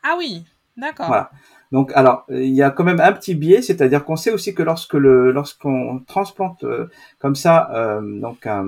Ah 0.03 0.15
oui, 0.17 0.45
d'accord. 0.77 1.07
Voilà. 1.07 1.31
Donc, 1.73 1.91
alors, 1.95 2.23
euh, 2.29 2.43
il 2.43 2.53
y 2.53 2.61
a 2.61 2.69
quand 2.69 2.83
même 2.83 2.99
un 2.99 3.11
petit 3.11 3.33
biais, 3.33 3.63
c'est-à-dire 3.63 4.05
qu'on 4.05 4.15
sait 4.15 4.31
aussi 4.31 4.53
que 4.53 4.61
lorsque 4.61 4.93
le, 4.93 5.31
lorsqu'on 5.31 6.03
transplante 6.05 6.63
euh, 6.63 6.85
comme 7.17 7.33
ça, 7.33 7.71
euh, 7.73 7.99
donc, 8.21 8.45
euh, 8.45 8.63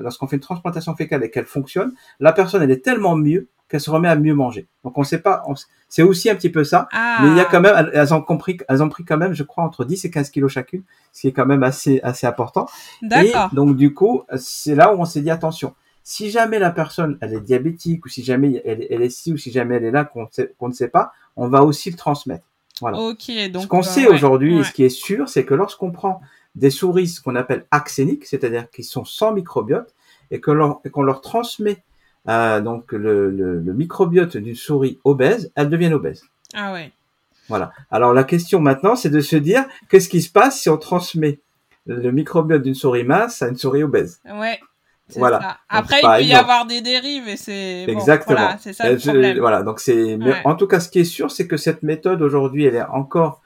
lorsqu'on 0.00 0.26
fait 0.26 0.36
une 0.36 0.40
transplantation 0.42 0.96
fécale 0.96 1.22
et 1.24 1.30
qu'elle 1.30 1.44
fonctionne, 1.44 1.92
la 2.18 2.32
personne 2.32 2.62
elle 2.62 2.70
est 2.70 2.82
tellement 2.82 3.16
mieux 3.16 3.48
qu'elle 3.68 3.82
se 3.82 3.90
remet 3.90 4.08
à 4.08 4.16
mieux 4.16 4.32
manger. 4.34 4.66
Donc, 4.82 4.96
on 4.96 5.04
sait 5.04 5.20
pas, 5.20 5.44
c'est 5.90 6.02
aussi 6.02 6.30
un 6.30 6.36
petit 6.36 6.48
peu 6.48 6.64
ça. 6.64 6.88
Ah, 6.90 7.18
Mais 7.22 7.28
il 7.32 7.36
y 7.36 7.40
a 7.40 7.44
quand 7.44 7.60
même, 7.60 7.90
elles- 7.92 8.14
ont 8.14 8.22
compris, 8.22 8.56
elles 8.70 8.82
ont 8.82 8.88
pris 8.88 9.04
quand 9.04 9.18
même, 9.18 9.34
je 9.34 9.42
crois, 9.42 9.62
entre 9.62 9.84
10 9.84 10.02
et 10.06 10.10
15 10.10 10.30
kilos 10.30 10.50
chacune, 10.50 10.82
ce 11.12 11.20
qui 11.20 11.28
est 11.28 11.32
quand 11.32 11.44
même 11.46 11.62
assez, 11.62 12.00
assez 12.02 12.26
important. 12.26 12.66
Et 13.02 13.08
D'accord. 13.08 13.50
donc 13.52 13.76
du 13.76 13.92
coup, 13.92 14.22
c'est 14.36 14.74
là 14.74 14.94
où 14.94 14.98
on 14.98 15.04
s'est 15.04 15.20
dit 15.20 15.30
attention. 15.30 15.74
Si 16.02 16.30
jamais 16.30 16.58
la 16.58 16.70
personne 16.70 17.18
elle 17.20 17.34
est 17.34 17.40
diabétique 17.40 18.06
ou 18.06 18.08
si 18.08 18.24
jamais 18.24 18.62
elle, 18.64 18.86
elle 18.88 19.02
est 19.02 19.10
ci 19.10 19.34
ou 19.34 19.36
si 19.36 19.52
jamais 19.52 19.76
elle 19.76 19.84
est 19.84 19.90
là 19.90 20.04
qu'on 20.06 20.68
ne 20.68 20.72
sait 20.72 20.88
pas, 20.88 21.12
on 21.36 21.48
va 21.48 21.62
aussi 21.64 21.90
le 21.90 21.96
transmettre. 21.96 22.44
Voilà. 22.80 22.98
Ok, 22.98 23.30
donc. 23.52 23.62
ce 23.62 23.66
qu'on 23.68 23.80
euh, 23.80 23.82
sait 23.82 24.06
ouais, 24.06 24.14
aujourd'hui 24.14 24.58
et 24.58 24.64
ce 24.64 24.72
qui 24.72 24.84
est 24.84 24.88
sûr, 24.88 25.28
c'est 25.28 25.44
que 25.44 25.54
lorsqu'on 25.54 25.90
prend 25.90 26.20
des 26.54 26.70
souris 26.70 27.08
ce 27.08 27.20
qu'on 27.20 27.36
appelle 27.36 27.66
axéniques, 27.70 28.24
c'est-à-dire 28.26 28.70
qui 28.70 28.82
sont 28.84 29.04
sans 29.04 29.32
microbiote, 29.32 29.94
et 30.30 30.40
que 30.40 30.50
leur- 30.50 30.80
qu'on 30.92 31.02
leur 31.02 31.20
transmet 31.20 31.82
euh, 32.28 32.60
donc 32.60 32.92
le, 32.92 33.30
le- 33.30 33.58
le 33.60 33.72
microbiote 33.74 34.36
d'une 34.36 34.54
souris 34.54 34.98
obèse, 35.04 35.50
elles 35.54 35.68
deviennent 35.70 35.94
obèses. 35.94 36.22
Ah 36.54 36.72
ouais. 36.72 36.92
Voilà. 37.48 37.72
Alors 37.90 38.12
la 38.12 38.24
question 38.24 38.60
maintenant, 38.60 38.94
c'est 38.96 39.10
de 39.10 39.20
se 39.20 39.36
dire 39.36 39.64
qu'est-ce 39.88 40.08
qui 40.08 40.20
se 40.22 40.30
passe 40.30 40.60
si 40.60 40.68
on 40.70 40.76
transmet 40.76 41.40
le 41.86 42.10
microbiote 42.12 42.62
d'une 42.62 42.74
souris 42.74 43.04
mince 43.04 43.42
à 43.42 43.48
une 43.48 43.56
souris 43.56 43.82
obèse? 43.82 44.20
Ouais. 44.24 44.60
Voilà. 45.18 45.40
ça. 45.40 45.56
Après, 45.68 46.00
il 46.02 46.16
peut 46.18 46.24
y 46.24 46.34
avoir 46.34 46.66
des 46.66 46.80
dérives 46.80 47.28
et 47.28 47.36
c'est. 47.36 47.84
bon, 47.86 47.92
Exactement. 47.92 48.38
voilà, 48.40 48.58
c'est 48.60 48.72
ça 48.72 48.90
le 48.90 48.98
je- 48.98 49.08
problème. 49.10 49.38
voilà. 49.38 49.62
Donc 49.62 49.80
c'est. 49.80 50.16
mais 50.18 50.30
Ouais. 50.30 50.36
En 50.44 50.54
tout 50.54 50.66
cas, 50.66 50.80
ce 50.80 50.88
qui 50.88 51.00
est 51.00 51.04
sûr, 51.04 51.30
c'est 51.30 51.46
que 51.46 51.56
cette 51.56 51.82
méthode 51.82 52.22
aujourd'hui, 52.22 52.64
elle 52.66 52.76
est 52.76 52.82
encore, 52.82 53.40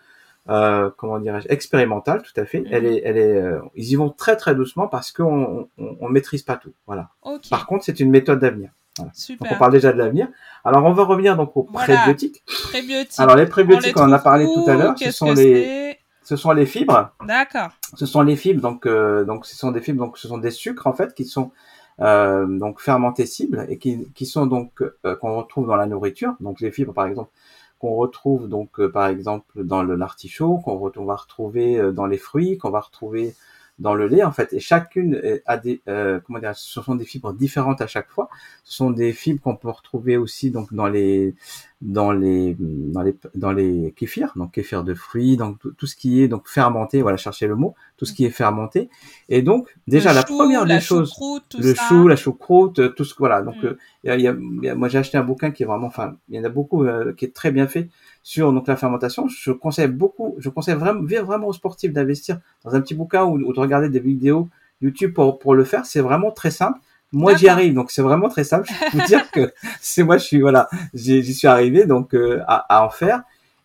euh, 0.50 0.90
comment 0.96 1.18
dirais-je, 1.18 1.46
expérimentale, 1.48 2.22
tout 2.22 2.38
à 2.40 2.44
fait. 2.44 2.61
Mhm. 2.61 2.68
Elle 2.70 2.87
est, 2.87 3.03
elle 3.05 3.16
est. 3.16 3.37
euh, 3.37 3.59
ils 3.74 3.90
y 3.92 3.94
vont 3.96 4.11
très 4.11 4.37
très 4.37 4.55
doucement 4.55 4.88
parce 4.88 5.11
qu'on 5.12 5.68
on, 5.79 5.96
on 6.00 6.09
maîtrise 6.09 6.42
pas 6.42 6.57
tout. 6.57 6.72
Voilà. 6.87 7.09
Par 7.50 7.66
contre, 7.66 7.85
c'est 7.85 7.98
une 8.00 8.11
méthode 8.11 8.38
d'avenir. 8.40 8.70
Donc 8.98 9.09
on 9.09 9.11
Super. 9.12 9.59
parle 9.59 9.72
déjà 9.72 9.92
de 9.92 9.98
l'avenir. 9.98 10.29
Alors 10.64 10.85
on 10.85 10.92
va 10.92 11.03
revenir 11.03 11.37
donc 11.37 11.57
aux 11.57 11.66
Voilà. 11.72 11.96
prébiotiques. 11.96 12.44
Prébiotiques. 12.70 13.18
Alors 13.18 13.35
les 13.35 13.46
prébiotiques, 13.46 13.98
on, 13.98 14.03
en 14.05 14.12
a 14.12 14.20
parlé 14.20 14.44
tout 14.44 14.64
à 14.70 14.74
l'heure. 14.74 14.94
Ce 14.96 15.11
sont 15.11 15.33
les, 15.33 15.84
ce 16.25 16.37
sont 16.37 16.53
les 16.53 16.67
fibres. 16.67 17.11
D'accord. 17.25 17.69
Ce 17.95 18.07
sont 18.07 18.23
les 18.23 18.37
fibres, 18.37 18.61
donc 18.61 18.87
euh, 18.87 19.25
donc 19.25 19.47
ce 19.47 19.55
sont 19.57 19.71
des 19.71 19.81
fibres, 19.81 20.05
donc 20.05 20.19
ce 20.19 20.27
sont 20.27 20.39
des 20.39 20.51
sucres 20.51 20.87
en 20.87 20.93
fait 20.93 21.15
qui 21.15 21.25
sont 21.25 21.53
euh, 22.01 22.47
donc 22.47 22.81
fermentescibles 22.81 23.67
et 23.69 23.79
qui, 23.79 24.11
qui 24.15 24.27
sont 24.27 24.47
donc 24.47 24.83
euh, 24.83 25.15
qu'on 25.17 25.37
retrouve 25.37 25.69
dans 25.69 25.77
la 25.77 25.87
nourriture. 25.87 26.35
Donc 26.41 26.61
les 26.61 26.73
fibres 26.73 26.93
par 26.93 27.07
exemple 27.07 27.31
qu'on 27.79 27.95
retrouve 27.95 28.49
donc 28.49 28.81
euh, 28.81 28.91
par 28.91 29.07
exemple 29.07 29.65
dans 29.65 29.83
le 29.83 29.95
l'artichaut, 29.95 30.59
qu'on 30.59 31.05
va 31.05 31.15
retrouver 31.15 31.93
dans 31.93 32.07
les 32.07 32.19
fruits, 32.19 32.59
qu'on 32.59 32.71
va 32.71 32.81
retrouver 32.81 33.35
dans 33.79 33.95
le 33.95 34.07
lait 34.07 34.23
en 34.23 34.33
fait. 34.33 34.53
Et 34.53 34.61
chacune 34.61 35.15
euh, 35.17 35.39
a 35.47 35.57
des 35.59 35.83
euh, 35.89 36.21
comment 36.25 36.39
dire, 36.39 36.55
ce 36.57 36.81
sont 36.81 36.95
des 36.95 37.05
fibres 37.05 37.33
différentes 37.33 37.81
à 37.81 37.87
chaque 37.87 38.09
fois. 38.11 38.29
Ce 38.65 38.75
sont 38.77 38.91
des 38.91 39.13
fibres 39.13 39.41
qu'on 39.43 39.57
peut 39.57 39.69
retrouver 39.71 40.17
aussi 40.17 40.51
donc 40.51 40.73
dans 40.73 40.89
les 40.89 41.35
dans 41.83 42.13
les 42.13 42.57
dans 42.59 43.03
les 43.03 43.17
dans 43.35 43.53
les 43.53 43.93
kéfirs, 43.97 44.33
donc 44.37 44.53
kéfir 44.53 44.85
de 44.85 44.95
fruits, 44.95 45.37
donc 45.37 45.59
tout, 45.59 45.73
tout 45.73 45.87
ce 45.87 45.97
qui 45.97 46.23
est 46.23 46.29
donc 46.29 46.49
fermenté, 46.49 47.03
voilà 47.03 47.17
chercher 47.19 47.47
le 47.47 47.57
mot, 47.57 47.75
tout 47.97 48.05
ce 48.07 48.13
qui 48.15 48.25
est 48.25 48.31
fermenté. 48.31 48.89
Et 49.29 49.43
donc 49.43 49.75
déjà 49.87 50.11
Le 50.11 50.17
la 50.17 50.27
chou, 50.27 50.37
première 50.39 50.65
des 50.67 50.81
choses, 50.81 51.13
le 51.59 51.75
ça. 51.75 51.83
chou, 51.89 52.09
la 52.09 52.16
choucroute, 52.16 52.79
euh, 52.79 52.89
tout 52.91 53.05
ce 53.05 53.14
voilà. 53.18 53.43
Donc 53.43 53.57
Mm. 53.62 53.66
euh, 53.66 53.77
y 54.05 54.11
a- 54.11 54.16
y 54.16 54.68
a- 54.68 54.75
moi 54.75 54.89
j'ai 54.89 54.99
acheté 54.99 55.18
un 55.18 55.25
bouquin 55.25 55.51
qui 55.51 55.62
est 55.62 55.66
vraiment, 55.66 55.89
enfin 55.89 56.16
il 56.29 56.37
y 56.37 56.39
en 56.41 56.45
a 56.45 56.49
beaucoup 56.49 56.85
euh, 56.85 57.12
qui 57.12 57.25
est 57.27 57.35
très 57.35 57.51
bien 57.53 57.66
fait 57.66 57.89
sur 58.25 58.53
donc 58.53 58.66
la 58.66 58.75
fermentation. 58.75 59.29
Je 59.29 59.53
conseille 59.53 59.87
beaucoup, 59.87 60.35
je 60.39 60.49
conseille 60.49 60.75
vraiment 60.75 61.03
vraiment 61.25 61.47
aux 61.47 61.53
sportifs 61.53 61.93
d'investir 61.93 62.41
dans 62.64 62.75
un 62.75 62.81
petit 62.81 62.95
bouquin 62.95 63.25
ou, 63.25 63.37
ou 63.37 63.53
de 63.53 63.61
regarder 63.61 63.91
des 63.91 64.01
vidéos 64.01 64.49
YouTube 64.81 65.12
pour 65.12 65.39
pour 65.39 65.55
le 65.55 65.62
faire. 65.62 65.87
C'est 65.87 66.01
vraiment 66.01 66.33
très 66.33 66.51
simple. 66.51 66.81
Moi, 67.12 67.37
j'y 67.37 67.49
arrive, 67.49 67.75
donc 67.75 67.93
c'est 67.93 68.03
vraiment 68.03 68.29
très 68.29 68.43
simple. 68.43 68.66
Je 68.68 68.91
peux 68.91 68.99
vous 68.99 69.07
dire 69.07 69.31
que 69.31 69.53
c'est 69.81 70.03
moi, 70.03 70.16
je 70.16 70.25
suis 70.25 70.41
voilà, 70.41 70.68
j'y 70.95 71.35
suis 71.35 71.47
arrivé 71.47 71.85
donc 71.85 72.14
euh, 72.14 72.43
à, 72.49 72.77
à 72.77 72.85
en 72.85 72.91
faire. 72.91 73.22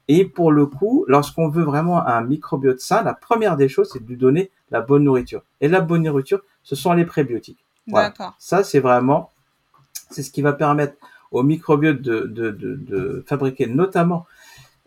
Et 0.07 0.25
pour 0.25 0.51
le 0.51 0.65
coup, 0.65 1.05
lorsqu'on 1.07 1.49
veut 1.49 1.63
vraiment 1.63 2.05
un 2.05 2.21
microbiote 2.21 2.79
sain, 2.79 3.01
la 3.03 3.13
première 3.13 3.55
des 3.55 3.69
choses, 3.69 3.89
c'est 3.93 4.03
de 4.03 4.07
lui 4.07 4.17
donner 4.17 4.51
la 4.71 4.81
bonne 4.81 5.03
nourriture. 5.03 5.43
Et 5.61 5.67
la 5.67 5.81
bonne 5.81 6.03
nourriture, 6.03 6.41
ce 6.63 6.75
sont 6.75 6.93
les 6.93 7.05
prébiotiques. 7.05 7.63
Voilà. 7.87 8.13
Ça, 8.39 8.63
c'est 8.63 8.79
vraiment, 8.79 9.31
c'est 10.09 10.23
ce 10.23 10.31
qui 10.31 10.41
va 10.41 10.53
permettre 10.53 10.95
au 11.31 11.43
microbiote 11.43 12.01
de, 12.01 12.21
de, 12.21 12.49
de, 12.51 12.75
de 12.75 13.23
fabriquer 13.27 13.67
notamment 13.67 14.25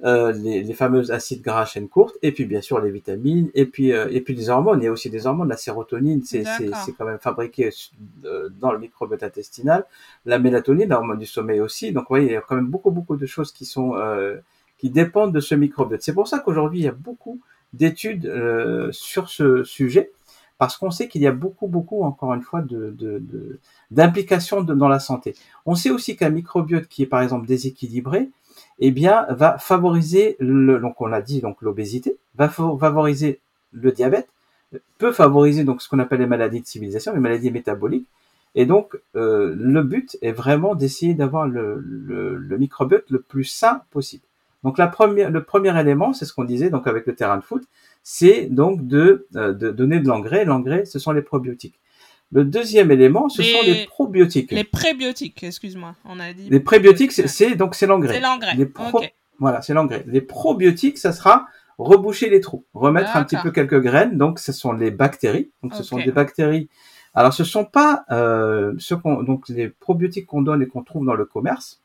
euh, 0.05 0.32
les, 0.32 0.62
les 0.64 0.74
fameuses 0.74 1.12
acides 1.12 1.42
gras 1.42 1.62
à 1.62 1.64
chaîne 1.64 1.88
courte, 1.88 2.16
et 2.22 2.32
puis 2.32 2.44
bien 2.44 2.61
sûr 2.61 2.80
les 2.80 2.90
vitamines, 2.90 3.50
et 3.55 3.66
puis 3.66 3.92
euh, 3.92 4.09
et 4.11 4.20
puis 4.20 4.34
des 4.34 4.48
hormones. 4.48 4.80
Il 4.80 4.84
y 4.84 4.88
a 4.88 4.92
aussi 4.92 5.11
des 5.11 5.26
hormones. 5.26 5.48
La 5.48 5.57
sérotonine, 5.57 6.22
c'est 6.24 6.44
c'est 6.84 6.92
quand 6.92 7.05
même 7.05 7.18
fabriqué 7.20 7.70
euh, 8.24 8.48
dans 8.61 8.72
le 8.72 8.78
microbiote 8.78 9.22
intestinal. 9.22 9.84
La 10.26 10.38
mélatonine, 10.38 10.88
l'hormone 10.88 11.18
du 11.18 11.26
sommeil 11.26 11.61
aussi. 11.61 11.92
Donc, 11.92 12.05
vous 12.05 12.09
voyez, 12.09 12.26
il 12.26 12.32
y 12.32 12.36
a 12.36 12.40
quand 12.40 12.57
même 12.57 12.66
beaucoup 12.66 12.90
beaucoup 12.90 13.16
de 13.16 13.26
choses 13.26 13.53
qui 13.53 13.64
sont 13.64 13.94
euh, 13.96 14.36
qui 14.78 14.90
dépendent 14.90 15.32
de 15.32 15.40
ce 15.40 15.55
microbiote. 15.55 16.03
C'est 16.03 16.14
pour 16.14 16.26
ça 16.26 16.40
qu'aujourd'hui 16.40 16.80
il 16.80 16.84
y 16.84 16.88
a 16.88 16.92
beaucoup 16.92 17.40
d'études 17.72 18.26
euh, 18.26 18.88
sur 18.90 19.28
ce 19.28 19.62
sujet 19.64 20.11
parce 20.59 20.76
qu'on 20.76 20.90
sait 20.90 21.09
qu'il 21.09 21.22
y 21.22 21.26
a 21.26 21.32
beaucoup, 21.32 21.66
beaucoup, 21.66 22.05
encore 22.05 22.34
une 22.34 22.42
fois, 22.42 22.62
de, 22.62 22.94
d'implications 23.90 24.62
dans 24.62 24.88
la 24.88 25.00
santé. 25.00 25.34
On 25.66 25.74
sait 25.74 25.90
aussi 25.90 26.16
qu'un 26.16 26.30
microbiote 26.30 26.86
qui 26.86 27.03
est 27.03 27.07
par 27.07 27.20
exemple 27.20 27.48
déséquilibré, 27.48 28.30
eh 28.85 28.91
bien, 28.91 29.26
va 29.30 29.59
favoriser 29.59 30.37
le, 30.41 30.80
donc 30.80 31.01
on 31.01 31.07
l'a 31.07 31.22
dit, 31.22 31.41
donc 31.41 31.62
l'obésité, 31.62 32.16
va 32.35 32.49
favoriser 32.49 33.39
le 33.72 33.93
diabète, 33.93 34.28
peut 34.99 35.12
favoriser 35.12 35.62
donc 35.62 35.83
ce 35.83 35.89
qu'on 35.89 36.01
appelle 36.01 36.18
les 36.18 36.26
maladies 36.26 36.61
de 36.61 36.66
civilisation, 36.66 37.12
les 37.12 37.20
maladies 37.20 37.53
métaboliques. 37.53 38.09
Et 38.57 38.66
donc, 38.66 38.99
euh, 39.14 39.55
le 39.57 39.83
but 39.85 40.18
est 40.20 40.33
vraiment 40.33 40.74
d'essayer 40.74 41.14
d'avoir 41.14 41.47
le, 41.47 41.78
le, 41.78 42.59
microbiote 42.59 43.09
le 43.09 43.20
plus 43.20 43.45
sain 43.45 43.83
possible. 43.93 44.24
Donc, 44.64 44.78
la 44.78 44.89
première, 44.89 45.30
le 45.30 45.45
premier 45.45 45.78
élément, 45.80 46.12
c'est 46.12 46.24
ce 46.24 46.35
qu'on 46.35 46.45
disait 46.45 46.68
donc 46.68 46.89
avec 46.89 47.07
le 47.07 47.14
terrain 47.14 47.37
de 47.37 47.45
foot, 47.45 47.62
c'est 48.03 48.47
donc 48.47 48.87
de, 48.89 49.26
euh, 49.37 49.53
de 49.53 49.70
donner 49.70 50.01
de 50.01 50.09
l'engrais. 50.09 50.45
L'engrais, 50.45 50.87
ce 50.87 50.99
sont 50.99 51.12
les 51.12 51.22
probiotiques. 51.22 51.78
Le 52.33 52.45
deuxième 52.45 52.91
élément, 52.91 53.28
ce 53.28 53.43
sont 53.43 53.62
les 53.64 53.87
probiotiques. 53.87 54.51
Les 54.53 54.64
prébiotiques, 54.64 55.43
excuse-moi, 55.43 55.95
on 56.07 56.18
a 56.18 56.33
dit. 56.33 56.49
Les 56.49 56.61
prébiotiques, 56.61 57.12
c'est 57.12 57.55
donc 57.57 57.74
c'est 57.74 57.87
l'engrais. 57.87 58.14
C'est 58.14 58.20
l'engrais. 58.20 58.57
Voilà, 59.39 59.61
c'est 59.61 59.74
l'engrais. 59.74 60.05
Les 60.07 60.20
probiotiques, 60.20 60.99
ça 60.99 61.12
sera 61.12 61.47
reboucher 61.78 62.30
les 62.30 62.41
trous, 62.41 62.64
remettre 62.74 63.16
un 63.16 63.24
petit 63.24 63.37
peu 63.43 63.51
quelques 63.51 63.80
graines. 63.80 64.16
Donc, 64.16 64.39
ce 64.39 64.53
sont 64.53 64.72
les 64.72 64.91
bactéries. 64.91 65.51
Donc, 65.62 65.74
ce 65.74 65.83
sont 65.83 65.99
des 65.99 66.12
bactéries. 66.12 66.68
Alors, 67.14 67.33
ce 67.35 67.45
sont 67.45 67.64
pas 67.64 68.05
euh, 68.11 68.72
ce 68.78 68.95
qu'on 68.95 69.22
donc 69.22 69.49
les 69.49 69.68
probiotiques 69.68 70.26
qu'on 70.26 70.43
donne 70.43 70.62
et 70.62 70.66
qu'on 70.66 70.83
trouve 70.83 71.05
dans 71.05 71.14
le 71.14 71.26
commerce. 71.26 71.83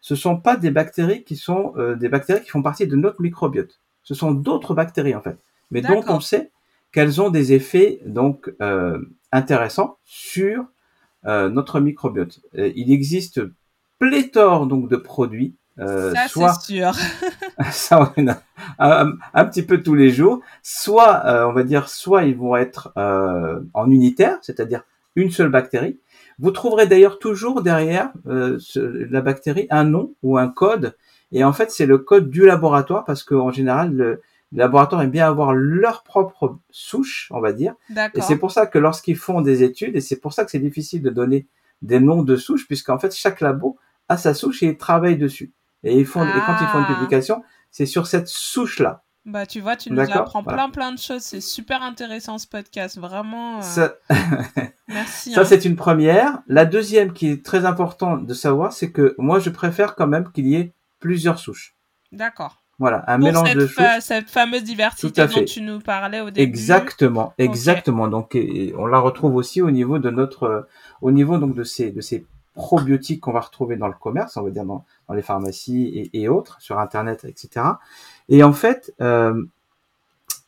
Ce 0.00 0.16
sont 0.16 0.36
pas 0.36 0.56
des 0.56 0.70
bactéries 0.70 1.24
qui 1.24 1.36
sont 1.36 1.72
euh, 1.76 1.94
des 1.94 2.08
bactéries 2.08 2.42
qui 2.42 2.50
font 2.50 2.62
partie 2.62 2.86
de 2.86 2.96
notre 2.96 3.22
microbiote. 3.22 3.78
Ce 4.02 4.14
sont 4.14 4.32
d'autres 4.32 4.74
bactéries 4.74 5.14
en 5.14 5.22
fait, 5.22 5.38
mais 5.70 5.80
dont 5.80 6.02
on 6.08 6.20
sait 6.20 6.50
qu'elles 6.92 7.20
ont 7.20 7.30
des 7.30 7.52
effets 7.52 8.00
donc 8.04 8.52
euh, 8.60 8.98
intéressants 9.34 9.98
sur 10.04 10.64
euh, 11.26 11.48
notre 11.48 11.80
microbiote. 11.80 12.40
il 12.54 12.92
existe 12.92 13.40
pléthore 13.98 14.66
donc 14.66 14.88
de 14.88 14.96
produits 14.96 15.56
euh, 15.80 16.12
ça, 16.14 16.28
soit 16.28 16.60
sûr. 16.60 16.92
ça, 17.72 18.12
un, 18.78 19.12
un, 19.34 19.44
petit 19.44 19.62
peu 19.62 19.82
tous 19.82 19.94
les 19.94 20.10
jours. 20.10 20.40
Soit, 20.62 21.24
euh, 21.26 21.46
on 21.46 21.52
va 21.52 21.62
dire, 21.62 21.88
soit 21.88 22.24
ils 22.24 22.36
vont 22.36 22.56
être 22.56 22.92
euh, 22.96 23.60
en 23.74 23.90
unitaire, 23.90 24.38
c'est-à-dire 24.42 24.82
une 25.16 25.30
seule 25.30 25.48
bactérie. 25.48 25.98
Vous 26.38 26.50
trouverez 26.50 26.86
d'ailleurs 26.86 27.18
toujours 27.18 27.62
derrière 27.62 28.10
euh, 28.26 28.58
la 28.76 29.20
bactérie 29.20 29.66
un 29.70 29.84
nom 29.84 30.14
ou 30.22 30.36
un 30.38 30.48
code. 30.48 30.96
Et 31.32 31.44
en 31.44 31.52
fait, 31.52 31.70
c'est 31.70 31.86
le 31.86 31.98
code 31.98 32.30
du 32.30 32.44
laboratoire 32.44 33.04
parce 33.04 33.22
qu'en 33.22 33.50
général, 33.50 33.92
le, 33.92 34.22
laboratoire 34.54 35.02
aime 35.02 35.10
bien 35.10 35.26
avoir 35.26 35.52
leur 35.52 36.02
propre 36.02 36.58
souche, 36.70 37.28
on 37.32 37.40
va 37.40 37.52
dire. 37.52 37.74
Et 38.14 38.20
c'est 38.20 38.36
pour 38.36 38.50
ça 38.50 38.66
que 38.66 38.78
lorsqu'ils 38.78 39.16
font 39.16 39.40
des 39.40 39.62
études, 39.62 39.96
et 39.96 40.00
c'est 40.00 40.20
pour 40.20 40.32
ça 40.32 40.44
que 40.44 40.50
c'est 40.50 40.58
difficile 40.58 41.02
de 41.02 41.10
donner 41.10 41.48
des 41.82 42.00
noms 42.00 42.22
de 42.22 42.36
souches, 42.36 42.66
puisqu'en 42.66 42.98
fait, 42.98 43.14
chaque 43.14 43.40
labo 43.40 43.78
a 44.08 44.16
sa 44.16 44.34
souche 44.34 44.62
et 44.62 44.66
il 44.66 44.76
travaille 44.76 45.16
dessus. 45.16 45.52
Et, 45.82 45.98
ils 45.98 46.06
font, 46.06 46.24
et 46.24 46.32
quand 46.46 46.56
ils 46.60 46.66
font 46.68 46.78
une 46.78 46.86
ah. 46.88 46.94
publication, 46.94 47.42
c'est 47.70 47.86
sur 47.86 48.06
cette 48.06 48.28
souche-là. 48.28 49.02
Bah, 49.26 49.46
tu 49.46 49.60
vois, 49.60 49.76
tu 49.76 49.90
nous 49.90 50.00
apprends 50.00 50.44
plein, 50.44 50.68
plein 50.68 50.92
de 50.92 50.98
choses. 50.98 51.22
C'est 51.22 51.40
super 51.40 51.82
intéressant 51.82 52.36
ce 52.36 52.46
podcast, 52.46 52.98
vraiment. 52.98 53.58
Euh, 53.58 53.62
ça... 53.62 53.94
Merci. 54.88 55.32
Ça, 55.32 55.40
hein. 55.40 55.44
c'est 55.44 55.64
une 55.64 55.76
première. 55.76 56.42
La 56.46 56.66
deuxième 56.66 57.12
qui 57.12 57.28
est 57.28 57.44
très 57.44 57.64
importante 57.64 58.26
de 58.26 58.34
savoir, 58.34 58.72
c'est 58.72 58.92
que 58.92 59.14
moi, 59.16 59.38
je 59.38 59.48
préfère 59.48 59.94
quand 59.94 60.06
même 60.06 60.30
qu'il 60.30 60.46
y 60.46 60.56
ait 60.56 60.74
plusieurs 61.00 61.38
souches. 61.38 61.74
D'accord. 62.12 62.63
Voilà, 62.78 63.04
un 63.06 63.18
mélange 63.18 63.54
de 63.54 63.66
souches. 63.66 63.84
cette 64.00 64.30
fameuse 64.30 64.64
diversité 64.64 65.26
dont 65.26 65.44
tu 65.44 65.60
nous 65.60 65.78
parlais 65.78 66.20
au 66.20 66.30
début. 66.30 66.40
Exactement, 66.40 67.32
exactement. 67.38 68.08
Donc, 68.08 68.36
on 68.76 68.86
la 68.86 68.98
retrouve 68.98 69.36
aussi 69.36 69.62
au 69.62 69.70
niveau 69.70 69.98
de 69.98 70.10
notre, 70.10 70.66
au 71.00 71.12
niveau 71.12 71.38
donc 71.38 71.54
de 71.54 71.62
ces, 71.62 71.90
de 71.90 72.00
ces 72.00 72.26
probiotiques 72.54 73.20
qu'on 73.20 73.32
va 73.32 73.40
retrouver 73.40 73.76
dans 73.76 73.88
le 73.88 73.94
commerce, 73.94 74.36
on 74.36 74.42
va 74.42 74.50
dire 74.50 74.64
dans, 74.64 74.84
les 75.12 75.22
pharmacies 75.22 76.10
et, 76.12 76.28
autres, 76.28 76.56
sur 76.60 76.78
Internet, 76.78 77.24
etc. 77.24 77.66
Et 78.28 78.42
en 78.42 78.52
fait, 78.52 78.94
euh, 79.00 79.44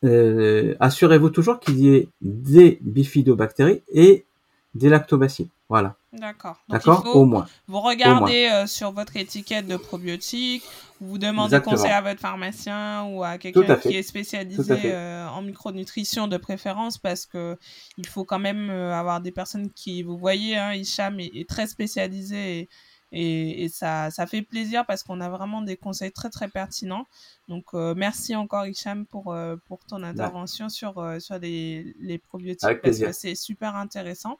euh, 0.03 0.75
assurez-vous 0.79 1.29
toujours 1.29 1.59
qu'il 1.59 1.77
y 1.79 1.95
ait 1.95 2.09
des 2.21 2.79
bifidobactéries 2.81 3.83
et 3.93 4.25
des 4.73 4.89
lactobacilles. 4.89 5.49
Voilà. 5.69 5.97
D'accord. 6.13 6.63
D'accord 6.69 7.05
Au 7.13 7.25
moins. 7.25 7.45
Vous 7.67 7.81
regardez 7.81 8.49
euh, 8.51 8.67
sur 8.67 8.93
votre 8.93 9.17
étiquette 9.17 9.67
de 9.67 9.75
probiotiques, 9.75 10.63
vous 11.01 11.17
demandez 11.17 11.59
conseil 11.59 11.91
à 11.91 12.01
votre 12.01 12.21
pharmacien 12.21 13.03
ou 13.05 13.23
à 13.23 13.37
quelqu'un 13.37 13.75
qui 13.75 13.95
est 13.95 14.03
spécialisé 14.03 14.79
euh, 14.85 15.27
en 15.27 15.41
micronutrition 15.41 16.27
de 16.27 16.37
préférence 16.37 16.97
parce 16.97 17.25
que 17.25 17.57
il 17.97 18.07
faut 18.07 18.23
quand 18.23 18.39
même 18.39 18.69
euh, 18.69 18.97
avoir 18.97 19.19
des 19.19 19.31
personnes 19.31 19.69
qui, 19.71 20.03
vous 20.03 20.17
voyez, 20.17 20.57
hein, 20.57 20.73
Hicham 20.73 21.19
est, 21.19 21.47
très 21.49 21.67
spécialisé 21.67 22.69
et, 23.11 23.63
et, 23.63 23.69
ça, 23.69 24.09
ça 24.09 24.25
fait 24.25 24.41
plaisir 24.41 24.85
parce 24.85 25.03
qu'on 25.03 25.19
a 25.19 25.29
vraiment 25.29 25.61
des 25.61 25.75
conseils 25.75 26.11
très 26.13 26.29
très 26.29 26.47
pertinents. 26.47 27.05
Donc 27.49 27.73
merci 27.73 28.35
encore 28.35 28.65
Hicham 28.65 29.05
pour, 29.05 29.35
pour 29.65 29.79
ton 29.85 29.99
bah. 29.99 30.07
intervention 30.07 30.69
sur, 30.69 30.93
sur 31.19 31.39
les, 31.39 31.93
les 31.99 32.17
probiotiques 32.17 32.81
parce 32.81 32.99
que 32.99 33.11
c'est 33.11 33.35
super 33.35 33.75
intéressant. 33.75 34.39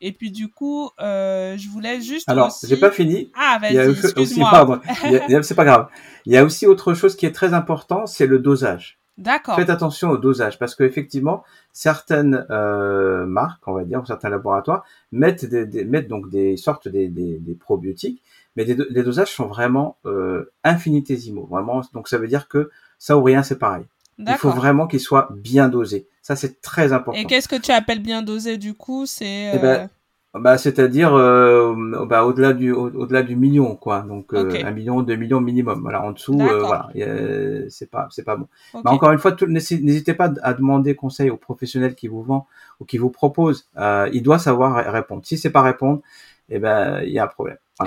Et 0.00 0.12
puis 0.12 0.30
du 0.30 0.48
coup, 0.48 0.90
euh, 1.00 1.56
je 1.56 1.68
voulais 1.68 2.00
juste. 2.00 2.28
Alors, 2.28 2.56
j'ai 2.62 2.76
pas 2.76 2.90
fini. 2.90 3.30
Ah, 3.34 3.58
vas-y, 3.60 3.90
excuse-moi. 3.90 4.80
C'est 5.42 5.54
pas 5.54 5.64
grave. 5.64 5.88
Il 6.26 6.32
y 6.32 6.36
a 6.36 6.44
aussi 6.44 6.66
autre 6.66 6.94
chose 6.94 7.16
qui 7.16 7.26
est 7.26 7.32
très 7.32 7.54
important, 7.54 8.06
c'est 8.06 8.26
le 8.26 8.38
dosage. 8.38 8.98
D'accord. 9.18 9.56
Faites 9.56 9.70
attention 9.70 10.10
au 10.10 10.16
dosage 10.16 10.60
parce 10.60 10.76
qu'effectivement, 10.76 11.42
certaines 11.72 12.46
euh, 12.50 13.26
marques, 13.26 13.66
on 13.66 13.72
va 13.72 13.82
dire, 13.82 14.00
ou 14.00 14.06
certains 14.06 14.28
laboratoires 14.28 14.84
mettent, 15.10 15.44
des, 15.44 15.84
mettent 15.84 16.06
donc 16.06 16.30
des 16.30 16.56
sortes 16.56 16.86
des, 16.86 17.08
des, 17.08 17.38
des 17.38 17.54
probiotiques, 17.54 18.22
mais 18.54 18.64
les 18.64 19.02
dosages 19.02 19.34
sont 19.34 19.46
vraiment 19.46 19.96
euh, 20.06 20.52
infinitésimaux. 20.62 21.46
Vraiment, 21.46 21.82
donc 21.94 22.06
ça 22.06 22.18
veut 22.18 22.28
dire 22.28 22.46
que 22.46 22.70
ça 22.98 23.18
ou 23.18 23.22
rien, 23.24 23.42
c'est 23.42 23.58
pareil. 23.58 23.84
Il 24.18 24.34
faut 24.34 24.50
vraiment 24.50 24.86
qu'il 24.86 25.00
soit 25.00 25.28
bien 25.34 25.68
dosé. 25.68 26.08
Ça, 26.22 26.36
c'est 26.36 26.60
très 26.60 26.92
important. 26.92 27.18
Et 27.18 27.24
qu'est-ce 27.24 27.48
que 27.48 27.56
tu 27.56 27.70
appelles 27.72 28.02
bien 28.02 28.22
dosé 28.22 28.58
du 28.58 28.74
coup? 28.74 29.06
C'est. 29.06 29.52
Eh 29.54 29.58
ben, 29.58 29.88
euh, 30.36 30.40
bah, 30.40 30.58
c'est-à-dire 30.58 31.14
euh, 31.14 32.04
bah, 32.04 32.24
au-delà 32.24 32.52
du 32.52 32.70
au-delà 32.72 33.22
du 33.22 33.34
million 33.34 33.76
quoi. 33.76 34.02
Donc 34.02 34.34
euh, 34.34 34.62
un 34.62 34.70
million 34.72 35.02
deux 35.02 35.16
millions 35.16 35.40
minimum. 35.40 35.80
Voilà 35.80 36.02
en 36.02 36.12
dessous 36.12 36.36
voilà. 36.36 36.88
C'est 37.70 37.90
pas 37.90 38.08
c'est 38.10 38.24
pas 38.24 38.36
bon. 38.36 38.46
Mais 38.74 38.90
encore 38.90 39.12
une 39.12 39.18
fois 39.18 39.34
n'hésitez 39.46 40.14
pas 40.14 40.30
à 40.42 40.52
demander 40.52 40.94
conseil 40.94 41.30
aux 41.30 41.36
professionnels 41.36 41.94
qui 41.94 42.08
vous 42.08 42.22
vend 42.22 42.46
ou 42.80 42.84
qui 42.84 42.98
vous 42.98 43.10
propose. 43.10 43.68
Il 44.12 44.22
doit 44.22 44.38
savoir 44.38 44.92
répondre. 44.92 45.22
Si 45.24 45.38
c'est 45.38 45.50
pas 45.50 45.62
répondre 45.62 46.02
eh 46.48 46.58
ben 46.58 47.02
il 47.02 47.10
y 47.10 47.18
a 47.18 47.24
un 47.24 47.28
problème 47.28 47.58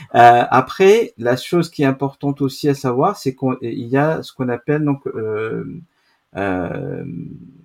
après 0.10 1.12
la 1.18 1.36
chose 1.36 1.70
qui 1.70 1.82
est 1.82 1.86
importante 1.86 2.40
aussi 2.40 2.68
à 2.68 2.74
savoir 2.74 3.16
c'est 3.16 3.34
qu'il 3.34 3.58
y 3.88 3.96
a 3.96 4.22
ce 4.22 4.32
qu'on 4.32 4.48
appelle 4.48 4.84
donc 4.84 5.02
euh, 6.36 7.04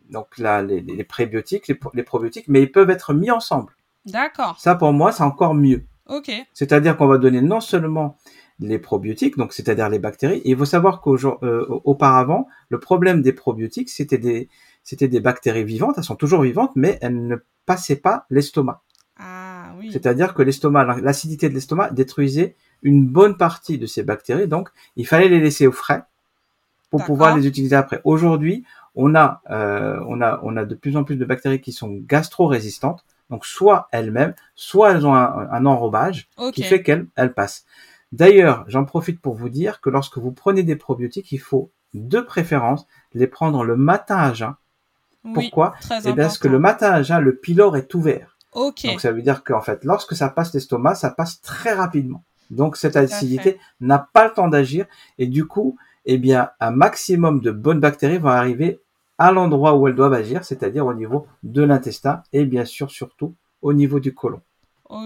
donc 0.09 0.37
là, 0.37 0.61
les, 0.61 0.81
les 0.81 1.03
prébiotiques, 1.03 1.67
les, 1.67 2.03
probiotiques, 2.03 2.47
mais 2.47 2.61
ils 2.61 2.71
peuvent 2.71 2.89
être 2.89 3.13
mis 3.13 3.31
ensemble. 3.31 3.75
D'accord. 4.05 4.59
Ça, 4.59 4.75
pour 4.75 4.93
moi, 4.93 5.11
c'est 5.11 5.23
encore 5.23 5.55
mieux. 5.55 5.83
Ok. 6.07 6.31
C'est-à-dire 6.53 6.95
qu'on 6.97 7.07
va 7.07 7.17
donner 7.17 7.41
non 7.41 7.59
seulement 7.59 8.17
les 8.59 8.79
probiotiques, 8.79 9.37
donc 9.37 9.51
c'est-à-dire 9.53 9.89
les 9.89 9.99
bactéries. 9.99 10.37
Et 10.39 10.51
il 10.51 10.57
faut 10.57 10.65
savoir 10.65 11.01
qu'auparavant, 11.01 12.47
euh, 12.47 12.53
le 12.69 12.79
problème 12.79 13.21
des 13.21 13.33
probiotiques, 13.33 13.89
c'était 13.89 14.17
des, 14.17 14.49
c'était 14.83 15.07
des 15.07 15.19
bactéries 15.19 15.65
vivantes. 15.65 15.95
Elles 15.97 16.03
sont 16.03 16.15
toujours 16.15 16.41
vivantes, 16.41 16.71
mais 16.75 16.97
elles 17.01 17.27
ne 17.27 17.37
passaient 17.65 17.97
pas 17.97 18.25
l'estomac. 18.29 18.81
Oui. 19.77 19.91
C'est-à-dire 19.91 20.33
que 20.33 20.41
l'estomac, 20.41 20.99
l'acidité 21.01 21.49
de 21.49 21.53
l'estomac 21.53 21.91
détruisait 21.91 22.55
une 22.83 23.05
bonne 23.05 23.37
partie 23.37 23.77
de 23.77 23.85
ces 23.85 24.03
bactéries. 24.03 24.47
Donc, 24.47 24.69
il 24.95 25.07
fallait 25.07 25.29
les 25.29 25.39
laisser 25.39 25.67
au 25.67 25.71
frais 25.71 26.03
pour 26.89 27.03
pouvoir 27.03 27.35
les 27.35 27.47
utiliser 27.47 27.75
après. 27.75 27.99
Aujourd'hui, 28.03 28.63
on 28.95 29.15
a, 29.15 29.41
euh, 29.49 29.99
on 30.07 30.21
a, 30.21 30.39
on 30.43 30.55
a 30.55 30.65
de 30.65 30.75
plus 30.75 30.95
en 30.95 31.03
plus 31.03 31.17
de 31.17 31.25
bactéries 31.25 31.61
qui 31.61 31.73
sont 31.73 31.89
gastro-résistantes. 31.91 33.05
Donc, 33.29 33.45
soit 33.45 33.89
elles-mêmes, 33.91 34.33
soit 34.55 34.91
elles 34.91 35.05
ont 35.05 35.15
un, 35.15 35.65
enrobage 35.65 36.29
qui 36.53 36.63
fait 36.63 36.83
qu'elles 36.83 37.07
elles 37.15 37.33
passent. 37.33 37.65
D'ailleurs, 38.11 38.63
j'en 38.67 38.85
profite 38.85 39.19
pour 39.19 39.33
vous 39.33 39.49
dire 39.49 39.81
que 39.81 39.89
lorsque 39.89 40.17
vous 40.17 40.31
prenez 40.31 40.63
des 40.63 40.75
probiotiques, 40.75 41.31
il 41.31 41.39
faut 41.39 41.71
de 41.93 42.19
préférence 42.19 42.87
les 43.13 43.27
prendre 43.27 43.63
le 43.63 43.75
matin 43.75 44.17
à 44.17 44.33
jeun. 44.33 44.53
Pourquoi? 45.33 45.73
Eh 45.89 46.13
bien, 46.13 46.15
parce 46.15 46.37
que 46.37 46.47
le 46.47 46.59
matin 46.59 46.91
à 46.91 47.01
jeun, 47.01 47.19
le 47.19 47.35
pylore 47.35 47.77
est 47.77 47.93
ouvert. 47.95 48.34
Okay. 48.55 48.89
Donc, 48.89 49.01
ça 49.01 49.11
veut 49.11 49.21
dire 49.21 49.43
qu'en 49.43 49.61
fait, 49.61 49.83
lorsque 49.83 50.15
ça 50.15 50.29
passe 50.29 50.53
l'estomac, 50.53 50.95
ça 50.95 51.11
passe 51.11 51.41
très 51.41 51.73
rapidement. 51.73 52.23
Donc, 52.49 52.77
cette 52.77 52.95
acidité 52.95 53.59
n'a 53.79 53.99
pas 53.99 54.25
le 54.25 54.33
temps 54.33 54.47
d'agir 54.47 54.85
et 55.17 55.27
du 55.27 55.45
coup, 55.45 55.77
eh 56.05 56.17
bien, 56.17 56.49
un 56.59 56.71
maximum 56.71 57.41
de 57.41 57.51
bonnes 57.51 57.79
bactéries 57.79 58.17
vont 58.17 58.29
arriver 58.29 58.79
à 59.17 59.31
l'endroit 59.31 59.75
où 59.75 59.87
elles 59.87 59.95
doivent 59.95 60.13
agir, 60.13 60.43
c'est-à-dire 60.43 60.85
au 60.85 60.93
niveau 60.93 61.27
de 61.43 61.63
l'intestin 61.63 62.21
et 62.33 62.45
bien 62.45 62.65
sûr 62.65 62.91
surtout 62.91 63.33
au 63.61 63.73
niveau 63.73 63.99
du 63.99 64.13
côlon. 64.13 64.41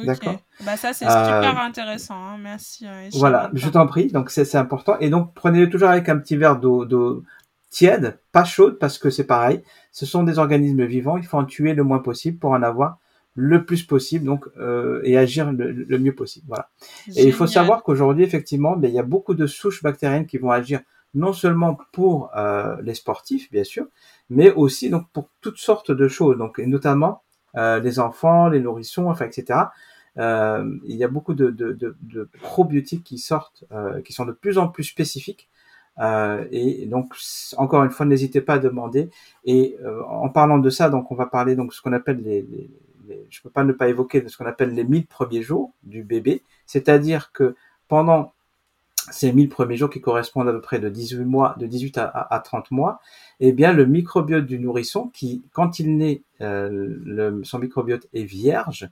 D'accord. 0.06 0.36
Bah 0.66 0.76
ça 0.76 0.92
c'est 0.92 1.06
super 1.06 1.58
euh, 1.58 1.62
intéressant. 1.62 2.16
Hein. 2.16 2.38
Merci. 2.38 2.86
Euh, 2.86 3.10
voilà, 3.14 3.50
je 3.54 3.70
t'en 3.70 3.88
prie. 3.88 4.08
Donc 4.08 4.30
c'est 4.30 4.56
important. 4.56 4.98
Et 5.00 5.10
donc 5.10 5.34
prenez-le 5.34 5.70
toujours 5.70 5.90
avec 5.90 6.10
un 6.10 6.18
petit 6.18 6.36
verre 6.36 6.58
d'eau 6.60 7.24
tiède, 7.70 8.20
pas 8.32 8.44
chaude, 8.44 8.78
parce 8.80 8.98
que 8.98 9.10
c'est 9.10 9.26
pareil, 9.26 9.64
ce 9.92 10.06
sont 10.06 10.24
des 10.24 10.40
organismes 10.40 10.86
vivants, 10.86 11.18
il 11.18 11.26
faut 11.26 11.38
en 11.38 11.46
tuer 11.46 11.76
le 11.76 11.84
moins 11.84 12.00
possible 12.00 12.40
pour 12.40 12.52
en 12.52 12.64
avoir 12.64 12.98
le 13.36 13.64
plus 13.64 13.84
possible 13.84 14.26
donc 14.26 14.46
euh, 14.58 15.02
et 15.04 15.18
agir 15.18 15.52
le, 15.52 15.98
mieux 16.00 16.14
possible. 16.14 16.46
Voilà. 16.48 16.70
Et 17.16 17.26
il 17.26 17.34
faut 17.34 17.48
savoir 17.48 17.84
qu'aujourd'hui, 17.84 18.24
effectivement, 18.24 18.76
ben, 18.76 18.90
il 18.90 18.94
y 18.94 19.00
a 19.00 19.04
beaucoup 19.04 19.34
de 19.34 19.48
souches 19.48 19.84
bactériennes 19.84 20.26
qui 20.26 20.38
vont 20.38 20.52
agir 20.52 20.82
non 21.14 21.34
seulement 21.34 21.78
pour 21.92 22.30
euh, 22.36 22.76
les 22.84 22.94
sportifs, 22.94 23.52
bien 23.52 23.64
sûr, 23.64 23.86
mais 24.30 24.52
aussi 24.52 24.90
donc 24.90 25.08
pour 25.12 25.30
toutes 25.42 25.58
sortes 25.58 25.92
de 25.92 26.08
choses, 26.08 26.38
donc 26.38 26.60
et 26.60 26.68
notamment 26.68 27.24
euh, 27.56 27.80
les 27.80 28.00
enfants, 28.00 28.48
les 28.50 28.60
nourrissons, 28.60 29.10
enfin 29.10 29.26
etc. 29.26 29.60
Euh, 30.18 30.78
il 30.86 30.96
y 30.96 31.04
a 31.04 31.08
beaucoup 31.08 31.34
de, 31.34 31.50
de, 31.50 31.72
de, 31.72 31.96
de 32.02 32.30
probiotiques 32.42 33.04
qui 33.04 33.18
sortent, 33.18 33.64
euh, 33.72 34.02
qui 34.02 34.14
sont 34.14 34.26
de 34.26 34.32
plus 34.32 34.58
en 34.58 34.68
plus 34.68 34.84
spécifiques. 34.84 35.50
Euh, 36.00 36.46
et 36.52 36.86
donc 36.86 37.14
encore 37.58 37.84
une 37.84 37.90
fois, 37.90 38.06
n'hésitez 38.06 38.42
pas 38.42 38.56
à 38.56 38.60
demander. 38.60 39.10
Et 39.46 39.78
en 40.08 40.30
parlant 40.30 40.60
de 40.60 40.70
ça, 40.70 40.90
donc 40.90 41.12
on 41.12 41.16
va 41.16 41.26
parler 41.26 41.56
donc 41.56 41.74
ce 41.74 41.82
qu'on 41.82 41.94
appelle 41.94 42.22
les, 42.24 42.42
les, 42.44 42.70
les, 43.10 43.28
je 43.30 43.42
peux 43.42 43.50
pas 43.50 43.64
ne 43.64 43.74
pas 43.74 43.90
évoquer 43.90 44.24
ce 44.28 44.38
qu'on 44.38 44.46
appelle 44.46 44.74
les 44.74 44.84
1000 44.84 45.08
premiers 45.08 45.42
jours 45.42 45.74
du 45.84 46.04
bébé, 46.04 46.44
c'est-à-dire 46.66 47.32
que 47.32 47.56
pendant 47.88 48.34
ces 49.12 49.32
1000 49.34 49.50
premiers 49.50 49.76
jours 49.76 49.90
qui 49.90 50.02
correspondent 50.02 50.48
à 50.48 50.52
peu 50.52 50.62
près 50.62 50.80
de 50.80 50.90
18 50.90 51.26
mois, 51.26 51.56
de 51.58 51.66
18 51.66 51.98
à, 51.98 52.06
à 52.06 52.40
30 52.40 52.72
mois, 52.72 53.00
eh 53.40 53.52
bien 53.52 53.74
le 53.74 53.86
microbiote 53.86 54.46
du 54.46 54.60
nourrisson, 54.60 55.08
qui 55.08 55.44
quand 55.52 55.80
il 55.80 55.98
naît, 55.98 56.22
euh, 56.42 56.70
le, 57.04 57.44
son 57.44 57.60
microbiote 57.60 58.08
est 58.14 58.24
vierge, 58.24 58.90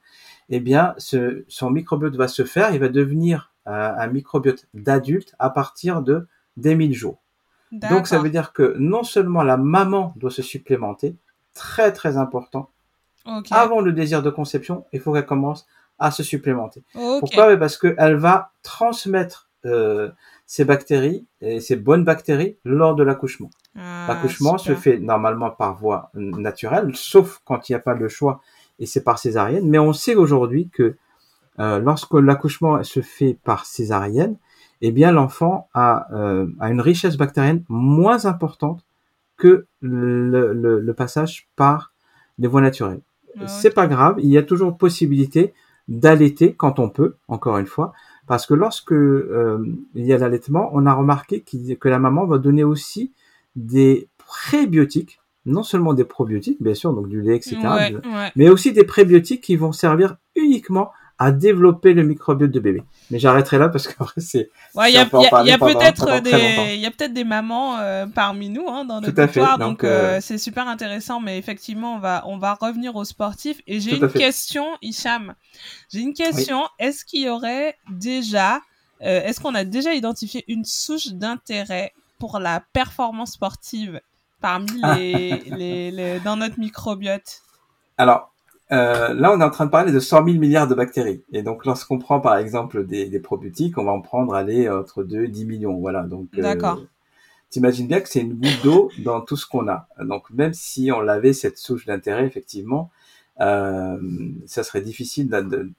eh 0.49 0.59
bien 0.59 0.93
ce, 0.97 1.45
son 1.47 1.69
microbiote 1.69 2.15
va 2.15 2.27
se 2.27 2.43
faire, 2.43 2.73
il 2.73 2.79
va 2.79 2.89
devenir 2.89 3.53
euh, 3.67 3.93
un 3.97 4.07
microbiote 4.07 4.67
d'adulte 4.73 5.35
à 5.39 5.49
partir 5.49 6.01
de 6.01 6.27
des 6.55 6.75
1000 6.75 6.93
jours. 6.93 7.19
Donc 7.71 8.07
ça 8.07 8.19
veut 8.19 8.29
dire 8.29 8.53
que 8.53 8.75
non 8.79 9.03
seulement 9.03 9.43
la 9.43 9.57
maman 9.57 10.13
doit 10.15 10.31
se 10.31 10.41
supplémenter, 10.41 11.17
très 11.53 11.91
très 11.91 12.15
important, 12.15 12.69
avant 13.51 13.81
le 13.81 13.91
désir 13.93 14.21
de 14.23 14.29
conception, 14.29 14.85
il 14.93 14.99
faut 14.99 15.13
qu'elle 15.13 15.25
commence 15.25 15.67
à 15.99 16.11
se 16.11 16.23
supplémenter. 16.23 16.83
Pourquoi? 17.19 17.57
Parce 17.57 17.77
qu'elle 17.77 18.15
va 18.15 18.51
transmettre 18.63 19.49
euh, 19.65 20.09
ces 20.45 20.63
bactéries 20.63 21.25
et 21.41 21.59
ces 21.59 21.75
bonnes 21.75 22.03
bactéries 22.03 22.57
lors 22.63 22.95
de 22.95 23.03
l'accouchement. 23.03 23.49
Ah, 23.75 24.05
l'accouchement 24.07 24.57
se 24.57 24.73
fait 24.75 24.97
normalement 24.99 25.49
par 25.49 25.75
voie 25.75 26.11
naturelle, 26.13 26.91
sauf 26.95 27.41
quand 27.45 27.67
il 27.67 27.73
n'y 27.73 27.75
a 27.75 27.79
pas 27.79 27.93
le 27.95 28.07
choix 28.07 28.41
et 28.79 28.85
c'est 28.85 29.03
par 29.03 29.19
césarienne. 29.19 29.67
Mais 29.67 29.79
on 29.79 29.93
sait 29.93 30.15
aujourd'hui 30.15 30.69
que 30.69 30.95
euh, 31.59 31.79
lorsque 31.79 32.13
l'accouchement 32.13 32.83
se 32.83 33.01
fait 33.01 33.37
par 33.43 33.65
césarienne, 33.65 34.37
eh 34.81 34.91
bien 34.91 35.11
l'enfant 35.11 35.67
a, 35.73 36.07
euh, 36.13 36.47
a 36.59 36.69
une 36.69 36.81
richesse 36.81 37.17
bactérienne 37.17 37.63
moins 37.67 38.25
importante 38.25 38.85
que 39.35 39.65
le, 39.81 40.53
le, 40.53 40.79
le 40.79 40.93
passage 40.93 41.47
par 41.55 41.91
des 42.37 42.47
voies 42.47 42.61
naturelles. 42.61 43.01
C'est 43.45 43.73
pas 43.73 43.87
grave, 43.87 44.15
il 44.19 44.29
y 44.29 44.37
a 44.37 44.43
toujours 44.43 44.77
possibilité 44.77 45.53
d'allaiter 45.87 46.53
quand 46.53 46.79
on 46.79 46.89
peut, 46.89 47.15
encore 47.27 47.57
une 47.57 47.65
fois, 47.65 47.93
parce 48.25 48.45
que 48.45 48.53
lorsque 48.53 48.91
euh, 48.91 49.65
il 49.95 50.05
y 50.05 50.13
a 50.13 50.17
l'allaitement, 50.17 50.69
on 50.73 50.85
a 50.85 50.93
remarqué 50.93 51.43
que 51.43 51.87
la 51.87 51.99
maman 51.99 52.25
va 52.25 52.37
donner 52.37 52.63
aussi 52.63 53.13
des 53.55 54.09
prébiotiques, 54.17 55.21
non 55.45 55.63
seulement 55.63 55.93
des 55.93 56.03
probiotiques, 56.03 56.61
bien 56.61 56.73
sûr, 56.73 56.93
donc 56.93 57.07
du 57.07 57.21
lait, 57.21 57.37
etc., 57.37 57.57
mais 58.35 58.49
aussi 58.49 58.73
des 58.73 58.83
prébiotiques 58.83 59.41
qui 59.41 59.55
vont 59.55 59.71
servir 59.71 60.17
uniquement 60.35 60.91
à 61.19 61.31
développer 61.31 61.93
le 61.93 62.03
microbiote 62.03 62.51
de 62.51 62.59
bébé. 62.59 62.83
Mais 63.09 63.19
j'arrêterai 63.19 63.57
là 63.57 63.69
parce 63.69 63.87
que 63.87 63.93
c'est. 64.17 64.49
Ouais, 64.75 64.91
il 64.91 64.95
y 64.95 64.97
a, 64.97 65.05
peut-être 65.05 66.21
des, 66.21 66.75
il 66.75 66.79
y 66.79 66.85
a 66.85 66.91
peut-être 66.91 67.13
des 67.13 67.23
mamans 67.23 67.79
euh, 67.79 68.05
parmi 68.05 68.49
nous 68.49 68.67
hein, 68.67 68.85
dans 68.85 69.01
notre 69.01 69.25
histoire, 69.25 69.57
donc 69.57 69.83
euh, 69.83 70.17
euh, 70.17 70.19
c'est 70.21 70.37
super 70.37 70.67
intéressant. 70.67 71.19
Mais 71.19 71.37
effectivement, 71.37 71.95
on 71.95 71.99
va 71.99 72.23
on 72.27 72.37
va 72.37 72.53
revenir 72.53 72.95
aux 72.95 73.05
sportifs. 73.05 73.61
Et 73.65 73.79
j'ai 73.79 73.97
une 73.97 74.09
question, 74.09 74.65
Hicham. 74.81 75.33
J'ai 75.91 76.01
une 76.01 76.13
question. 76.13 76.63
Est-ce 76.79 77.03
qu'il 77.03 77.21
y 77.21 77.29
aurait 77.29 77.77
déjà, 77.89 78.61
est-ce 78.99 79.39
qu'on 79.39 79.55
a 79.55 79.63
déjà 79.63 79.93
identifié 79.93 80.43
une 80.47 80.65
souche 80.65 81.07
d'intérêt 81.07 81.93
pour 82.19 82.39
la 82.39 82.61
performance 82.73 83.33
sportive 83.33 84.01
parmi 84.39 84.81
les, 84.97 85.43
les, 85.47 85.91
les 85.91 86.19
dans 86.19 86.37
notre 86.37 86.59
microbiote? 86.59 87.41
Alors 87.97 88.31
euh, 88.71 89.13
là, 89.13 89.31
on 89.33 89.39
est 89.39 89.43
en 89.43 89.49
train 89.49 89.65
de 89.65 89.71
parler 89.71 89.91
de 89.91 89.99
100 89.99 90.25
000 90.25 90.37
milliards 90.37 90.67
de 90.67 90.75
bactéries. 90.75 91.23
Et 91.31 91.41
donc, 91.41 91.65
lorsqu'on 91.65 91.99
prend 91.99 92.19
par 92.19 92.37
exemple 92.37 92.85
des, 92.85 93.05
des, 93.05 93.19
probiotiques, 93.19 93.77
on 93.77 93.85
va 93.85 93.91
en 93.91 94.01
prendre 94.01 94.33
aller 94.33 94.69
entre 94.69 95.03
2 95.03 95.25
et 95.25 95.27
10 95.27 95.45
millions. 95.45 95.77
Voilà. 95.77 96.03
Donc, 96.03 96.27
euh, 96.37 96.41
D'accord. 96.41 96.81
T'imagines 97.49 97.87
bien 97.87 98.01
que 98.01 98.09
c'est 98.09 98.19
une 98.19 98.33
goutte 98.33 98.61
d'eau 98.63 98.91
dans 99.05 99.21
tout 99.21 99.37
ce 99.37 99.47
qu'on 99.47 99.69
a. 99.69 99.87
Donc, 100.01 100.29
même 100.31 100.53
si 100.53 100.91
on 100.91 101.07
avait 101.07 101.31
cette 101.31 101.57
souche 101.57 101.85
d'intérêt, 101.85 102.25
effectivement, 102.25 102.91
euh, 103.39 103.97
ça 104.45 104.63
serait 104.63 104.81
difficile 104.81 105.29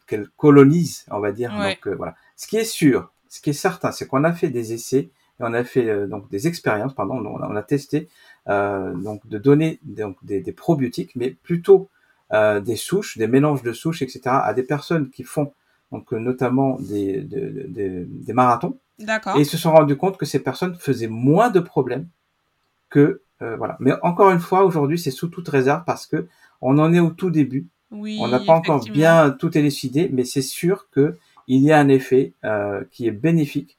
qu'elle 0.07 0.28
colonise, 0.36 1.05
on 1.11 1.18
va 1.18 1.32
dire. 1.32 1.53
Donc, 1.53 1.86
euh, 1.86 1.95
voilà. 1.95 2.14
Ce 2.36 2.47
qui 2.47 2.57
est 2.57 2.64
sûr, 2.64 3.12
ce 3.28 3.41
qui 3.41 3.51
est 3.51 3.55
certain, 3.55 3.91
c'est 3.91 4.07
qu'on 4.07 4.24
a 4.24 4.32
fait 4.32 4.49
des 4.49 4.72
essais 4.72 5.11
et 5.41 5.41
on 5.41 5.53
a 5.53 5.64
fait 5.64 5.89
euh, 5.89 6.07
donc 6.07 6.30
des 6.30 6.47
expériences, 6.47 6.95
pardon, 6.95 7.16
on 7.16 7.43
a, 7.43 7.49
on 7.49 7.57
a 7.57 7.62
testé 7.62 8.09
donc 8.47 9.26
de 9.28 9.36
donner 9.36 9.78
donc 9.82 10.16
des, 10.22 10.41
des 10.41 10.53
probiotiques, 10.53 11.14
mais 11.16 11.30
plutôt 11.30 11.91
euh, 12.32 12.60
des 12.60 12.76
souches, 12.76 13.18
des 13.18 13.26
mélanges 13.26 13.62
de 13.62 13.72
souches, 13.72 14.02
etc., 14.02 14.20
à 14.26 14.52
des 14.54 14.62
personnes 14.62 15.10
qui 15.10 15.22
font 15.22 15.52
donc 15.90 16.12
notamment 16.12 16.78
des, 16.80 17.22
des, 17.22 18.04
des, 18.06 18.32
marathons. 18.34 18.78
D'accord. 18.98 19.36
Et 19.36 19.40
ils 19.40 19.46
se 19.46 19.56
sont 19.56 19.72
rendus 19.72 19.96
compte 19.96 20.18
que 20.18 20.26
ces 20.26 20.40
personnes 20.40 20.74
faisaient 20.74 21.06
moins 21.06 21.48
de 21.48 21.60
problèmes 21.60 22.08
que 22.90 23.22
euh, 23.40 23.56
voilà. 23.56 23.76
Mais 23.80 23.92
encore 24.02 24.30
une 24.30 24.40
fois, 24.40 24.64
aujourd'hui, 24.64 24.98
c'est 24.98 25.10
sous 25.10 25.28
toute 25.28 25.48
réserve 25.48 25.84
parce 25.86 26.06
que 26.06 26.26
on 26.60 26.78
en 26.78 26.92
est 26.92 27.00
au 27.00 27.10
tout 27.10 27.30
début. 27.30 27.68
Oui, 27.90 28.18
on 28.20 28.28
n'a 28.28 28.40
pas 28.40 28.52
encore 28.52 28.84
bien 28.84 29.30
tout 29.30 29.56
élucidé, 29.56 30.10
mais 30.12 30.24
c'est 30.24 30.42
sûr 30.42 30.88
que 30.90 31.16
il 31.46 31.62
y 31.62 31.72
a 31.72 31.78
un 31.78 31.88
effet 31.88 32.34
euh, 32.44 32.84
qui 32.90 33.06
est 33.06 33.12
bénéfique 33.12 33.77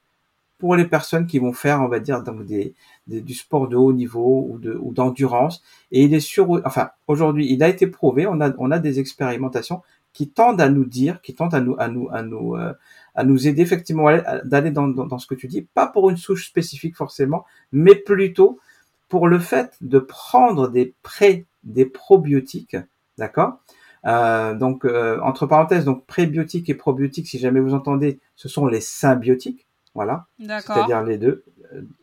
pour 0.59 0.75
les 0.75 0.85
personnes 0.85 1.25
qui 1.25 1.39
vont 1.39 1.53
faire, 1.53 1.81
on 1.81 1.87
va 1.87 1.99
dire, 1.99 2.21
des, 2.21 2.75
du 3.07 3.33
sport 3.33 3.67
de 3.67 3.77
haut 3.77 3.93
niveau 3.93 4.45
ou 4.49 4.59
de 4.59 4.77
ou 4.79 4.93
d'endurance. 4.93 5.63
Et 5.91 6.03
il 6.03 6.13
est 6.13 6.19
sur, 6.19 6.61
enfin, 6.65 6.89
aujourd'hui, 7.07 7.51
il 7.51 7.63
a 7.63 7.69
été 7.69 7.87
prouvé. 7.87 8.27
On 8.27 8.39
a 8.41 8.51
on 8.59 8.69
a 8.69 8.77
des 8.77 8.99
expérimentations 8.99 9.81
qui 10.13 10.29
tendent 10.29 10.61
à 10.61 10.69
nous 10.69 10.85
dire, 10.85 11.21
qui 11.21 11.33
tendent 11.33 11.55
à 11.55 11.61
nous 11.61 11.75
à 11.79 11.87
nous 11.87 12.09
à 12.11 12.21
nous 12.21 12.55
euh, 12.55 12.73
à 13.15 13.23
nous 13.23 13.47
aider 13.47 13.61
effectivement 13.61 14.09
d'aller 14.43 14.71
dans, 14.71 14.87
dans, 14.87 15.07
dans 15.07 15.17
ce 15.17 15.27
que 15.27 15.35
tu 15.35 15.47
dis, 15.47 15.61
pas 15.61 15.87
pour 15.87 16.09
une 16.09 16.17
souche 16.17 16.47
spécifique 16.47 16.95
forcément, 16.95 17.45
mais 17.71 17.95
plutôt 17.95 18.59
pour 19.07 19.27
le 19.27 19.39
fait 19.39 19.75
de 19.81 19.99
prendre 19.99 20.69
des 20.69 20.93
pré 21.03 21.47
des 21.63 21.85
probiotiques, 21.85 22.77
d'accord? 23.17 23.59
Euh, 24.05 24.55
donc 24.55 24.85
euh, 24.85 25.19
entre 25.21 25.45
parenthèses, 25.45 25.85
donc 25.85 26.05
prébiotiques 26.05 26.69
et 26.69 26.75
probiotiques, 26.75 27.27
si 27.27 27.39
jamais 27.39 27.59
vous 27.59 27.73
entendez, 27.73 28.19
ce 28.35 28.47
sont 28.47 28.67
les 28.67 28.81
symbiotiques, 28.81 29.67
voilà. 29.99 30.27
C'est-à-dire 30.39 31.03
les 31.03 31.17
deux. 31.17 31.43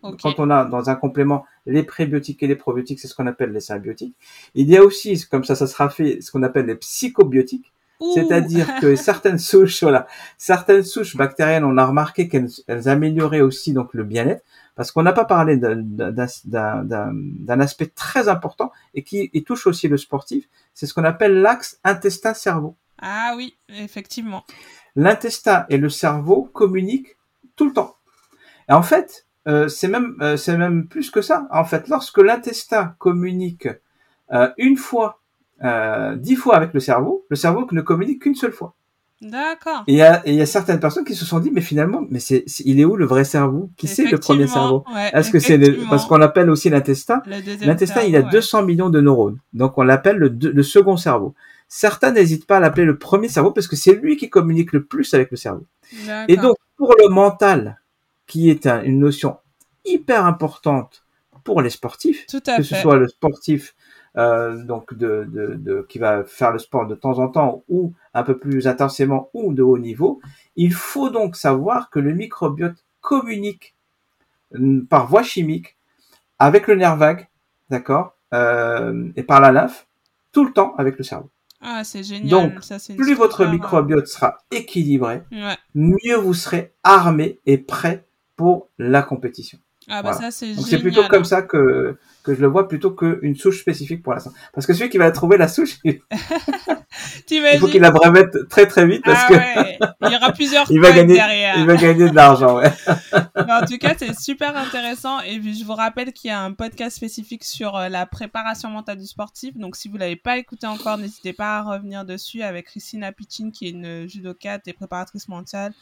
Quand 0.02 0.38
on 0.38 0.50
a 0.50 0.66
dans 0.66 0.90
un 0.90 0.94
complément 0.94 1.46
les 1.64 1.82
prébiotiques 1.82 2.42
et 2.42 2.46
les 2.46 2.56
probiotiques, 2.56 3.00
c'est 3.00 3.08
ce 3.08 3.14
qu'on 3.14 3.26
appelle 3.26 3.52
les 3.52 3.60
symbiotiques. 3.60 4.14
Il 4.54 4.68
y 4.68 4.76
a 4.76 4.84
aussi, 4.84 5.18
comme 5.30 5.44
ça, 5.44 5.56
ça 5.56 5.66
sera 5.66 5.88
fait, 5.88 6.20
ce 6.20 6.30
qu'on 6.30 6.42
appelle 6.42 6.66
les 6.66 6.74
psychobiotiques. 6.74 7.72
C'est-à-dire 8.14 8.78
que 8.80 8.96
certaines 8.96 9.38
souches, 9.38 9.82
voilà, 9.82 10.06
certaines 10.36 10.82
souches 10.82 11.16
bactériennes, 11.16 11.64
on 11.64 11.78
a 11.78 11.86
remarqué 11.86 12.28
qu'elles 12.28 12.50
amélioraient 12.68 13.40
aussi 13.40 13.72
donc 13.72 13.94
le 13.94 14.04
bien-être, 14.04 14.44
parce 14.74 14.92
qu'on 14.92 15.02
n'a 15.02 15.14
pas 15.14 15.24
parlé 15.24 15.56
d'un 15.56 17.60
aspect 17.60 17.86
très 17.86 18.28
important 18.28 18.72
et 18.92 19.02
qui 19.02 19.30
touche 19.42 19.66
aussi 19.66 19.88
le 19.88 19.96
sportif, 19.96 20.50
c'est 20.74 20.84
ce 20.84 20.92
qu'on 20.92 21.04
appelle 21.04 21.40
l'axe 21.40 21.80
intestin-cerveau. 21.82 22.76
Ah 23.00 23.32
oui, 23.36 23.56
effectivement. 23.70 24.44
L'intestin 24.94 25.64
et 25.70 25.78
le 25.78 25.88
cerveau 25.88 26.50
communiquent 26.52 27.15
tout 27.56 27.66
le 27.66 27.72
temps. 27.72 27.96
Et 28.68 28.72
en 28.72 28.82
fait, 28.82 29.26
euh, 29.48 29.68
c'est 29.68 29.88
même 29.88 30.16
euh, 30.20 30.36
c'est 30.36 30.56
même 30.56 30.86
plus 30.86 31.10
que 31.10 31.22
ça. 31.22 31.46
En 31.50 31.64
fait, 31.64 31.88
lorsque 31.88 32.18
l'intestin 32.18 32.94
communique 32.98 33.68
euh, 34.32 34.48
une 34.58 34.76
fois, 34.76 35.20
dix 36.16 36.36
fois 36.36 36.56
avec 36.56 36.74
le 36.74 36.80
cerveau, 36.80 37.24
le 37.30 37.36
cerveau 37.36 37.66
ne 37.70 37.80
communique 37.80 38.22
qu'une 38.22 38.34
seule 38.34 38.52
fois. 38.52 38.74
D'accord. 39.22 39.84
Et 39.86 39.94
il 39.94 39.96
y 39.96 40.02
a, 40.02 40.28
y 40.28 40.42
a 40.42 40.46
certaines 40.46 40.78
personnes 40.78 41.04
qui 41.04 41.14
se 41.14 41.24
sont 41.24 41.40
dit, 41.40 41.50
mais 41.50 41.62
finalement, 41.62 42.02
mais 42.10 42.18
c'est, 42.18 42.44
il 42.66 42.78
est 42.78 42.84
où 42.84 42.96
le 42.96 43.06
vrai 43.06 43.24
cerveau? 43.24 43.70
Qui 43.78 43.88
c'est 43.88 44.04
le 44.04 44.18
premier 44.18 44.46
cerveau? 44.46 44.84
Est-ce 45.14 45.30
que 45.30 45.38
c'est 45.38 45.58
parce 45.88 46.04
qu'on 46.04 46.18
l'appelle 46.18 46.50
aussi 46.50 46.68
l'intestin 46.68 47.22
L'intestin, 47.62 48.02
il 48.02 48.16
a 48.16 48.22
200 48.22 48.64
millions 48.64 48.90
de 48.90 49.00
neurones, 49.00 49.38
donc 49.54 49.78
on 49.78 49.82
l'appelle 49.82 50.16
le, 50.18 50.28
le 50.28 50.62
second 50.62 50.98
cerveau. 50.98 51.34
Certains 51.68 52.12
n'hésitent 52.12 52.46
pas 52.46 52.58
à 52.58 52.60
l'appeler 52.60 52.84
le 52.84 52.98
premier 52.98 53.28
cerveau 53.28 53.50
parce 53.50 53.66
que 53.66 53.74
c'est 53.76 53.94
lui 53.94 54.16
qui 54.16 54.28
communique 54.30 54.72
le 54.72 54.84
plus 54.84 55.14
avec 55.14 55.30
le 55.30 55.36
cerveau. 55.36 55.66
Et 56.28 56.36
donc, 56.36 56.56
pour 56.76 56.94
le 56.98 57.08
mental, 57.08 57.80
qui 58.26 58.50
est 58.50 58.66
une 58.66 58.98
notion 58.98 59.38
hyper 59.84 60.24
importante 60.26 61.04
pour 61.44 61.62
les 61.62 61.70
sportifs, 61.70 62.26
que 62.26 62.62
ce 62.62 62.74
soit 62.74 62.96
le 62.96 63.08
sportif 63.08 63.74
euh, 64.16 64.64
donc 64.64 64.94
de, 64.94 65.28
de, 65.30 65.54
de, 65.56 65.86
qui 65.90 65.98
va 65.98 66.24
faire 66.24 66.50
le 66.50 66.58
sport 66.58 66.86
de 66.86 66.94
temps 66.94 67.18
en 67.18 67.28
temps 67.28 67.64
ou 67.68 67.92
un 68.14 68.22
peu 68.22 68.38
plus 68.38 68.66
intensément 68.66 69.28
ou 69.34 69.52
de 69.52 69.62
haut 69.62 69.76
niveau, 69.76 70.20
il 70.56 70.72
faut 70.72 71.10
donc 71.10 71.36
savoir 71.36 71.90
que 71.90 71.98
le 71.98 72.14
microbiote 72.14 72.82
communique 73.02 73.74
mm, 74.54 74.86
par 74.86 75.06
voie 75.06 75.22
chimique 75.22 75.76
avec 76.38 76.66
le 76.66 76.76
nerf 76.76 76.96
vague, 76.96 77.28
d'accord, 77.68 78.16
euh, 78.32 79.10
et 79.16 79.22
par 79.22 79.40
la 79.40 79.52
lymphe, 79.52 79.86
tout 80.32 80.44
le 80.44 80.52
temps 80.52 80.74
avec 80.78 80.96
le 80.96 81.04
cerveau. 81.04 81.30
Ah, 81.68 81.82
c'est 81.82 82.04
génial. 82.04 82.28
Donc, 82.28 82.52
ça, 82.62 82.78
c'est 82.78 82.94
plus 82.94 83.14
votre 83.14 83.38
super, 83.38 83.52
microbiote 83.52 84.06
sera 84.06 84.38
équilibré, 84.52 85.22
Ouais. 85.32 85.56
mieux 85.74 86.14
vous 86.16 86.32
serez 86.32 86.72
armé 86.84 87.40
et 87.44 87.58
prêt 87.58 88.06
pour 88.36 88.68
la 88.78 89.02
compétition. 89.02 89.58
Ah, 89.88 90.02
bah, 90.02 90.12
Voilà. 90.12 90.30
ça, 90.30 90.30
c'est 90.30 90.46
Donc 90.54 90.64
génial. 90.66 90.70
c'est 90.70 90.78
plutôt 90.78 91.02
comme 91.08 91.24
ça 91.24 91.42
que 91.42 91.96
que 92.26 92.34
je 92.34 92.40
le 92.40 92.48
vois 92.48 92.66
plutôt 92.66 92.90
qu'une 92.90 93.36
souche 93.36 93.60
spécifique 93.60 94.02
pour 94.02 94.12
l'instant. 94.12 94.32
Parce 94.52 94.66
que 94.66 94.74
celui 94.74 94.90
qui 94.90 94.98
va 94.98 95.12
trouver 95.12 95.36
la 95.36 95.46
souche, 95.46 95.78
il 95.84 96.00
faut 97.60 97.68
qu'il 97.68 97.80
la 97.80 97.92
bremette 97.92 98.48
très 98.48 98.66
très 98.66 98.84
vite 98.84 99.02
parce 99.04 99.24
ah 99.28 99.28
que 99.28 100.06
il 100.06 100.12
y 100.12 100.16
aura 100.16 100.32
plusieurs 100.32 100.66
il 100.70 100.80
va 100.80 100.90
gagner, 100.90 101.14
derrière. 101.14 101.56
il 101.56 101.66
va 101.66 101.76
gagner 101.76 102.10
de 102.10 102.14
l'argent. 102.14 102.56
Ouais. 102.56 102.72
En 103.36 103.64
tout 103.64 103.78
cas, 103.78 103.94
c'est 103.96 104.18
super 104.18 104.56
intéressant. 104.56 105.20
Et 105.20 105.38
puis, 105.38 105.56
je 105.56 105.64
vous 105.64 105.74
rappelle 105.74 106.12
qu'il 106.12 106.28
y 106.28 106.32
a 106.32 106.42
un 106.42 106.52
podcast 106.52 106.96
spécifique 106.96 107.44
sur 107.44 107.76
euh, 107.76 107.88
la 107.88 108.06
préparation 108.06 108.68
mentale 108.70 108.98
du 108.98 109.06
sportif. 109.06 109.56
Donc, 109.56 109.76
si 109.76 109.88
vous 109.88 109.96
l'avez 109.96 110.16
pas 110.16 110.36
écouté 110.36 110.66
encore, 110.66 110.98
n'hésitez 110.98 111.32
pas 111.32 111.58
à 111.58 111.62
revenir 111.62 112.04
dessus 112.04 112.42
avec 112.42 112.66
Christina 112.66 113.12
Piccin, 113.12 113.50
qui 113.50 113.66
est 113.66 113.70
une 113.70 114.08
judokate 114.08 114.66
et 114.66 114.72
préparatrice 114.72 115.28
mentale, 115.28 115.72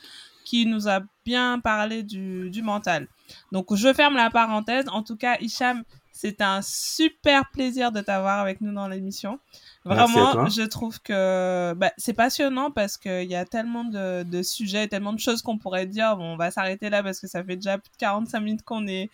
qui 0.44 0.66
nous 0.66 0.88
a 0.88 1.00
bien 1.24 1.58
parlé 1.58 2.02
du, 2.02 2.50
du 2.50 2.62
mental. 2.62 3.08
Donc, 3.50 3.74
je 3.74 3.92
ferme 3.92 4.16
la 4.16 4.30
parenthèse. 4.30 4.84
En 4.88 5.02
tout 5.02 5.16
cas, 5.16 5.38
Hicham, 5.40 5.84
c'est 6.16 6.40
un 6.40 6.60
super 6.62 7.50
plaisir 7.50 7.90
de 7.90 8.00
t'avoir 8.00 8.38
avec 8.38 8.60
nous 8.60 8.72
dans 8.72 8.86
l'émission. 8.86 9.40
Vraiment, 9.84 10.46
je 10.46 10.62
trouve 10.62 11.02
que 11.02 11.74
bah, 11.74 11.90
c'est 11.98 12.12
passionnant 12.12 12.70
parce 12.70 12.96
qu'il 12.96 13.28
y 13.28 13.34
a 13.34 13.44
tellement 13.44 13.82
de, 13.82 14.22
de 14.22 14.42
sujets, 14.44 14.86
tellement 14.86 15.12
de 15.12 15.18
choses 15.18 15.42
qu'on 15.42 15.58
pourrait 15.58 15.86
dire. 15.86 16.16
Bon, 16.16 16.34
on 16.34 16.36
va 16.36 16.52
s'arrêter 16.52 16.88
là 16.88 17.02
parce 17.02 17.18
que 17.18 17.26
ça 17.26 17.42
fait 17.42 17.56
déjà 17.56 17.78
plus 17.78 17.90
de 17.90 17.96
45 17.96 18.40
minutes 18.40 18.62
qu'on 18.62 18.86
est, 18.86 19.10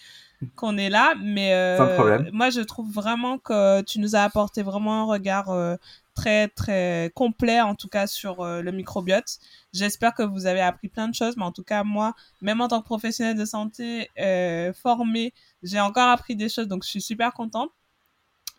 qu'on 0.57 0.77
est 0.77 0.91
là. 0.91 1.15
Mais 1.19 1.55
euh, 1.55 2.23
moi, 2.33 2.51
je 2.51 2.61
trouve 2.61 2.93
vraiment 2.93 3.39
que 3.39 3.81
tu 3.81 3.99
nous 3.99 4.15
as 4.15 4.21
apporté 4.21 4.63
vraiment 4.63 5.01
un 5.01 5.05
regard 5.05 5.49
euh, 5.49 5.77
très, 6.15 6.49
très 6.49 7.13
complet, 7.15 7.61
en 7.61 7.75
tout 7.75 7.89
cas, 7.89 8.07
sur 8.07 8.41
euh, 8.41 8.63
le 8.63 8.73
microbiote. 8.73 9.39
J'espère 9.73 10.15
que 10.15 10.23
vous 10.23 10.47
avez 10.47 10.61
appris 10.61 10.89
plein 10.89 11.09
de 11.09 11.15
choses, 11.15 11.37
mais 11.37 11.45
en 11.45 11.53
tout 11.53 11.65
cas, 11.65 11.85
moi, 11.85 12.15
même 12.41 12.61
en 12.61 12.69
tant 12.69 12.81
que 12.81 12.87
professionnel 12.87 13.37
de 13.37 13.45
santé 13.45 14.11
euh, 14.19 14.73
formé, 14.73 15.33
j'ai 15.63 15.81
encore 15.81 16.09
appris 16.09 16.37
des 16.37 16.49
choses, 16.49 16.69
donc 16.69 16.85
je 16.85 16.91
suis 16.91 17.03
super 17.03 17.33
contente. 17.33 17.71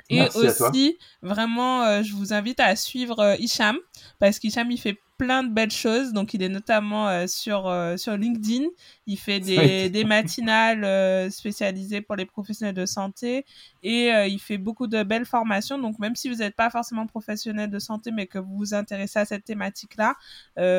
Et 0.09 0.17
Merci 0.17 0.37
aussi, 0.39 0.97
vraiment, 1.21 1.83
euh, 1.83 2.03
je 2.03 2.13
vous 2.13 2.33
invite 2.33 2.59
à 2.59 2.75
suivre 2.75 3.19
euh, 3.19 3.35
Hicham, 3.39 3.77
parce 4.19 4.39
qu'Hicham, 4.39 4.69
il 4.69 4.77
fait 4.77 4.97
plein 5.21 5.43
de 5.43 5.53
belles 5.53 5.69
choses. 5.69 6.13
Donc, 6.13 6.33
il 6.33 6.41
est 6.41 6.49
notamment 6.49 7.07
euh, 7.07 7.27
sur, 7.27 7.67
euh, 7.67 7.95
sur 7.95 8.17
LinkedIn. 8.17 8.65
Il 9.05 9.17
fait 9.17 9.39
des, 9.39 9.87
des 9.87 10.03
matinales 10.03 10.83
euh, 10.83 11.29
spécialisées 11.29 12.01
pour 12.01 12.15
les 12.15 12.25
professionnels 12.25 12.73
de 12.73 12.87
santé. 12.87 13.45
Et 13.83 14.09
il 14.27 14.39
fait 14.39 14.57
beaucoup 14.57 14.87
de 14.87 15.03
belles 15.03 15.25
formations. 15.25 15.77
Donc, 15.77 15.99
même 15.99 16.15
si 16.15 16.27
vous 16.27 16.37
n'êtes 16.37 16.55
pas 16.55 16.71
forcément 16.71 17.05
professionnel 17.05 17.69
de 17.69 17.77
santé, 17.77 18.09
mais 18.09 18.25
que 18.25 18.39
vous 18.39 18.57
vous 18.57 18.73
intéressez 18.73 19.19
à 19.19 19.25
cette 19.25 19.43
thématique-là, 19.43 20.15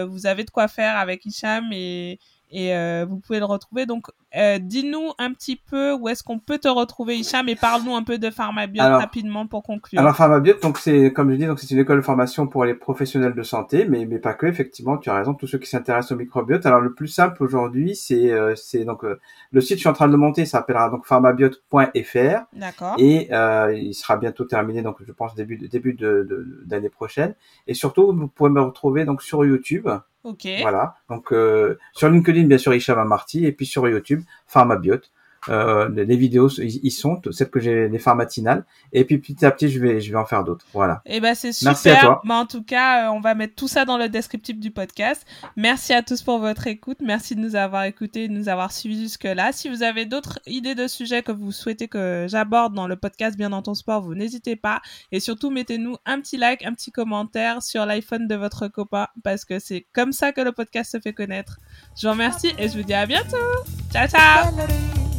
vous 0.07 0.27
avez 0.27 0.45
de 0.45 0.51
quoi 0.51 0.67
faire 0.69 0.97
avec 0.97 1.25
Hicham 1.25 1.73
et, 1.73 2.19
et 2.51 3.05
vous 3.05 3.19
pouvez 3.19 3.39
le 3.39 3.45
retrouver. 3.45 3.87
Donc, 3.87 4.09
euh, 4.37 4.59
dis-nous 4.59 5.11
un 5.19 5.33
petit 5.33 5.57
peu 5.57 5.93
où 5.93 6.09
est-ce 6.09 6.23
qu'on 6.23 6.39
peut 6.39 6.59
te 6.59 6.69
retrouver, 6.69 7.17
Hicham, 7.17 7.49
et 7.49 7.57
parle-nous 7.57 7.95
un 7.95 8.03
peu 8.03 8.19
de 8.19 8.31
PharmaBiot 8.31 8.83
rapidement 8.83 9.47
pour 9.47 9.63
conclure. 9.63 10.01
Alors 10.01 10.17
PharmaBiot, 10.17 10.55
donc 10.63 10.79
c'est 10.79 11.13
comme 11.13 11.31
je 11.31 11.37
dis, 11.37 11.47
donc 11.47 11.59
c'est 11.61 11.71
une 11.71 11.79
école 11.81 11.99
de 11.99 12.03
formation 12.03 12.47
pour 12.47 12.65
les 12.65 12.75
professionnels 12.75 13.35
de 13.35 13.43
santé, 13.43 13.87
mais 13.89 14.07
mais 14.07 14.19
pas 14.19 14.35
que. 14.35 14.47
Effectivement, 14.47 14.97
tu 14.99 15.11
as 15.11 15.15
raison, 15.15 15.35
tous 15.35 15.47
ceux 15.47 15.59
qui 15.59 15.69
s'intéressent 15.69 16.13
au 16.13 16.17
microbiote. 16.17 16.65
Alors 16.67 16.81
le 16.81 16.93
plus 16.95 17.09
simple 17.09 17.43
aujourd'hui, 17.43 17.95
c'est 17.97 18.31
euh, 18.31 18.55
c'est 18.57 18.85
donc 18.85 19.05
euh, 19.05 19.21
le 19.51 19.61
site 19.61 19.73
que 19.73 19.77
je 19.77 19.81
suis 19.81 19.89
en 19.89 19.93
train 19.93 20.09
de 20.09 20.17
monter, 20.17 20.45
ça 20.47 20.59
s'appellera 20.59 20.89
donc 20.91 21.05
pharmabiot.fr 21.07 22.45
D'accord. 22.55 22.95
et 22.99 23.29
euh, 23.33 23.73
il 23.75 23.95
sera 23.95 24.17
bientôt 24.17 24.45
terminé, 24.45 24.83
donc 24.83 24.97
je 25.07 25.13
pense 25.13 25.35
début 25.35 25.57
de, 25.57 25.67
début 25.67 25.95
de 25.95 26.27
de- 26.29 26.63
d'année 26.67 26.89
prochaine. 26.91 27.35
Et 27.67 27.75
surtout, 27.75 28.13
vous 28.13 28.29
pouvez 28.29 28.51
me 28.51 28.61
retrouver 28.61 29.05
donc 29.05 29.23
sur 29.23 29.45
YouTube, 29.45 29.89
Ok. 30.25 30.47
voilà. 30.61 30.95
Donc 31.09 31.33
euh, 31.33 31.79
sur 31.93 32.09
LinkedIn, 32.09 32.45
bien 32.47 32.59
sûr, 32.59 32.75
Hicham 32.75 32.99
Amarty, 32.99 33.45
et 33.47 33.53
puis 33.53 33.67
sur 33.67 33.89
YouTube, 33.89 34.22
PharmaBiot. 34.53 35.05
Euh, 35.49 35.89
les, 35.89 36.05
les 36.05 36.17
vidéos, 36.17 36.49
ils 36.49 36.91
sont 36.91 37.21
celles 37.31 37.51
que 37.51 37.61
j'ai 37.61 37.89
les 37.89 37.99
pharmatinales, 37.99 38.65
et 38.93 39.05
puis 39.05 39.19
petit 39.19 39.45
à 39.45 39.51
petit, 39.51 39.69
je 39.69 39.81
vais 39.81 40.01
je 40.01 40.11
vais 40.11 40.19
en 40.19 40.25
faire 40.25 40.45
d'autres. 40.45 40.67
Voilà. 40.73 41.03
Et 41.07 41.21
ben 41.21 41.35
c'est 41.35 41.53
super. 41.53 41.73
Merci 41.73 41.89
à 41.91 41.97
toi. 41.97 42.23
Mais 42.25 42.35
en 42.35 42.47
tout 42.47 42.63
cas, 42.63 43.07
euh, 43.07 43.13
on 43.13 43.21
va 43.21 43.35
mettre 43.35 43.55
tout 43.55 43.69
ça 43.69 43.85
dans 43.85 43.99
le 43.99 44.09
descriptif 44.09 44.59
du 44.59 44.71
podcast. 44.71 45.27
Merci 45.57 45.93
à 45.93 46.03
tous 46.03 46.23
pour 46.23 46.39
votre 46.39 46.67
écoute. 46.67 46.99
Merci 47.03 47.35
de 47.35 47.41
nous 47.41 47.57
avoir 47.57 47.85
écoutés, 47.85 48.29
de 48.29 48.33
nous 48.33 48.49
avoir 48.49 48.73
suivis 48.73 49.03
jusque-là. 49.03 49.53
Si 49.53 49.69
vous 49.69 49.83
avez 49.83 50.07
d'autres 50.07 50.39
idées 50.47 50.75
de 50.75 50.87
sujets 50.87 51.23
que 51.23 51.33
vous 51.33 51.53
souhaitez 51.53 51.89
que 51.89 52.27
j'aborde 52.29 52.75
dans 52.75 52.87
le 52.87 52.97
podcast 52.97 53.37
Bien 53.37 53.51
dans 53.51 53.63
ton 53.63 53.75
sport, 53.75 54.03
vous 54.03 54.15
n'hésitez 54.15 54.57
pas. 54.57 54.81
Et 55.11 55.21
surtout, 55.21 55.51
mettez-nous 55.51 55.97
un 56.07 56.21
petit 56.21 56.37
like, 56.37 56.65
un 56.65 56.75
petit 56.75 56.93
commentaire 56.93 57.63
sur 57.63 57.87
l'iPhone 57.87 58.29
de 58.29 58.35
votre 58.35 58.69
copain 58.69 59.09
parce 59.25 59.45
que 59.45 59.59
c'est 59.59 59.87
comme 59.93 60.13
ça 60.13 60.33
que 60.33 60.41
le 60.41 60.53
podcast 60.53 60.93
se 60.93 61.01
fait 61.01 61.13
connaître. 61.13 61.59
Je 62.01 62.07
vous 62.07 62.13
remercie 62.13 62.53
et 62.59 62.69
je 62.69 62.77
vous 62.77 62.85
dis 62.85 62.95
à 62.95 63.07
bientôt. 63.07 63.37
Ciao, 63.93 64.09
ciao. 64.09 65.12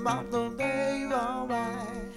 I'm 0.00 0.06
out 0.06 0.30
the 0.30 0.48
day, 0.56 1.06
alright. 1.12 1.99